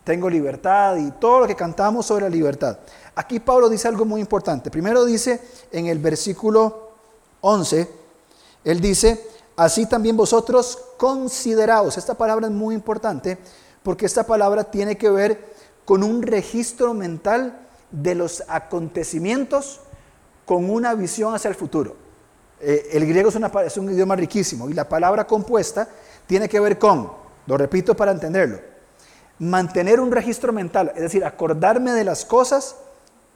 Tengo 0.04 0.30
libertad 0.30 0.96
y 0.98 1.12
todo 1.12 1.42
lo 1.42 1.48
que 1.48 1.56
cantamos 1.56 2.06
sobre 2.06 2.26
la 2.26 2.30
libertad. 2.30 2.78
Aquí 3.16 3.40
Pablo 3.40 3.70
dice 3.70 3.88
algo 3.88 4.06
muy 4.06 4.22
importante. 4.22 4.72
Primero 4.72 5.04
dice 5.04 5.42
en 5.72 5.88
el 5.88 6.00
versículo 6.00 6.92
11, 7.42 7.90
él 8.64 8.80
dice, 8.80 9.26
así 9.56 9.88
también 9.88 10.16
vosotros 10.16 10.78
consideraos. 10.98 11.98
Esta 11.98 12.14
palabra 12.14 12.48
es 12.48 12.54
muy 12.54 12.76
importante 12.76 13.38
porque 13.84 14.06
esta 14.06 14.24
palabra 14.24 14.64
tiene 14.64 14.98
que 14.98 15.10
ver 15.10 15.54
con 15.86 16.04
un 16.04 16.22
registro 16.22 16.94
mental 16.94 17.60
de 17.92 18.14
los 18.14 18.44
acontecimientos 18.48 19.80
con 20.46 20.70
una 20.70 20.94
visión 20.94 21.34
hacia 21.34 21.50
el 21.50 21.56
futuro. 21.56 22.09
Eh, 22.62 22.90
el 22.94 23.06
griego 23.06 23.30
es, 23.30 23.36
es 23.66 23.78
un 23.78 23.92
idioma 23.92 24.16
riquísimo 24.16 24.70
y 24.70 24.74
la 24.74 24.88
palabra 24.88 25.26
compuesta 25.26 25.88
tiene 26.28 26.50
que 26.50 26.60
ver 26.60 26.78
con, 26.78 27.12
lo 27.48 27.58
repito 27.58 27.96
para 27.96 28.12
entenderlo, 28.12 28.60
mantener 29.40 30.00
un 30.00 30.12
registro 30.12 30.52
mental, 30.52 30.92
es 30.96 31.02
decir, 31.02 31.24
acordarme 31.24 31.92
de 31.92 32.04
las 32.04 32.26
cosas 32.26 32.76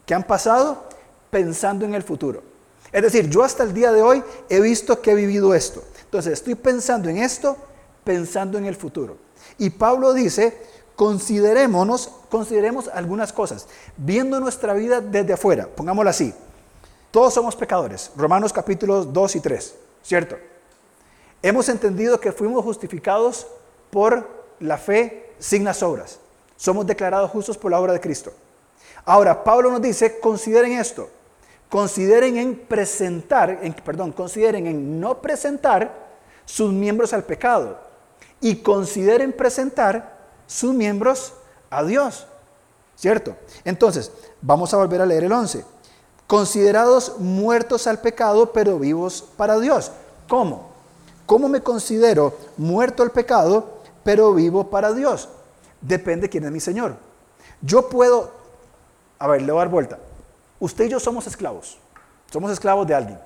que 0.06 0.14
han 0.14 0.24
pasado 0.24 0.84
pensando 1.30 1.86
en 1.86 1.96
el 1.96 2.04
futuro. 2.04 2.44
Es 2.92 3.02
decir, 3.02 3.30
yo 3.30 3.44
hasta 3.44 3.64
el 3.64 3.74
día 3.74 3.92
de 3.92 4.02
hoy 4.02 4.24
he 4.50 4.62
visto 4.62 5.02
que 5.02 5.12
he 5.12 5.16
vivido 5.16 5.56
esto. 5.56 5.84
Entonces, 6.04 6.34
estoy 6.34 6.54
pensando 6.54 7.10
en 7.10 7.18
esto, 7.18 7.58
pensando 8.04 8.58
en 8.58 8.66
el 8.66 8.76
futuro. 8.76 9.18
Y 9.58 9.72
Pablo 9.72 10.14
dice, 10.14 10.56
considerémonos, 10.96 12.12
consideremos 12.30 12.88
algunas 12.90 13.34
cosas, 13.34 13.68
viendo 13.98 14.40
nuestra 14.40 14.74
vida 14.74 15.02
desde 15.02 15.34
afuera, 15.34 15.68
pongámoslo 15.76 16.10
así. 16.10 16.34
Todos 17.14 17.36
somos 17.36 17.56
pecadores, 17.56 18.10
Romanos 18.18 18.52
capítulos 18.52 19.14
2 19.14 19.36
y 19.36 19.40
3, 19.40 19.76
¿cierto? 20.02 20.36
Hemos 21.44 21.70
entendido 21.70 22.20
que 22.20 22.32
fuimos 22.32 22.64
justificados 22.64 23.46
por 23.92 24.28
la 24.60 24.80
fe 24.80 25.32
sin 25.38 25.64
las 25.64 25.84
obras. 25.84 26.18
Somos 26.58 26.88
declarados 26.88 27.30
justos 27.30 27.56
por 27.56 27.70
la 27.70 27.80
obra 27.80 27.94
de 27.94 28.02
Cristo. 28.02 28.34
Ahora, 29.06 29.44
Pablo 29.44 29.70
nos 29.70 29.84
dice, 29.84 30.20
consideren 30.20 30.72
esto. 30.72 31.08
Consideren 31.70 32.36
en 32.38 32.56
presentar, 32.58 33.60
en, 33.62 33.74
perdón, 33.74 34.12
consideren 34.12 34.66
en 34.66 35.00
no 35.00 35.22
presentar 35.22 35.94
sus 36.46 36.74
miembros 36.74 37.14
al 37.14 37.26
pecado 37.26 37.78
y 38.42 38.56
consideren 38.56 39.34
presentar 39.34 40.18
sus 40.48 40.74
miembros 40.74 41.36
a 41.70 41.84
Dios. 41.84 42.26
¿Cierto? 42.96 43.36
Entonces, 43.64 44.12
vamos 44.42 44.74
a 44.74 44.78
volver 44.78 45.00
a 45.02 45.06
leer 45.06 45.26
el 45.26 45.32
11. 45.32 45.73
Considerados 46.28 47.20
muertos 47.20 47.88
al 47.88 48.00
pecado, 48.00 48.52
pero 48.52 48.80
vivos 48.80 49.24
para 49.38 49.60
Dios. 49.60 49.92
¿Cómo? 50.28 50.72
¿Cómo 51.26 51.48
me 51.50 51.62
considero 51.62 52.38
muerto 52.58 53.04
al 53.04 53.12
pecado, 53.12 53.80
pero 54.04 54.34
vivo 54.34 54.70
para 54.70 54.94
Dios? 54.94 55.30
Depende 55.82 56.30
quién 56.30 56.46
es 56.46 56.52
mi 56.52 56.60
Señor. 56.60 56.96
Yo 57.62 57.90
puedo, 57.90 58.32
a 59.20 59.28
ver, 59.28 59.42
le 59.42 59.52
voy 59.52 59.60
a 59.60 59.64
dar 59.64 59.70
vuelta. 59.70 60.00
Usted 60.60 60.86
y 60.86 60.90
yo 60.90 61.00
somos 61.00 61.28
esclavos. 61.28 61.78
Somos 62.32 62.52
esclavos 62.52 62.88
de 62.88 62.96
alguien. 62.96 63.20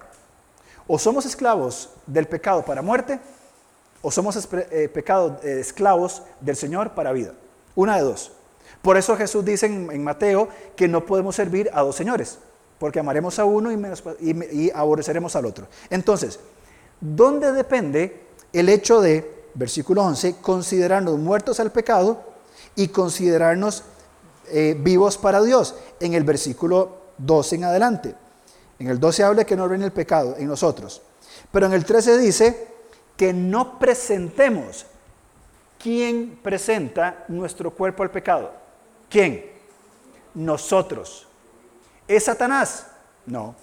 O 0.87 0.97
somos 0.99 1.25
esclavos 1.25 1.89
del 2.05 2.27
pecado 2.27 2.63
para 2.63 2.81
muerte, 2.81 3.19
o 4.01 4.11
somos 4.11 4.47
eh, 4.53 4.89
pecado, 4.93 5.39
eh, 5.43 5.59
esclavos 5.59 6.23
del 6.39 6.55
Señor 6.55 6.91
para 6.91 7.11
vida. 7.11 7.33
Una 7.75 7.97
de 7.97 8.03
dos. 8.03 8.31
Por 8.81 8.97
eso 8.97 9.17
Jesús 9.17 9.43
dice 9.43 9.65
en, 9.65 10.03
Mateo 10.03 10.49
que 10.75 10.87
no 10.87 11.05
podemos 11.05 11.35
servir 11.35 11.69
a 11.73 11.81
dos 11.81 11.95
señores, 11.95 12.39
porque 12.79 12.99
amaremos 12.99 13.39
a 13.39 13.45
uno 13.45 13.71
y, 13.71 14.71
aborreceremos 14.73 15.35
al 15.35 15.45
otro. 15.45 15.67
Entonces, 15.89 16.39
¿dónde 16.99 17.51
depende 17.51 18.27
el 18.53 18.69
hecho 18.69 19.01
de, 19.01 19.49
versículo 19.53 20.03
11, 20.03 20.35
considerarnos 20.41 21.17
muertos 21.17 21.59
al 21.59 21.71
pecado 21.71 22.21
y 22.75 22.89
considerarnos 22.89 23.83
eh, 24.49 24.75
vivos 24.79 25.17
para 25.17 25.41
Dios? 25.41 25.75
En 25.99 26.13
el 26.13 26.23
versículo 26.23 26.97
12 27.17 27.55
en 27.55 27.63
adelante. 27.63 28.15
En 28.79 28.87
el 28.87 28.99
12 28.99 29.23
habla 29.23 29.43
que 29.43 29.55
no 29.55 29.67
reine 29.67 29.85
el 29.85 29.91
pecado 29.91 30.35
en 30.37 30.47
nosotros. 30.47 31.01
Pero 31.51 31.65
en 31.65 31.73
el 31.73 31.85
13 31.85 32.17
dice 32.17 32.67
que 33.15 33.33
no 33.33 33.79
presentemos. 33.79 34.85
¿Quién 35.81 36.39
presenta 36.41 37.25
nuestro 37.27 37.71
cuerpo 37.71 38.03
al 38.03 38.11
pecado? 38.11 38.51
¿Quién? 39.09 39.45
Nosotros. 40.33 41.26
¿Es 42.07 42.25
Satanás? 42.25 42.87
No. 43.25 43.55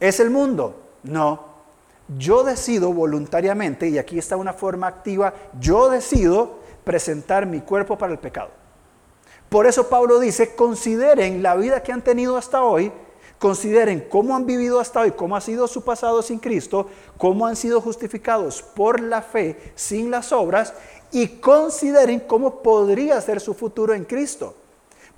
¿Es 0.00 0.20
el 0.20 0.30
mundo? 0.30 0.80
No. 1.02 1.54
Yo 2.18 2.44
decido 2.44 2.92
voluntariamente, 2.92 3.88
y 3.88 3.98
aquí 3.98 4.18
está 4.18 4.36
una 4.36 4.52
forma 4.52 4.86
activa, 4.86 5.32
yo 5.58 5.88
decido 5.88 6.58
presentar 6.84 7.46
mi 7.46 7.60
cuerpo 7.60 7.96
para 7.96 8.12
el 8.12 8.18
pecado. 8.18 8.50
Por 9.48 9.66
eso 9.66 9.88
Pablo 9.88 10.18
dice, 10.18 10.54
consideren 10.54 11.42
la 11.42 11.54
vida 11.56 11.82
que 11.82 11.92
han 11.92 12.02
tenido 12.02 12.36
hasta 12.36 12.62
hoy 12.62 12.92
Consideren 13.44 14.06
cómo 14.08 14.34
han 14.34 14.46
vivido 14.46 14.80
hasta 14.80 15.00
hoy, 15.00 15.10
cómo 15.10 15.36
ha 15.36 15.40
sido 15.42 15.66
su 15.68 15.84
pasado 15.84 16.22
sin 16.22 16.38
Cristo, 16.38 16.88
cómo 17.18 17.46
han 17.46 17.56
sido 17.56 17.80
justificados 17.80 18.62
por 18.62 19.00
la 19.00 19.20
fe 19.20 19.72
sin 19.74 20.10
las 20.10 20.32
obras 20.32 20.72
y 21.12 21.28
consideren 21.28 22.20
cómo 22.20 22.62
podría 22.62 23.20
ser 23.20 23.40
su 23.40 23.52
futuro 23.52 23.92
en 23.92 24.04
Cristo. 24.04 24.54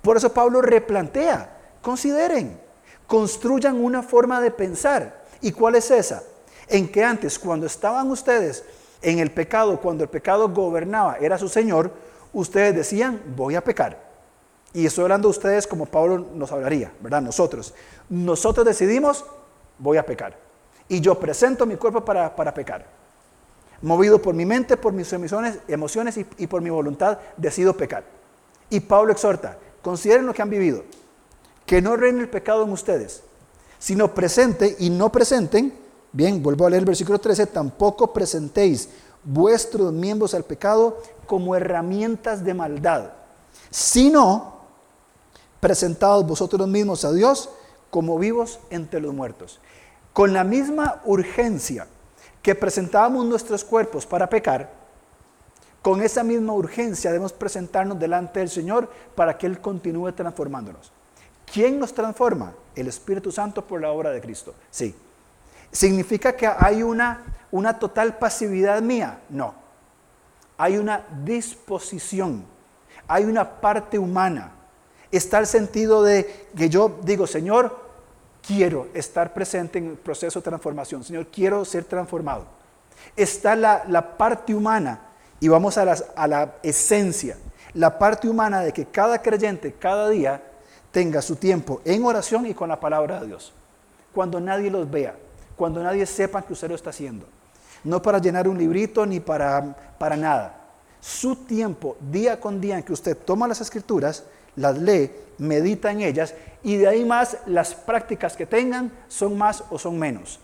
Por 0.01 0.17
eso 0.17 0.33
Pablo 0.33 0.61
replantea, 0.61 1.56
consideren, 1.87 2.59
construyan 3.07 3.81
una 3.81 4.03
forma 4.03 4.41
de 4.41 4.51
pensar. 4.51 5.23
¿Y 5.39 5.53
cuál 5.53 5.75
es 5.75 5.89
esa? 5.89 6.21
En 6.67 6.91
que 6.91 7.01
antes, 7.01 7.39
cuando 7.39 7.65
estaban 7.65 8.11
ustedes 8.11 8.65
en 9.01 9.19
el 9.19 9.31
pecado, 9.31 9.79
cuando 9.79 10.03
el 10.03 10.09
pecado 10.09 10.49
gobernaba, 10.49 11.15
era 11.21 11.37
su 11.37 11.47
Señor, 11.47 11.93
ustedes 12.33 12.75
decían, 12.75 13.21
voy 13.37 13.55
a 13.55 13.63
pecar. 13.63 14.05
Y 14.73 14.85
estoy 14.85 15.03
hablando 15.03 15.29
de 15.29 15.31
ustedes 15.31 15.65
como 15.65 15.85
Pablo 15.85 16.27
nos 16.33 16.51
hablaría, 16.51 16.91
¿verdad? 16.99 17.21
Nosotros. 17.21 17.73
Nosotros 18.09 18.65
decidimos, 18.65 19.23
voy 19.79 19.95
a 19.95 20.05
pecar. 20.05 20.37
Y 20.89 20.99
yo 20.99 21.17
presento 21.17 21.65
mi 21.65 21.77
cuerpo 21.77 22.03
para, 22.03 22.53
pecar. 22.53 22.85
Movido 23.81 24.21
por 24.21 24.35
mi 24.35 24.45
mente, 24.45 24.75
por 24.75 24.91
mis 24.91 25.13
emociones, 25.13 25.59
emociones 25.69 26.17
y, 26.17 26.25
y 26.37 26.47
por 26.47 26.61
mi 26.61 26.69
voluntad, 26.69 27.17
decido 27.37 27.77
pecar. 27.77 28.03
Y 28.69 28.81
Pablo 28.81 29.13
exhorta, 29.13 29.57
consideren 29.81 30.25
lo 30.25 30.33
que 30.33 30.41
han 30.41 30.49
vivido, 30.49 30.83
que 31.67 31.81
no 31.81 31.97
reine 31.97 32.21
el 32.21 32.29
pecado 32.29 32.63
en 32.63 32.71
ustedes, 32.71 33.21
sino 33.77 34.15
presente 34.15 34.77
y 34.79 34.89
no 34.89 35.11
presenten, 35.11 35.77
bien, 36.13 36.41
vuelvo 36.41 36.65
a 36.65 36.69
leer 36.69 36.79
el 36.79 36.87
versículo 36.87 37.19
13, 37.19 37.45
tampoco 37.47 38.13
presentéis 38.13 38.89
vuestros 39.21 39.91
miembros 39.91 40.33
al 40.33 40.45
pecado 40.45 41.03
como 41.27 41.55
herramientas 41.55 42.43
de 42.45 42.53
maldad, 42.53 43.11
sino 43.69 44.61
presentados 45.59 46.25
vosotros 46.25 46.65
mismos 46.69 47.03
a 47.03 47.11
Dios 47.11 47.49
como 47.89 48.17
vivos 48.17 48.59
entre 48.69 49.01
los 49.01 49.13
muertos. 49.13 49.59
Con 50.13 50.33
la 50.33 50.45
misma 50.45 51.01
urgencia 51.03 51.85
que 52.41 52.55
presentábamos 52.55 53.25
nuestros 53.25 53.65
cuerpos 53.65 54.05
para 54.05 54.29
pecar, 54.29 54.71
con 55.81 56.01
esa 56.01 56.23
misma 56.23 56.53
urgencia 56.53 57.11
debemos 57.11 57.33
presentarnos 57.33 57.99
delante 57.99 58.39
del 58.39 58.49
Señor 58.49 58.89
para 59.15 59.37
que 59.37 59.47
Él 59.47 59.59
continúe 59.59 60.13
transformándonos. 60.13 60.93
¿Quién 61.51 61.79
nos 61.79 61.93
transforma? 61.93 62.53
El 62.75 62.87
Espíritu 62.87 63.31
Santo 63.31 63.65
por 63.65 63.81
la 63.81 63.91
obra 63.91 64.11
de 64.11 64.21
Cristo. 64.21 64.53
Sí. 64.69 64.95
¿Significa 65.71 66.35
que 66.35 66.47
hay 66.47 66.83
una, 66.83 67.23
una 67.51 67.79
total 67.79 68.17
pasividad 68.17 68.81
mía? 68.81 69.19
No. 69.29 69.53
Hay 70.57 70.77
una 70.77 71.05
disposición, 71.23 72.43
hay 73.07 73.25
una 73.25 73.61
parte 73.61 73.99
humana 73.99 74.53
Está 75.11 75.39
el 75.39 75.47
sentido 75.47 76.03
de 76.03 76.47
que 76.55 76.69
yo 76.69 76.99
digo, 77.03 77.27
Señor, 77.27 77.77
quiero 78.45 78.87
estar 78.93 79.33
presente 79.33 79.79
en 79.79 79.91
el 79.91 79.97
proceso 79.97 80.39
de 80.39 80.43
transformación. 80.43 81.03
Señor, 81.03 81.27
quiero 81.27 81.63
ser 81.63 81.85
transformado. 81.85 82.45
Está 83.15 83.55
la, 83.55 84.17
parte 84.17 84.53
humana 84.53 84.99
y 85.39 85.47
vamos 85.47 85.77
a, 85.77 85.95
a 86.15 86.27
la 86.27 86.55
esencia. 86.61 87.37
La 87.73 87.97
parte 87.97 88.27
humana 88.27 88.61
de 88.61 88.73
que 88.73 88.85
cada 88.85 89.21
creyente 89.21 89.73
cada 89.73 90.09
día 90.09 90.41
tenga 90.97 91.21
su 91.21 91.35
tiempo 91.35 91.79
en 91.85 92.03
oración 92.05 92.47
y 92.47 92.55
con 92.55 92.69
la 92.69 92.79
palabra 92.79 93.19
de 93.19 93.27
Dios. 93.27 93.53
Cuando 94.11 94.39
nadie 94.39 94.71
los 94.71 94.89
vea, 94.89 95.15
cuando 95.55 95.83
nadie 95.83 96.07
sepa 96.07 96.41
que 96.41 96.53
usted 96.53 96.69
lo 96.69 96.73
está 96.73 96.89
haciendo. 96.89 97.27
No 97.83 98.01
para 98.01 98.17
llenar 98.17 98.47
un 98.47 98.57
librito 98.57 99.05
ni 99.05 99.19
para, 99.19 99.75
para 99.99 100.17
nada. 100.17 100.59
Su 100.99 101.35
tiempo, 101.35 101.97
día 101.99 102.39
con 102.39 102.59
día 102.59 102.79
en 102.79 102.83
que 102.83 102.93
usted 102.93 103.15
toma 103.15 103.47
las 103.47 103.61
escrituras, 103.61 104.23
las 104.55 104.75
lee, 104.79 105.11
medita 105.37 105.91
en 105.91 106.01
ellas 106.01 106.33
y 106.63 106.77
de 106.77 106.87
ahí 106.87 107.05
más 107.05 107.37
las 107.45 107.75
prácticas 107.75 108.35
que 108.35 108.47
tengan 108.47 108.91
son 109.07 109.37
más 109.37 109.65
o 109.69 109.77
son 109.77 109.99
menos. 109.99 110.39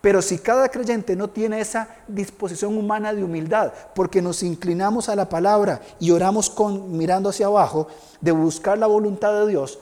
Pero 0.00 0.22
si 0.22 0.38
cada 0.38 0.68
creyente 0.68 1.16
no 1.16 1.28
tiene 1.28 1.60
esa 1.60 1.88
disposición 2.06 2.78
humana 2.78 3.12
de 3.12 3.24
humildad, 3.24 3.72
porque 3.94 4.22
nos 4.22 4.42
inclinamos 4.42 5.08
a 5.08 5.16
la 5.16 5.28
palabra 5.28 5.80
y 5.98 6.12
oramos 6.12 6.54
mirando 6.88 7.30
hacia 7.30 7.46
abajo, 7.46 7.88
de 8.20 8.30
buscar 8.30 8.78
la 8.78 8.86
voluntad 8.86 9.32
de 9.32 9.48
Dios, 9.48 9.78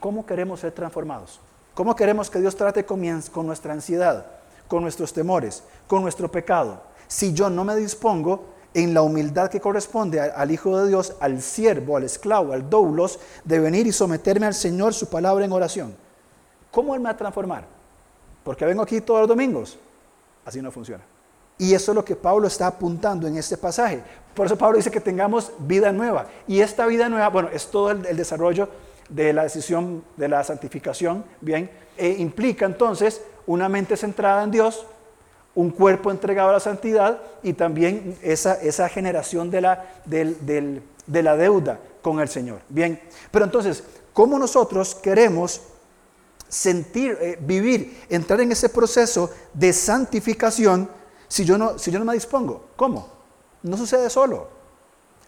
¿cómo 0.00 0.24
queremos 0.24 0.60
ser 0.60 0.72
transformados? 0.72 1.38
¿Cómo 1.74 1.94
queremos 1.94 2.30
que 2.30 2.40
Dios 2.40 2.56
trate 2.56 2.84
con, 2.84 3.02
con 3.32 3.46
nuestra 3.46 3.72
ansiedad, 3.72 4.26
con 4.68 4.82
nuestros 4.82 5.12
temores, 5.12 5.62
con 5.86 6.02
nuestro 6.02 6.30
pecado? 6.30 6.80
Si 7.06 7.34
yo 7.34 7.50
no 7.50 7.64
me 7.64 7.76
dispongo 7.76 8.44
en 8.74 8.94
la 8.94 9.02
humildad 9.02 9.50
que 9.50 9.60
corresponde 9.60 10.18
al 10.18 10.50
Hijo 10.50 10.78
de 10.78 10.88
Dios, 10.88 11.14
al 11.20 11.42
siervo, 11.42 11.96
al 11.96 12.04
esclavo, 12.04 12.54
al 12.54 12.70
doulos, 12.70 13.18
de 13.44 13.58
venir 13.58 13.86
y 13.86 13.92
someterme 13.92 14.46
al 14.46 14.54
Señor 14.54 14.94
su 14.94 15.08
palabra 15.08 15.44
en 15.44 15.52
oración. 15.52 15.94
¿Cómo 16.70 16.94
Él 16.94 17.00
me 17.00 17.04
va 17.04 17.10
a 17.10 17.16
transformar? 17.16 17.64
Porque 18.44 18.64
vengo 18.64 18.82
aquí 18.82 19.00
todos 19.00 19.20
los 19.20 19.28
domingos. 19.28 19.78
Así 20.44 20.60
no 20.60 20.70
funciona. 20.70 21.04
Y 21.58 21.74
eso 21.74 21.92
es 21.92 21.96
lo 21.96 22.04
que 22.04 22.16
Pablo 22.16 22.48
está 22.48 22.66
apuntando 22.66 23.26
en 23.28 23.36
este 23.36 23.56
pasaje. 23.56 24.02
Por 24.34 24.46
eso 24.46 24.56
Pablo 24.56 24.78
dice 24.78 24.90
que 24.90 25.00
tengamos 25.00 25.52
vida 25.60 25.92
nueva. 25.92 26.26
Y 26.48 26.60
esta 26.60 26.86
vida 26.86 27.08
nueva, 27.08 27.28
bueno, 27.28 27.50
es 27.52 27.66
todo 27.66 27.90
el, 27.90 28.16
desarrollo 28.16 28.68
de 29.08 29.32
la 29.32 29.44
decisión 29.44 30.02
de 30.16 30.28
la 30.28 30.42
santificación, 30.42 31.24
bien, 31.40 31.70
e 31.96 32.08
implica 32.08 32.64
entonces 32.64 33.22
una 33.46 33.68
mente 33.68 33.96
centrada 33.96 34.42
en 34.42 34.50
Dios, 34.50 34.86
un 35.54 35.70
cuerpo 35.70 36.10
entregado 36.10 36.48
a 36.48 36.54
la 36.54 36.60
santidad 36.60 37.20
y 37.42 37.52
también 37.52 38.16
esa, 38.22 38.54
esa 38.54 38.88
generación 38.88 39.50
de 39.50 39.60
la, 39.60 39.84
de 40.06 41.22
la 41.22 41.36
deuda 41.36 41.78
con 42.00 42.20
el 42.20 42.28
Señor. 42.28 42.62
Bien, 42.70 43.00
pero 43.30 43.44
entonces, 43.44 43.84
¿cómo 44.14 44.38
nosotros 44.38 44.94
queremos 44.94 45.60
sentir, 46.52 47.16
eh, 47.18 47.38
vivir, 47.40 48.04
entrar 48.10 48.38
en 48.42 48.52
ese 48.52 48.68
proceso 48.68 49.30
de 49.54 49.72
santificación 49.72 50.86
si 51.26 51.46
yo, 51.46 51.56
no, 51.56 51.78
si 51.78 51.90
yo 51.90 51.98
no 51.98 52.04
me 52.04 52.12
dispongo? 52.12 52.66
¿Cómo? 52.76 53.08
No 53.62 53.78
sucede 53.78 54.10
solo. 54.10 54.48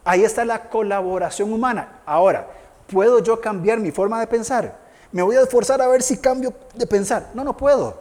Ahí 0.04 0.22
está 0.22 0.44
la 0.44 0.68
colaboración 0.68 1.50
humana. 1.50 2.02
Ahora, 2.04 2.46
¿puedo 2.86 3.20
yo 3.20 3.40
cambiar 3.40 3.80
mi 3.80 3.90
forma 3.90 4.20
de 4.20 4.26
pensar? 4.26 4.78
¿Me 5.12 5.22
voy 5.22 5.36
a 5.36 5.40
esforzar 5.40 5.80
a 5.80 5.88
ver 5.88 6.02
si 6.02 6.18
cambio 6.18 6.52
de 6.74 6.86
pensar? 6.86 7.30
No, 7.32 7.42
no 7.42 7.56
puedo. 7.56 7.98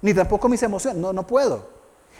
Ni 0.00 0.14
tampoco 0.14 0.48
mis 0.48 0.62
emociones. 0.62 0.98
No, 0.98 1.12
no 1.12 1.26
puedo. 1.26 1.66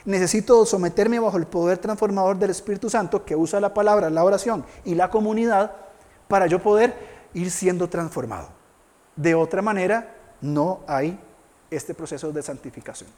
Necesito 0.05 0.67
someterme 0.67 1.19
bajo 1.19 1.39
el 1.39 1.47
poder 1.47 1.79
transformador 1.79 2.37
del 2.37 2.51
Espíritu 2.51 2.91
Santo 2.91 3.25
que 3.25 3.35
usa 3.35 3.61
la 3.61 3.73
palabra, 3.73 4.11
la 4.11 4.23
oración 4.23 4.67
y 4.85 4.97
la 4.97 5.09
comunidad 5.09 5.73
para 6.29 6.47
yo 6.47 6.63
poder 6.63 6.95
ir 7.33 7.51
siendo 7.51 7.89
transformado. 7.89 8.64
De 9.17 9.35
otra 9.35 9.63
manera, 9.63 10.15
no 10.41 10.81
hay 10.87 11.19
este 11.71 11.95
proceso 11.95 12.33
de 12.33 12.43
santificación. 12.43 13.11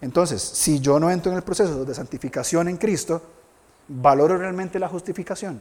Entonces, 0.00 0.42
si 0.42 0.80
yo 0.80 1.00
no 1.00 1.10
entro 1.10 1.32
en 1.32 1.38
el 1.38 1.44
proceso 1.44 1.84
de 1.84 1.94
santificación 1.94 2.68
en 2.68 2.76
Cristo, 2.76 3.22
¿valoro 3.88 4.36
realmente 4.36 4.78
la 4.78 4.88
justificación? 4.88 5.60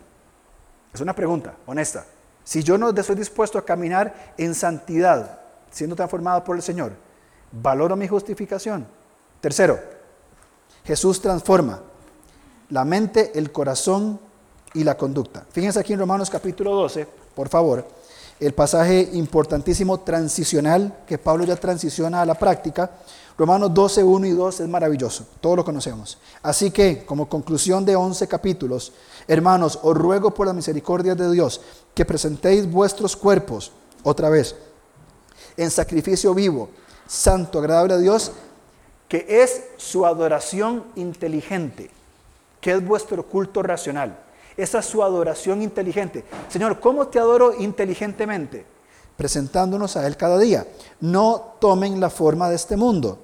Es 0.93 1.01
una 1.01 1.15
pregunta 1.15 1.55
honesta. 1.65 2.05
Si 2.43 2.61
yo 2.61 2.77
no 2.77 2.89
estoy 2.89 3.15
dispuesto 3.15 3.57
a 3.57 3.65
caminar 3.65 4.33
en 4.37 4.53
santidad, 4.53 5.39
siendo 5.71 5.95
transformado 5.95 6.43
por 6.43 6.55
el 6.55 6.61
Señor, 6.61 6.91
¿valoro 7.51 7.95
mi 7.95 8.07
justificación? 8.07 8.85
Tercero, 9.39 9.79
Jesús 10.83 11.21
transforma 11.21 11.81
la 12.69 12.83
mente, 12.83 13.31
el 13.35 13.51
corazón 13.51 14.19
y 14.73 14.83
la 14.83 14.97
conducta. 14.97 15.45
Fíjense 15.51 15.79
aquí 15.79 15.93
en 15.93 15.99
Romanos 15.99 16.29
capítulo 16.29 16.71
12, 16.75 17.07
por 17.35 17.47
favor, 17.47 17.87
el 18.45 18.53
pasaje 18.53 19.09
importantísimo 19.13 20.01
transicional 20.01 20.99
que 21.07 21.17
Pablo 21.17 21.45
ya 21.45 21.55
transiciona 21.55 22.21
a 22.21 22.25
la 22.25 22.35
práctica. 22.35 22.91
Romanos 23.37 23.73
12, 23.73 24.03
1 24.03 24.27
y 24.27 24.31
2 24.31 24.59
es 24.59 24.67
maravilloso, 24.67 25.25
todos 25.39 25.57
lo 25.57 25.65
conocemos. 25.65 26.17
Así 26.41 26.69
que, 26.69 27.05
como 27.05 27.29
conclusión 27.29 27.85
de 27.85 27.95
11 27.95 28.27
capítulos, 28.27 28.91
hermanos, 29.27 29.79
os 29.81 29.97
ruego 29.97 30.33
por 30.33 30.45
la 30.45 30.53
misericordia 30.53 31.15
de 31.15 31.31
Dios 31.31 31.61
que 31.93 32.05
presentéis 32.05 32.69
vuestros 32.69 33.15
cuerpos, 33.15 33.71
otra 34.03 34.29
vez, 34.29 34.55
en 35.57 35.71
sacrificio 35.71 36.33
vivo, 36.33 36.69
santo, 37.07 37.59
agradable 37.59 37.93
a 37.93 37.97
Dios, 37.97 38.31
que 39.07 39.25
es 39.29 39.63
su 39.77 40.05
adoración 40.05 40.83
inteligente, 40.95 41.89
que 42.59 42.71
es 42.71 42.85
vuestro 42.85 43.25
culto 43.25 43.63
racional. 43.63 44.22
Esa 44.55 44.79
es 44.79 44.85
su 44.85 45.03
adoración 45.03 45.61
inteligente. 45.61 46.23
Señor, 46.47 46.79
¿cómo 46.79 47.07
te 47.07 47.19
adoro 47.19 47.53
inteligentemente? 47.57 48.65
Presentándonos 49.17 49.95
a 49.97 50.05
Él 50.07 50.17
cada 50.17 50.37
día. 50.37 50.67
No 50.99 51.55
tomen 51.59 51.99
la 51.99 52.09
forma 52.09 52.49
de 52.49 52.55
este 52.55 52.77
mundo. 52.77 53.19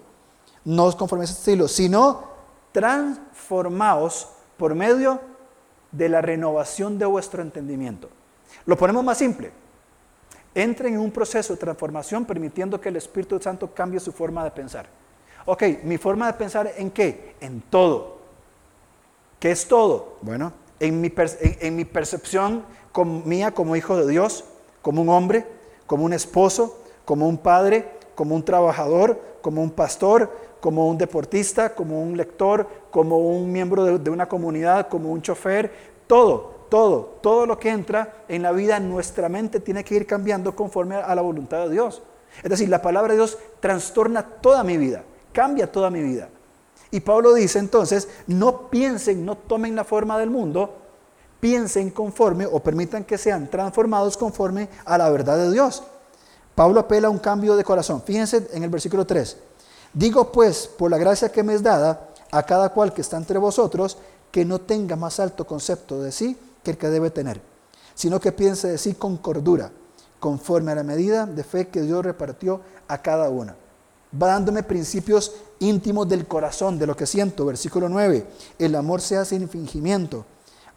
No 0.66 0.86
os 0.86 0.96
conforméis 0.96 1.30
a 1.30 1.34
este 1.34 1.52
estilo, 1.52 1.68
sino 1.68 2.24
transformaos 2.72 4.30
por 4.58 4.76
medio 4.76 5.22
de 5.92 6.10
la 6.10 6.22
renovación 6.22 6.98
de 7.00 7.06
vuestro 7.06 7.42
entendimiento. 7.42 8.10
Lo 8.66 8.78
ponemos 8.78 9.04
más 9.04 9.18
simple. 9.18 9.52
Entren 10.54 10.96
en 10.96 11.00
un 11.00 11.12
proceso 11.12 11.54
de 11.54 11.60
transformación 11.60 12.26
permitiendo 12.26 12.82
que 12.82 12.90
el 12.90 12.96
Espíritu 12.96 13.40
Santo 13.40 13.74
cambie 13.74 14.00
su 14.00 14.12
forma 14.12 14.44
de 14.44 14.52
pensar. 14.52 14.88
Ok, 15.46 15.64
mi 15.84 15.98
forma 15.98 16.28
de 16.28 16.34
pensar 16.34 16.74
en 16.76 16.92
qué? 16.92 17.36
En 17.40 17.62
todo. 17.62 18.20
¿Qué 19.40 19.52
es 19.52 19.68
todo? 19.68 20.18
Bueno, 20.22 20.52
en 20.80 21.02
mi, 21.02 21.86
percepción 21.86 22.66
mía 23.26 23.52
como 23.52 23.76
hijo 23.76 23.98
de 23.98 24.10
Dios, 24.10 24.46
como 24.82 25.02
un 25.02 25.10
hombre, 25.10 25.46
como 25.88 26.06
un 26.06 26.14
esposo, 26.14 26.80
como 27.06 27.28
un 27.28 27.38
padre, 27.38 27.86
como 28.16 28.36
un 28.36 28.44
trabajador, 28.44 29.20
como 29.42 29.62
un 29.62 29.72
pastor, 29.72 30.32
como 30.60 30.88
un 30.88 30.98
deportista, 30.98 31.74
como 31.74 32.02
un 32.02 32.18
lector, 32.18 32.68
como 32.92 33.18
un 33.18 33.52
miembro 33.52 33.84
de, 33.84 33.98
de, 34.00 34.10
una 34.10 34.28
comunidad, 34.28 34.90
como 34.90 35.12
un 35.12 35.22
chofer, 35.22 35.72
todo, 36.08 36.66
todo, 36.70 37.18
todo 37.22 37.46
lo 37.46 37.58
que 37.58 37.70
entra 37.70 38.24
en 38.28 38.42
la 38.42 38.52
vida, 38.52 38.78
en 38.78 38.90
nuestra 38.90 39.30
mente 39.30 39.60
tiene 39.60 39.84
que 39.84 39.96
ir 39.96 40.06
cambiando 40.06 40.56
conforme 40.56 40.96
a 40.96 41.16
la 41.16 41.22
voluntad 41.22 41.66
de 41.66 41.72
Dios. 41.72 42.02
Es 42.44 42.50
decir, 42.50 42.70
la 42.70 42.82
palabra 42.82 43.14
de 43.14 43.18
Dios 43.18 43.38
trastorna 43.60 44.24
toda 44.24 44.64
mi 44.64 44.78
vida, 44.78 45.04
cambia 45.34 45.72
toda 45.72 45.90
mi 45.90 46.02
vida. 46.02 46.30
Y 46.92 47.02
Pablo 47.02 47.34
dice 47.34 47.60
entonces, 47.60 48.08
no 48.28 48.70
piensen, 48.70 49.26
no 49.26 49.36
tomen 49.36 49.76
la 49.76 49.84
forma 49.84 50.18
del 50.18 50.30
mundo, 50.30 50.76
piensen 51.40 51.92
conforme 51.92 52.46
o 52.46 52.60
permitan 52.60 53.04
que 53.04 53.18
sean 53.18 53.50
transformados 53.50 54.18
conforme 54.18 54.70
a 54.86 54.98
la 54.98 55.10
verdad 55.10 55.38
de 55.38 55.52
Dios. 55.52 55.84
Pablo 56.56 56.80
apela 56.80 57.08
a 57.08 57.12
un 57.12 57.20
cambio 57.20 57.56
de 57.56 57.64
corazón. 57.64 58.02
Fíjense 58.02 58.50
en 58.52 58.64
el 58.64 58.70
versículo 58.70 59.06
3. 59.06 59.38
Digo 59.94 60.32
pues, 60.32 60.68
por 60.68 60.90
la 60.90 60.98
gracia 60.98 61.32
que 61.32 61.44
me 61.44 61.54
es 61.54 61.64
dada, 61.64 62.10
a 62.32 62.44
cada 62.44 62.70
cual 62.70 62.94
que 62.94 63.02
está 63.02 63.18
entre 63.18 63.38
vosotros, 63.38 63.98
que 64.32 64.46
no 64.46 64.60
tenga 64.60 64.96
más 64.96 65.20
alto 65.20 65.46
concepto 65.48 66.02
de 66.02 66.12
sí 66.12 66.38
que 66.64 66.72
el 66.72 66.78
que 66.78 66.90
debe 66.90 67.10
tener, 67.10 67.42
sino 67.96 68.20
que 68.20 68.32
piense 68.32 68.68
de 68.68 68.78
sí 68.78 68.94
con 68.94 69.18
cordura, 69.18 69.72
conforme 70.20 70.72
a 70.72 70.76
la 70.76 70.84
medida 70.84 71.26
de 71.26 71.44
fe 71.44 71.70
que 71.70 71.82
Dios 71.82 72.04
repartió 72.04 72.62
a 72.88 73.02
cada 73.02 73.30
uno 73.30 73.69
va 74.14 74.28
dándome 74.28 74.64
principios 74.64 75.34
íntimos 75.60 76.08
del 76.08 76.28
corazón, 76.28 76.80
de 76.80 76.88
lo 76.88 76.96
que 76.96 77.06
siento. 77.06 77.46
Versículo 77.46 77.90
9, 77.90 78.26
el 78.58 78.76
amor 78.76 79.02
sea 79.02 79.26
sin 79.26 79.48
fingimiento, 79.50 80.26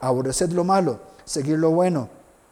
aborreced 0.00 0.50
lo 0.50 0.64
malo, 0.64 1.00
seguir 1.24 1.58
lo 1.58 1.70
bueno, 1.70 2.08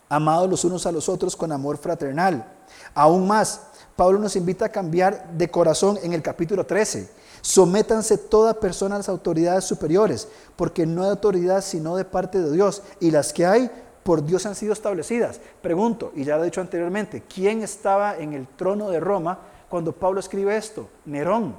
amados 0.08 0.48
los 0.48 0.64
unos 0.64 0.86
a 0.86 0.92
los 0.92 1.08
otros 1.08 1.36
con 1.36 1.52
amor 1.52 1.76
fraternal. 1.78 2.52
Aún 2.94 3.26
más, 3.26 3.62
Pablo 3.96 4.18
nos 4.18 4.36
invita 4.36 4.66
a 4.66 4.72
cambiar 4.72 5.32
de 5.32 5.50
corazón 5.50 5.98
en 6.02 6.12
el 6.12 6.22
capítulo 6.22 6.64
13. 6.64 7.10
Sométanse 7.42 8.18
toda 8.18 8.58
persona 8.58 8.94
a 8.94 8.98
las 8.98 9.08
autoridades 9.08 9.64
superiores, 9.64 10.28
porque 10.56 10.86
no 10.86 11.02
hay 11.02 11.10
autoridad 11.10 11.62
sino 11.62 11.96
de 11.96 12.04
parte 12.04 12.40
de 12.40 12.52
Dios, 12.52 12.82
y 13.00 13.10
las 13.10 13.32
que 13.32 13.46
hay 13.46 13.70
por 14.02 14.24
Dios 14.24 14.46
han 14.46 14.54
sido 14.54 14.72
establecidas. 14.72 15.40
Pregunto, 15.62 16.12
y 16.14 16.24
ya 16.24 16.36
lo 16.36 16.42
he 16.42 16.46
dicho 16.46 16.60
anteriormente, 16.60 17.22
¿quién 17.32 17.62
estaba 17.62 18.16
en 18.16 18.32
el 18.32 18.46
trono 18.48 18.90
de 18.90 19.00
Roma 19.00 19.38
cuando 19.70 19.92
Pablo 19.92 20.20
escribe 20.20 20.56
esto? 20.56 20.90
Nerón, 21.06 21.54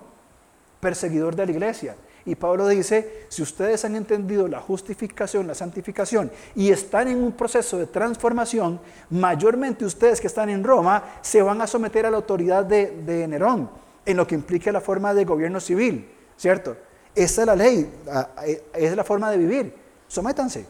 perseguidor 0.82 1.36
de 1.36 1.45
la 1.45 1.51
iglesia. 1.53 1.95
Y 2.26 2.36
Pablo 2.36 2.68
dice, 2.68 3.26
si 3.30 3.41
ustedes 3.41 3.84
han 3.84 3.95
entendido 3.95 4.47
la 4.47 4.59
justificación, 4.59 5.47
la 5.47 5.55
santificación 5.55 6.30
y 6.53 6.70
están 6.70 7.07
en 7.07 7.24
un 7.24 7.32
proceso 7.32 7.78
de 7.78 7.88
transformación, 7.88 8.80
mayormente 9.09 9.86
ustedes 9.86 10.22
que 10.22 10.28
están 10.28 10.49
en 10.49 10.64
Roma 10.64 11.03
se 11.22 11.41
van 11.41 11.62
a 11.62 11.68
someter 11.68 12.05
a 12.05 12.12
la 12.12 12.18
autoridad 12.18 12.64
de, 12.66 13.28
Nerón, 13.28 13.72
en 14.05 14.18
lo 14.18 14.28
que 14.28 14.36
implica 14.36 14.72
la 14.72 14.82
forma 14.82 15.14
de 15.14 15.26
gobierno 15.26 15.59
civil, 15.59 16.12
¿cierto? 16.38 16.78
Esa 17.16 17.41
es 17.41 17.47
la 17.47 17.55
ley, 17.55 17.91
es 18.76 18.95
la 18.95 19.03
forma 19.03 19.32
de 19.32 19.38
vivir. 19.38 19.76
Sométanse. 20.07 20.66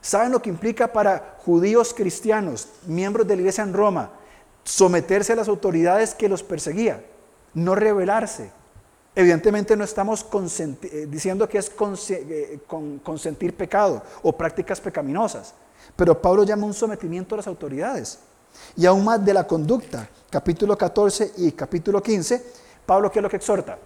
¿Saben 0.00 0.30
lo 0.30 0.40
que 0.40 0.50
implica 0.50 0.92
para 0.92 1.36
judíos 1.38 1.92
cristianos, 1.92 2.68
miembros 2.86 3.26
de 3.26 3.34
la 3.34 3.40
iglesia 3.40 3.64
en 3.64 3.72
Roma, 3.72 4.12
someterse 4.66 5.32
a 5.32 5.36
las 5.36 5.48
autoridades 5.48 6.12
que 6.12 6.28
los 6.28 6.42
perseguía, 6.42 7.02
no 7.54 7.74
rebelarse. 7.74 8.50
Evidentemente 9.14 9.76
no 9.76 9.84
estamos 9.84 10.26
eh, 10.82 11.06
diciendo 11.08 11.48
que 11.48 11.58
es 11.58 11.72
eh, 12.10 12.58
consentir 13.02 13.56
pecado 13.56 14.02
o 14.22 14.36
prácticas 14.36 14.80
pecaminosas, 14.80 15.54
pero 15.94 16.20
Pablo 16.20 16.42
llama 16.42 16.66
un 16.66 16.74
sometimiento 16.74 17.34
a 17.34 17.38
las 17.38 17.46
autoridades. 17.46 18.18
Y 18.76 18.84
aún 18.86 19.04
más 19.04 19.24
de 19.24 19.32
la 19.32 19.46
conducta, 19.46 20.08
capítulo 20.28 20.76
14 20.76 21.32
y 21.38 21.52
capítulo 21.52 22.02
15, 22.02 22.44
Pablo 22.84 23.10
qué 23.10 23.20
es 23.20 23.22
lo 23.22 23.30
que 23.30 23.36
exhorta? 23.36 23.78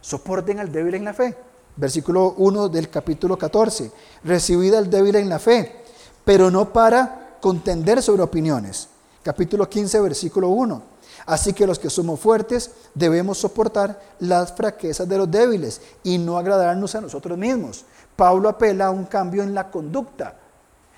Soporten 0.00 0.58
al 0.58 0.72
débil 0.72 0.94
en 0.94 1.04
la 1.04 1.14
fe. 1.14 1.36
Versículo 1.76 2.34
1 2.38 2.68
del 2.68 2.88
capítulo 2.90 3.38
14, 3.38 3.92
recibid 4.24 4.74
al 4.74 4.90
débil 4.90 5.16
en 5.16 5.28
la 5.28 5.38
fe, 5.38 5.84
pero 6.24 6.50
no 6.50 6.72
para 6.72 7.36
contender 7.40 8.02
sobre 8.02 8.22
opiniones 8.22 8.88
capítulo 9.26 9.68
15, 9.68 10.00
versículo 10.02 10.50
1. 10.50 10.82
Así 11.26 11.52
que 11.52 11.66
los 11.66 11.80
que 11.80 11.90
somos 11.90 12.20
fuertes 12.20 12.70
debemos 12.94 13.38
soportar 13.38 14.00
las 14.20 14.52
fraquezas 14.52 15.08
de 15.08 15.18
los 15.18 15.28
débiles 15.28 15.80
y 16.04 16.16
no 16.16 16.38
agradarnos 16.38 16.94
a 16.94 17.00
nosotros 17.00 17.36
mismos. 17.36 17.84
Pablo 18.14 18.48
apela 18.48 18.86
a 18.86 18.90
un 18.90 19.04
cambio 19.04 19.42
en 19.42 19.52
la 19.52 19.68
conducta. 19.68 20.36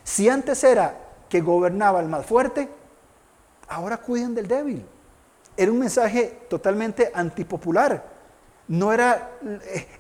Si 0.05 0.29
antes 0.29 0.63
era 0.63 0.95
que 1.27 1.41
gobernaba 1.41 2.01
el 2.01 2.09
más 2.09 2.27
fuerte, 2.27 2.69
ahora 3.67 3.97
cuiden 3.97 4.35
del 4.35 4.47
débil. 4.47 4.85
Era 5.57 5.73
un 5.73 5.79
mensaje 5.79 6.43
totalmente 6.51 7.11
antipopular. 7.15 8.05
No 8.69 8.93
era, 8.93 9.31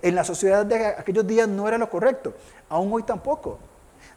en 0.02 0.14
la 0.14 0.22
sociedad 0.22 0.66
de 0.66 0.88
aquellos 0.88 1.26
días 1.26 1.48
no 1.48 1.66
era 1.66 1.78
lo 1.78 1.88
correcto. 1.88 2.34
Aún 2.68 2.92
hoy 2.92 3.04
tampoco. 3.04 3.58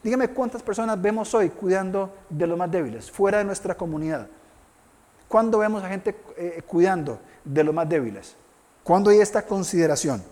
Dígame 0.04 0.30
cuántas 0.30 0.64
personas 0.64 1.00
vemos 1.00 1.34
hoy 1.34 1.50
cuidando 1.50 2.12
de 2.30 2.48
los 2.48 2.58
más 2.58 2.72
débiles, 2.72 3.12
fuera 3.12 3.38
de 3.38 3.44
nuestra 3.44 3.76
comunidad. 3.76 4.28
¿Cuándo 5.28 5.60
vemos 5.60 5.84
a 5.84 5.90
gente 5.90 6.16
eh, 6.38 6.62
cuidando 6.66 7.20
de 7.46 7.64
los 7.64 7.74
más 7.74 7.88
débiles? 7.88 8.36
¿Cuándo 8.84 9.12
hay 9.12 9.20
esta 9.20 9.46
consideración? 9.46 10.24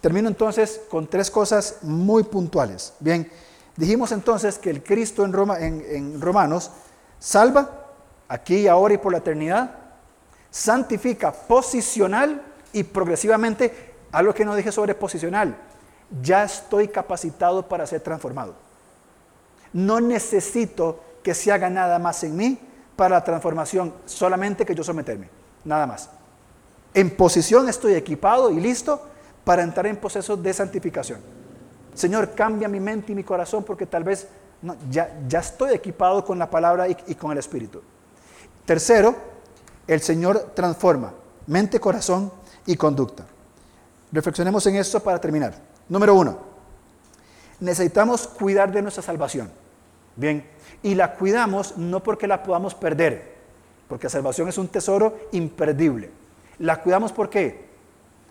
Termino 0.00 0.28
entonces 0.28 0.80
con 0.90 1.06
tres 1.06 1.30
cosas 1.30 1.78
muy 1.82 2.24
puntuales. 2.24 2.92
Bien, 3.00 3.30
dijimos 3.76 4.12
entonces 4.12 4.58
que 4.58 4.70
el 4.70 4.82
Cristo 4.82 5.24
en, 5.24 5.32
Roma, 5.32 5.58
Romanos 6.18 6.72
salva, 7.18 7.86
aquí, 8.28 8.66
ahora 8.66 8.94
y 8.94 8.98
por 8.98 9.12
la 9.12 9.18
eternidad, 9.18 9.70
santifica 10.50 11.32
posicional 11.32 12.42
y 12.72 12.82
progresivamente, 12.82 13.94
algo 14.12 14.34
que 14.34 14.44
no 14.44 14.54
dije 14.54 14.72
sobre 14.72 14.94
posicional, 14.94 15.56
ya 16.22 16.44
estoy 16.44 16.88
capacitado 16.88 17.68
para 17.68 17.86
ser 17.86 18.00
transformado. 18.00 18.54
No 19.72 20.00
necesito 20.00 21.00
que 21.22 21.34
se 21.34 21.52
haga 21.52 21.68
nada 21.68 21.98
más 21.98 22.22
en 22.24 22.36
mí 22.36 22.58
para 22.94 23.16
la 23.16 23.24
transformación, 23.24 23.92
solamente 24.06 24.64
que 24.64 24.74
yo 24.74 24.82
someterme, 24.82 25.28
nada 25.64 25.86
más. 25.86 26.08
En 26.94 27.14
posición 27.14 27.68
estoy 27.68 27.94
equipado 27.94 28.50
y 28.50 28.60
listo 28.60 29.02
para 29.44 29.62
entrar 29.62 29.86
en 29.86 29.96
proceso 29.96 30.36
de 30.36 30.52
santificación. 30.52 31.20
Señor, 31.94 32.34
cambia 32.34 32.68
mi 32.68 32.80
mente 32.80 33.12
y 33.12 33.14
mi 33.14 33.24
corazón 33.24 33.64
porque 33.64 33.86
tal 33.86 34.04
vez 34.04 34.28
ya, 34.90 35.18
ya 35.28 35.40
estoy 35.40 35.74
equipado 35.74 36.24
con 36.24 36.38
la 36.38 36.48
palabra 36.48 36.88
y, 36.88 36.96
y 37.06 37.14
con 37.14 37.32
el 37.32 37.38
Espíritu. 37.38 37.82
Tercero, 38.64 39.14
el 39.86 40.00
Señor 40.00 40.52
transforma 40.54 41.12
mente, 41.46 41.80
corazón 41.80 42.32
y 42.66 42.76
conducta. 42.76 43.24
Reflexionemos 44.12 44.66
en 44.66 44.76
esto 44.76 45.00
para 45.00 45.20
terminar. 45.20 45.54
Número 45.88 46.14
uno, 46.14 46.38
necesitamos 47.60 48.26
cuidar 48.26 48.72
de 48.72 48.82
nuestra 48.82 49.02
salvación. 49.02 49.50
Bien, 50.16 50.44
y 50.82 50.94
la 50.94 51.14
cuidamos 51.14 51.76
no 51.76 52.02
porque 52.02 52.26
la 52.26 52.42
podamos 52.42 52.74
perder, 52.74 53.34
porque 53.88 54.06
la 54.06 54.10
salvación 54.10 54.48
es 54.48 54.58
un 54.58 54.68
tesoro 54.68 55.16
imperdible. 55.32 56.10
La 56.58 56.82
cuidamos 56.82 57.12
¿por 57.12 57.28
qué? 57.28 57.66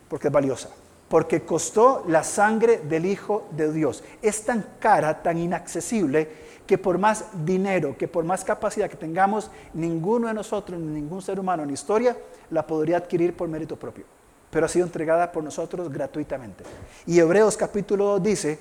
Porque 0.08 0.28
es 0.28 0.32
valiosa, 0.32 0.70
porque 1.08 1.42
costó 1.42 2.04
la 2.08 2.24
sangre 2.24 2.78
del 2.78 3.06
Hijo 3.06 3.46
de 3.52 3.72
Dios. 3.72 4.02
Es 4.20 4.44
tan 4.44 4.66
cara, 4.80 5.22
tan 5.22 5.38
inaccesible, 5.38 6.46
que 6.66 6.78
por 6.78 6.98
más 6.98 7.26
dinero, 7.44 7.96
que 7.96 8.08
por 8.08 8.24
más 8.24 8.44
capacidad 8.44 8.90
que 8.90 8.96
tengamos, 8.96 9.50
ninguno 9.72 10.26
de 10.28 10.34
nosotros, 10.34 10.80
ningún 10.80 11.22
ser 11.22 11.38
humano 11.38 11.62
en 11.62 11.70
historia 11.70 12.16
la 12.50 12.66
podría 12.66 12.96
adquirir 12.96 13.36
por 13.36 13.48
mérito 13.48 13.76
propio, 13.76 14.04
pero 14.50 14.66
ha 14.66 14.68
sido 14.68 14.86
entregada 14.86 15.32
por 15.32 15.42
nosotros 15.42 15.92
gratuitamente. 15.92 16.64
Y 17.06 17.18
Hebreos 17.18 17.56
capítulo 17.56 18.06
2 18.06 18.22
dice, 18.22 18.58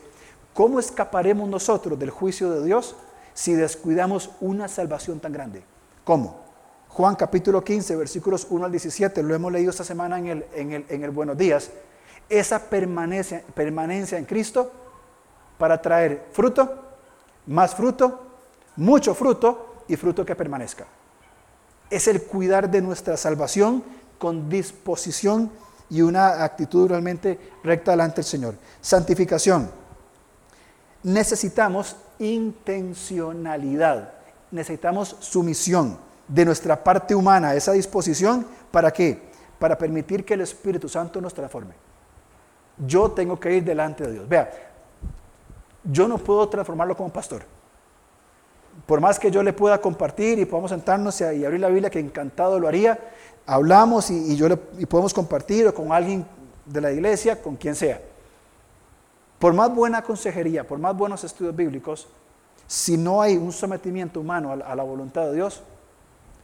¿cómo 0.53 0.79
escaparemos 0.79 1.47
nosotros 1.49 1.97
del 1.97 2.09
juicio 2.09 2.51
de 2.51 2.65
Dios 2.65 2.95
si 3.33 3.53
descuidamos 3.53 4.31
una 4.41 4.67
salvación 4.67 5.19
tan 5.19 5.31
grande? 5.31 5.63
¿Cómo? 6.03 6.43
Juan 6.89 7.15
capítulo 7.15 7.63
15, 7.63 7.95
versículos 7.97 8.47
1 8.49 8.65
al 8.65 8.71
17, 8.71 9.21
lo 9.21 9.36
hemos 9.36 9.51
leído 9.51 9.69
esta 9.69 9.83
semana 9.83 10.17
en 10.17 10.27
el, 10.27 10.45
en 10.53 10.71
el, 10.71 10.86
en 10.88 11.03
el 11.03 11.11
Buenos 11.11 11.38
Días. 11.38 11.69
Esa 12.29 12.57
permanencia, 12.57 13.43
permanencia 13.53 14.17
en 14.17 14.25
Cristo 14.25 14.71
para 15.57 15.81
traer 15.81 16.27
fruto, 16.31 16.83
más 17.47 17.75
fruto, 17.75 18.21
mucho 18.77 19.13
fruto 19.13 19.83
y 19.88 19.95
fruto 19.95 20.25
que 20.25 20.36
permanezca. 20.36 20.86
Es 21.89 22.07
el 22.07 22.23
cuidar 22.23 22.69
de 22.69 22.81
nuestra 22.81 23.17
salvación 23.17 23.83
con 24.17 24.49
disposición 24.49 25.51
y 25.89 26.01
una 26.01 26.43
actitud 26.43 26.89
realmente 26.89 27.39
recta 27.63 27.91
delante 27.91 28.17
del 28.17 28.25
Señor. 28.25 28.55
Santificación. 28.81 29.69
Necesitamos 31.03 31.95
intencionalidad, 32.19 34.13
necesitamos 34.51 35.15
sumisión 35.19 35.97
de 36.27 36.45
nuestra 36.45 36.83
parte 36.83 37.13
humana, 37.13 37.53
esa 37.53 37.73
disposición, 37.73 38.45
¿para 38.71 38.91
qué? 38.91 39.21
Para 39.59 39.77
permitir 39.77 40.25
que 40.25 40.33
el 40.33 40.41
Espíritu 40.41 40.89
Santo 40.89 41.21
nos 41.21 41.33
transforme. 41.33 41.75
Yo 42.86 43.11
tengo 43.11 43.39
que 43.39 43.55
ir 43.55 43.63
delante 43.63 44.05
de 44.05 44.13
Dios. 44.13 44.27
Vea, 44.27 44.51
yo 45.83 46.07
no 46.07 46.17
puedo 46.17 46.49
transformarlo 46.49 46.97
como 46.97 47.09
pastor. 47.09 47.43
Por 48.86 48.99
más 48.99 49.17
que 49.17 49.31
yo 49.31 49.41
le 49.41 49.53
pueda 49.53 49.79
compartir 49.79 50.38
y 50.39 50.45
podamos 50.45 50.71
sentarnos 50.71 51.21
y 51.21 51.45
abrir 51.45 51.61
la 51.61 51.69
Biblia, 51.69 51.89
que 51.89 51.99
encantado 51.99 52.59
lo 52.59 52.67
haría, 52.67 52.99
hablamos 53.45 54.09
y, 54.09 54.35
yo 54.35 54.47
y 54.77 54.85
podemos 54.85 55.13
compartir 55.13 55.67
o 55.67 55.73
con 55.73 55.91
alguien 55.91 56.25
de 56.65 56.81
la 56.81 56.91
iglesia, 56.91 57.41
con 57.41 57.55
quien 57.55 57.75
sea. 57.75 58.01
Por 59.39 59.53
más 59.53 59.73
buena 59.73 60.01
consejería, 60.01 60.65
por 60.65 60.79
más 60.79 60.95
buenos 60.95 61.23
estudios 61.23 61.55
bíblicos, 61.55 62.07
si 62.67 62.97
no 62.97 63.21
hay 63.21 63.37
un 63.37 63.51
sometimiento 63.51 64.19
humano 64.19 64.51
a 64.51 64.75
la 64.75 64.83
voluntad 64.83 65.25
de 65.25 65.35
Dios, 65.35 65.61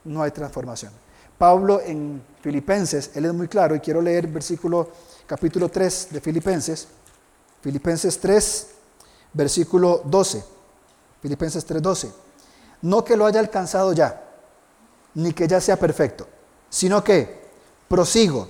no 0.04 0.22
hay 0.22 0.32
transformación. 0.32 0.92
Pablo 1.38 1.82
en 1.82 2.22
Filipenses, 2.42 3.12
él 3.16 3.26
es 3.26 3.34
muy 3.34 3.48
claro 3.48 3.76
y 3.76 3.80
quiero 3.80 4.02
leer 4.02 4.28
versículo 4.28 4.90
capítulo 5.26 5.70
3 5.70 6.10
de 6.12 6.22
Filipenses, 6.22 6.88
Filipenses 7.62 8.20
3, 8.20 8.68
versículo 9.34 10.02
12. 10.06 10.44
Filipenses 11.22 11.66
3, 11.66 11.82
12. 11.82 12.12
No 12.84 13.04
que 13.04 13.16
lo 13.16 13.26
haya 13.26 13.40
alcanzado 13.40 13.94
ya, 13.94 14.22
ni 15.16 15.34
que 15.34 15.48
ya 15.48 15.62
sea 15.62 15.78
perfecto, 15.78 16.28
sino 16.72 17.04
que 17.04 17.42
prosigo 17.88 18.48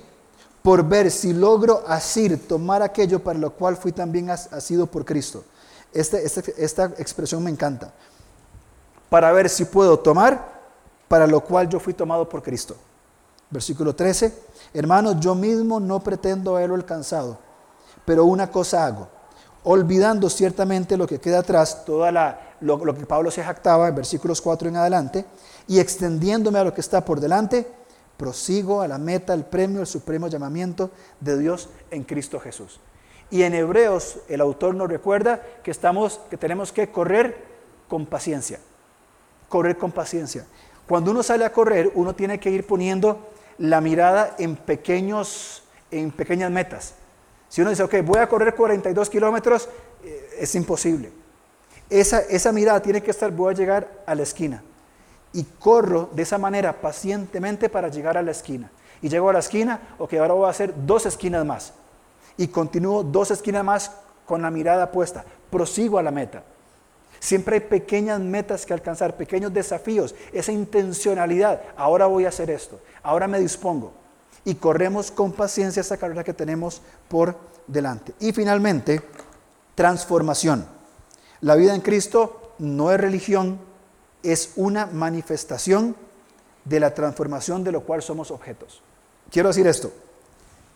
por 0.62 0.84
ver 0.84 1.10
si 1.10 1.32
logro 1.34 1.82
asir, 1.86 2.46
tomar 2.48 2.82
aquello 2.82 3.22
para 3.22 3.38
lo 3.38 3.50
cual 3.50 3.76
fui 3.76 3.92
también 3.92 4.30
asido 4.30 4.86
por 4.86 5.04
Cristo. 5.04 5.44
Este, 5.92 6.24
este, 6.24 6.54
esta 6.56 6.84
expresión 6.96 7.42
me 7.42 7.50
encanta. 7.50 7.92
Para 9.10 9.32
ver 9.32 9.50
si 9.50 9.64
puedo 9.64 9.98
tomar 9.98 10.62
para 11.08 11.26
lo 11.26 11.40
cual 11.42 11.68
yo 11.68 11.80
fui 11.80 11.92
tomado 11.92 12.26
por 12.28 12.42
Cristo. 12.42 12.76
Versículo 13.50 13.94
13. 13.94 14.32
Hermanos, 14.72 15.16
yo 15.20 15.34
mismo 15.34 15.80
no 15.80 16.00
pretendo 16.00 16.56
haberlo 16.56 16.76
alcanzado, 16.76 17.36
pero 18.06 18.24
una 18.24 18.50
cosa 18.50 18.86
hago, 18.86 19.08
olvidando 19.64 20.30
ciertamente 20.30 20.96
lo 20.96 21.06
que 21.06 21.20
queda 21.20 21.40
atrás, 21.40 21.84
toda 21.84 22.10
la, 22.10 22.54
lo, 22.60 22.78
que 22.94 23.04
Pablo 23.04 23.30
se 23.30 23.42
jactaba 23.44 23.88
en 23.88 23.94
versículos 23.94 24.40
4 24.40 24.68
en 24.68 24.76
adelante, 24.76 25.26
y 25.68 25.80
extendiéndome 25.80 26.60
a 26.60 26.64
lo 26.64 26.72
que 26.72 26.80
está 26.80 27.04
por 27.04 27.20
delante, 27.20 27.70
prosigo 28.22 28.82
a 28.82 28.86
la 28.86 28.98
meta, 28.98 29.34
el 29.34 29.44
premio, 29.44 29.80
el 29.80 29.86
supremo 29.88 30.28
llamamiento 30.28 30.92
de 31.18 31.36
Dios 31.36 31.68
en 31.90 32.04
Cristo 32.04 32.38
Jesús. 32.38 32.78
Y 33.32 33.42
en 33.42 33.52
Hebreos 33.52 34.18
el 34.28 34.40
autor 34.40 34.76
nos 34.76 34.88
recuerda 34.88 35.42
que 35.64 35.72
estamos 35.72 36.20
que 36.30 36.36
tenemos 36.36 36.70
que 36.70 36.88
correr 36.92 37.36
con 37.88 38.06
paciencia. 38.06 38.60
Correr 39.48 39.76
con 39.76 39.90
paciencia. 39.90 40.46
Cuando 40.86 41.10
uno 41.10 41.24
sale 41.24 41.44
a 41.44 41.52
correr, 41.52 41.90
uno 41.96 42.14
tiene 42.14 42.38
que 42.38 42.50
ir 42.50 42.64
poniendo 42.64 43.28
la 43.58 43.80
mirada 43.80 44.36
en, 44.38 44.54
pequeños, 44.54 45.64
en 45.90 46.12
pequeñas 46.12 46.52
metas. 46.52 46.94
Si 47.48 47.60
uno 47.60 47.70
dice, 47.70 47.82
ok, 47.82 47.96
voy 48.04 48.20
a 48.20 48.28
correr 48.28 48.54
42 48.54 49.10
kilómetros, 49.10 49.68
eh, 50.04 50.36
es 50.38 50.54
imposible. 50.54 51.10
Esa, 51.90 52.20
esa 52.20 52.52
mirada 52.52 52.80
tiene 52.80 53.02
que 53.02 53.10
estar, 53.10 53.32
voy 53.32 53.52
a 53.52 53.56
llegar 53.56 54.04
a 54.06 54.14
la 54.14 54.22
esquina. 54.22 54.62
Y 55.32 55.44
corro 55.44 56.10
de 56.12 56.22
esa 56.22 56.38
manera 56.38 56.80
pacientemente 56.80 57.68
para 57.68 57.88
llegar 57.88 58.16
a 58.18 58.22
la 58.22 58.30
esquina. 58.30 58.70
Y 59.00 59.08
llego 59.08 59.30
a 59.30 59.32
la 59.32 59.38
esquina, 59.40 59.80
ok, 59.98 60.14
ahora 60.14 60.34
voy 60.34 60.46
a 60.46 60.50
hacer 60.50 60.74
dos 60.86 61.06
esquinas 61.06 61.44
más. 61.44 61.72
Y 62.36 62.48
continúo 62.48 63.02
dos 63.02 63.30
esquinas 63.30 63.64
más 63.64 63.90
con 64.26 64.42
la 64.42 64.50
mirada 64.50 64.90
puesta. 64.90 65.24
Prosigo 65.50 65.98
a 65.98 66.02
la 66.02 66.10
meta. 66.10 66.44
Siempre 67.22 67.54
hay 67.54 67.60
pequeñas 67.60 68.18
metas 68.20 68.66
que 68.66 68.72
alcanzar, 68.72 69.16
pequeños 69.16 69.54
desafíos, 69.54 70.12
esa 70.32 70.50
intencionalidad. 70.50 71.62
Ahora 71.76 72.06
voy 72.06 72.24
a 72.24 72.30
hacer 72.30 72.50
esto, 72.50 72.80
ahora 73.00 73.28
me 73.28 73.38
dispongo. 73.38 73.92
Y 74.44 74.56
corremos 74.56 75.12
con 75.12 75.30
paciencia 75.30 75.82
esa 75.82 75.96
carrera 75.96 76.24
que 76.24 76.34
tenemos 76.34 76.82
por 77.08 77.36
delante. 77.68 78.12
Y 78.18 78.32
finalmente, 78.32 79.00
transformación. 79.76 80.66
La 81.42 81.54
vida 81.54 81.76
en 81.76 81.80
Cristo 81.80 82.54
no 82.58 82.90
es 82.90 83.00
religión, 83.00 83.60
es 84.22 84.52
una 84.56 84.86
manifestación 84.86 85.96
de 86.64 86.80
la 86.80 86.94
transformación 86.94 87.64
de 87.64 87.72
lo 87.72 87.82
cual 87.82 88.02
somos 88.02 88.30
objetos. 88.30 88.82
Quiero 89.30 89.48
decir 89.48 89.66
esto. 89.66 89.92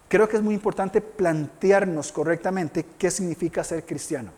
Creo 0.08 0.28
que 0.28 0.36
es 0.36 0.42
muy 0.42 0.54
importante 0.54 1.00
plantearnos 1.00 2.12
correctamente 2.12 2.86
qué 2.98 3.10
significa 3.10 3.64
ser 3.64 3.84
cristiano. 3.84 4.30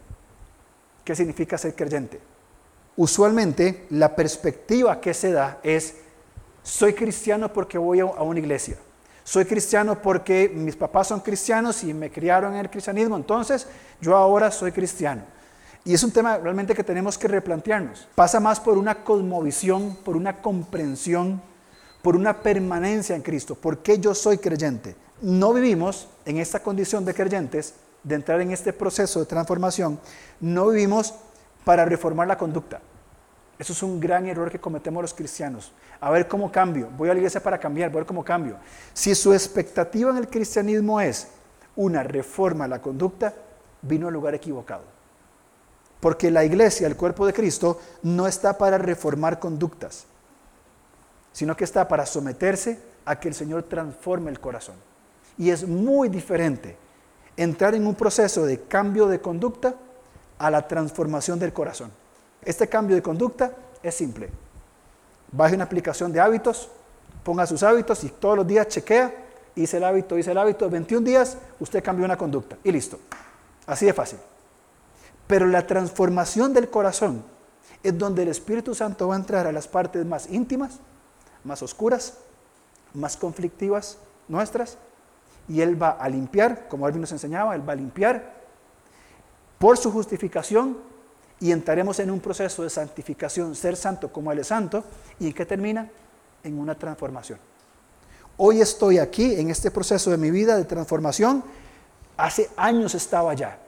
¿Qué 1.05 1.15
significa 1.15 1.57
ser 1.59 1.75
creyente? 1.75 2.21
Usualmente 2.97 3.87
la 3.91 4.15
perspectiva 4.17 5.01
que 5.01 5.15
se 5.15 5.33
da 5.33 5.59
es, 5.63 5.95
soy 6.63 6.95
cristiano 6.95 7.53
porque 7.53 7.79
voy 7.79 8.01
a 8.01 8.07
una 8.07 8.41
iglesia. 8.41 8.77
Soy 9.25 9.45
cristiano 9.45 10.01
porque 10.01 10.51
mis 10.53 10.75
papás 10.75 11.09
son 11.09 11.21
cristianos 11.21 11.85
y 11.85 11.93
me 11.93 12.11
criaron 12.11 12.55
en 12.55 12.61
el 12.61 12.71
cristianismo, 12.71 13.15
entonces 13.15 13.67
yo 14.01 14.17
ahora 14.17 14.51
soy 14.51 14.73
cristiano. 14.73 15.23
Y 15.85 15.95
es 15.95 16.03
un 16.03 16.11
tema 16.11 16.39
realmente 16.39 16.75
que 16.75 16.85
tenemos 16.85 17.17
que 17.17 17.29
replantearnos. 17.29 18.09
Pasa 18.15 18.41
más 18.41 18.61
por 18.61 18.77
una 18.77 19.03
cosmovisión, 19.05 19.97
por 20.05 20.17
una 20.17 20.41
comprensión, 20.43 21.41
por 22.03 22.17
una 22.17 22.41
permanencia 22.41 23.17
en 23.17 23.23
Cristo. 23.23 23.55
¿Por 23.55 23.79
qué 23.79 23.99
yo 23.99 24.15
soy 24.15 24.39
creyente? 24.39 24.95
No 25.21 25.53
vivimos 25.53 26.09
en 26.25 26.39
esta 26.39 26.63
condición 26.63 27.05
de 27.05 27.15
creyentes 27.15 27.75
de 28.03 28.15
entrar 28.15 28.41
en 28.41 28.51
este 28.53 28.73
proceso 28.73 29.21
de 29.21 29.27
transformación, 29.27 29.99
no 30.41 30.69
vivimos 30.69 31.15
para 31.65 31.85
reformar 31.85 32.27
la 32.27 32.39
conducta. 32.39 32.81
Eso 33.59 33.73
es 33.73 33.83
un 33.83 33.99
gran 33.99 34.27
error 34.27 34.51
que 34.51 34.61
cometemos 34.61 35.03
los 35.03 35.13
cristianos. 35.13 35.73
A 36.01 36.11
ver 36.11 36.29
cómo 36.29 36.51
cambio. 36.51 36.89
Voy 36.97 37.09
a 37.09 37.13
la 37.13 37.19
iglesia 37.19 37.43
para 37.43 37.59
cambiar, 37.59 37.91
voy 37.91 37.99
a 37.99 38.01
ver 38.01 38.07
cómo 38.07 38.25
cambio. 38.25 38.57
Si 38.93 39.15
su 39.15 39.33
expectativa 39.33 40.11
en 40.11 40.17
el 40.17 40.29
cristianismo 40.29 41.01
es 41.01 41.29
una 41.75 42.05
reforma 42.05 42.65
a 42.65 42.69
la 42.69 42.81
conducta, 42.81 43.35
vino 43.83 44.07
al 44.07 44.15
lugar 44.15 44.35
equivocado. 44.35 44.83
Porque 46.01 46.31
la 46.31 46.45
iglesia, 46.45 46.87
el 46.87 46.97
cuerpo 46.97 47.27
de 47.27 47.33
Cristo, 47.33 47.81
no 48.03 48.27
está 48.27 48.57
para 48.57 48.79
reformar 48.79 49.39
conductas, 49.39 50.05
sino 51.33 51.57
que 51.57 51.65
está 51.65 51.89
para 51.89 52.07
someterse 52.07 52.79
a 53.05 53.19
que 53.19 53.29
el 53.29 53.35
Señor 53.35 53.65
transforme 53.65 54.31
el 54.31 54.41
corazón. 54.41 54.77
Y 55.37 55.51
es 55.51 55.67
muy 55.67 56.09
diferente 56.09 56.77
entrar 57.37 57.75
en 57.75 57.87
un 57.87 57.95
proceso 57.95 58.45
de 58.45 58.61
cambio 58.63 59.07
de 59.07 59.21
conducta 59.21 59.75
a 60.39 60.51
la 60.51 60.67
transformación 60.67 61.39
del 61.39 61.53
corazón. 61.53 61.91
Este 62.45 62.69
cambio 62.69 62.97
de 62.97 63.03
conducta 63.03 63.53
es 63.83 63.95
simple. 63.95 64.29
Baje 65.33 65.55
una 65.55 65.65
aplicación 65.65 66.13
de 66.13 66.21
hábitos, 66.21 66.69
ponga 67.25 67.47
sus 67.47 67.63
hábitos 67.63 68.03
y 68.05 68.09
todos 68.09 68.37
los 68.37 68.47
días 68.47 68.69
chequea, 68.69 69.13
hice 69.55 69.77
el 69.77 69.85
hábito, 69.85 70.17
hice 70.17 70.31
el 70.31 70.39
hábito, 70.39 70.71
21 70.71 71.05
días, 71.05 71.37
usted 71.61 71.83
cambió 71.83 72.05
una 72.05 72.17
conducta 72.17 72.57
y 72.63 72.73
listo. 72.73 72.99
Así 73.67 73.87
de 73.87 73.93
fácil. 73.93 74.19
Pero 75.29 75.47
la 75.47 75.67
transformación 75.67 76.53
del 76.55 76.71
corazón 76.71 77.23
es 77.83 77.97
donde 77.97 78.23
el 78.23 78.29
Espíritu 78.29 78.75
Santo 78.75 79.07
va 79.07 79.15
a 79.15 79.19
entrar 79.19 79.47
a 79.47 79.53
las 79.53 79.69
partes 79.69 80.05
más 80.05 80.29
íntimas, 80.31 80.81
más 81.45 81.63
oscuras, 81.63 82.15
más 82.95 83.17
conflictivas 83.17 83.99
nuestras, 84.27 84.79
y 85.47 85.61
Él 85.61 85.81
va 85.81 85.91
a 85.91 86.09
limpiar, 86.09 86.67
como 86.69 86.87
Alvin 86.87 87.03
nos 87.03 87.13
enseñaba, 87.13 87.55
Él 87.55 87.67
va 87.67 87.75
a 87.75 87.77
limpiar 87.77 88.35
por 89.59 89.77
su 89.77 89.93
justificación 89.93 90.79
y 91.41 91.53
entraremos 91.53 92.01
en 92.01 92.11
un 92.11 92.21
proceso 92.21 92.63
de 92.63 92.71
santificación, 92.71 93.55
ser 93.55 93.77
santo 93.77 94.11
como 94.11 94.33
Él 94.33 94.41
es 94.41 94.49
santo, 94.49 94.83
y 95.21 95.29
¿en 95.29 95.33
qué 95.35 95.47
termina? 95.47 95.89
En 96.43 96.59
una 96.59 96.75
transformación. 96.75 97.39
Hoy 98.39 98.61
estoy 98.61 98.99
aquí 98.99 99.35
en 99.35 99.51
este 99.51 99.71
proceso 99.71 100.11
de 100.11 100.17
mi 100.17 100.31
vida 100.31 100.57
de 100.57 100.65
transformación. 100.65 101.45
Hace 102.17 102.49
años 102.57 102.95
estaba 102.95 103.33
allá 103.33 103.59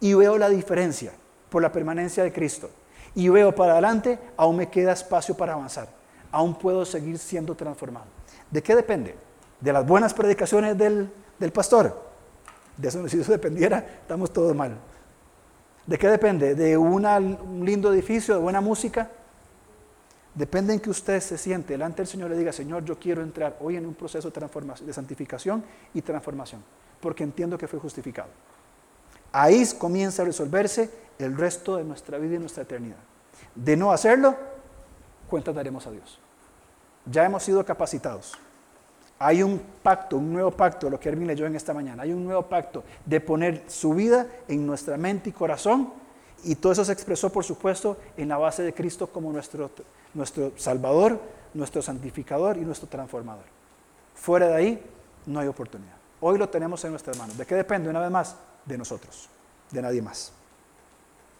y 0.00 0.14
veo 0.14 0.38
la 0.38 0.48
diferencia 0.48 1.12
por 1.50 1.62
la 1.62 1.72
permanencia 1.72 2.22
de 2.22 2.32
Cristo. 2.32 2.70
Y 3.14 3.28
veo 3.28 3.54
para 3.54 3.72
adelante, 3.72 4.18
aún 4.36 4.56
me 4.56 4.68
queda 4.68 4.92
espacio 4.92 5.36
para 5.36 5.54
avanzar. 5.54 5.88
Aún 6.30 6.54
puedo 6.54 6.84
seguir 6.84 7.18
siendo 7.18 7.54
transformado. 7.54 8.06
¿De 8.50 8.62
qué 8.62 8.76
depende? 8.76 9.14
¿De 9.60 9.72
las 9.72 9.86
buenas 9.86 10.12
predicaciones 10.12 10.76
del, 10.76 11.10
pastor? 11.52 12.04
De 12.76 12.88
eso, 12.88 13.08
si 13.08 13.20
eso 13.20 13.32
dependiera, 13.32 13.78
estamos 14.02 14.32
todos 14.32 14.54
mal. 14.54 14.76
¿De 15.86 15.98
qué 15.98 16.08
depende? 16.08 16.54
¿De 16.54 16.76
un 16.76 17.64
lindo 17.64 17.92
edificio, 17.92 18.34
de 18.34 18.40
buena 18.40 18.60
música? 18.60 19.10
Depende 20.34 20.74
en 20.74 20.80
que 20.80 20.90
usted 20.90 21.20
se 21.20 21.38
siente 21.38 21.72
delante 21.72 21.98
del 21.98 22.06
Señor 22.06 22.28
y 22.28 22.34
le 22.34 22.38
diga, 22.38 22.52
Señor, 22.52 22.84
yo 22.84 22.98
quiero 22.98 23.22
entrar 23.22 23.56
hoy 23.60 23.76
en 23.76 23.86
un 23.86 23.94
proceso 23.94 24.30
de, 24.30 24.84
de 24.84 24.92
santificación 24.92 25.64
y 25.94 26.02
transformación, 26.02 26.62
porque 27.00 27.24
entiendo 27.24 27.56
que 27.56 27.66
fui 27.66 27.78
justificado. 27.78 28.28
Ahí 29.32 29.64
comienza 29.78 30.22
a 30.22 30.26
resolverse 30.26 30.90
el 31.18 31.36
resto 31.36 31.76
de 31.76 31.84
nuestra 31.84 32.18
vida 32.18 32.36
y 32.36 32.38
nuestra 32.38 32.62
eternidad. 32.62 32.96
De 33.54 33.76
no 33.76 33.92
hacerlo, 33.92 34.36
cuentas 35.28 35.54
daremos 35.54 35.86
a 35.86 35.90
Dios. 35.90 36.18
Ya 37.06 37.24
hemos 37.24 37.42
sido 37.42 37.64
capacitados. 37.64 38.34
Hay 39.18 39.42
un 39.42 39.60
pacto, 39.82 40.18
un 40.18 40.32
nuevo 40.32 40.50
pacto, 40.50 40.90
lo 40.90 41.00
que 41.00 41.08
Erwin 41.08 41.26
leyó 41.26 41.46
en 41.46 41.56
esta 41.56 41.72
mañana. 41.72 42.02
Hay 42.02 42.12
un 42.12 42.24
nuevo 42.24 42.42
pacto 42.42 42.84
de 43.04 43.20
poner 43.20 43.64
su 43.66 43.94
vida 43.94 44.26
en 44.46 44.66
nuestra 44.66 44.96
mente 44.96 45.30
y 45.30 45.32
corazón. 45.32 45.92
Y 46.44 46.56
todo 46.56 46.72
eso 46.72 46.84
se 46.84 46.92
expresó, 46.92 47.30
por 47.30 47.44
supuesto, 47.44 47.96
en 48.16 48.28
la 48.28 48.36
base 48.36 48.62
de 48.62 48.74
Cristo 48.74 49.06
como 49.06 49.32
nuestro, 49.32 49.70
nuestro 50.12 50.52
Salvador, 50.56 51.18
nuestro 51.54 51.80
santificador 51.80 52.58
y 52.58 52.60
nuestro 52.60 52.88
transformador. 52.88 53.44
Fuera 54.14 54.48
de 54.48 54.54
ahí, 54.54 54.82
no 55.24 55.40
hay 55.40 55.48
oportunidad. 55.48 55.94
Hoy 56.20 56.36
lo 56.36 56.48
tenemos 56.48 56.84
en 56.84 56.90
nuestras 56.90 57.16
manos. 57.16 57.38
¿De 57.38 57.46
qué 57.46 57.54
depende? 57.54 57.88
Una 57.88 58.00
vez 58.00 58.10
más, 58.10 58.36
de 58.66 58.78
nosotros, 58.78 59.28
de 59.70 59.82
nadie 59.82 60.02
más. 60.02 60.32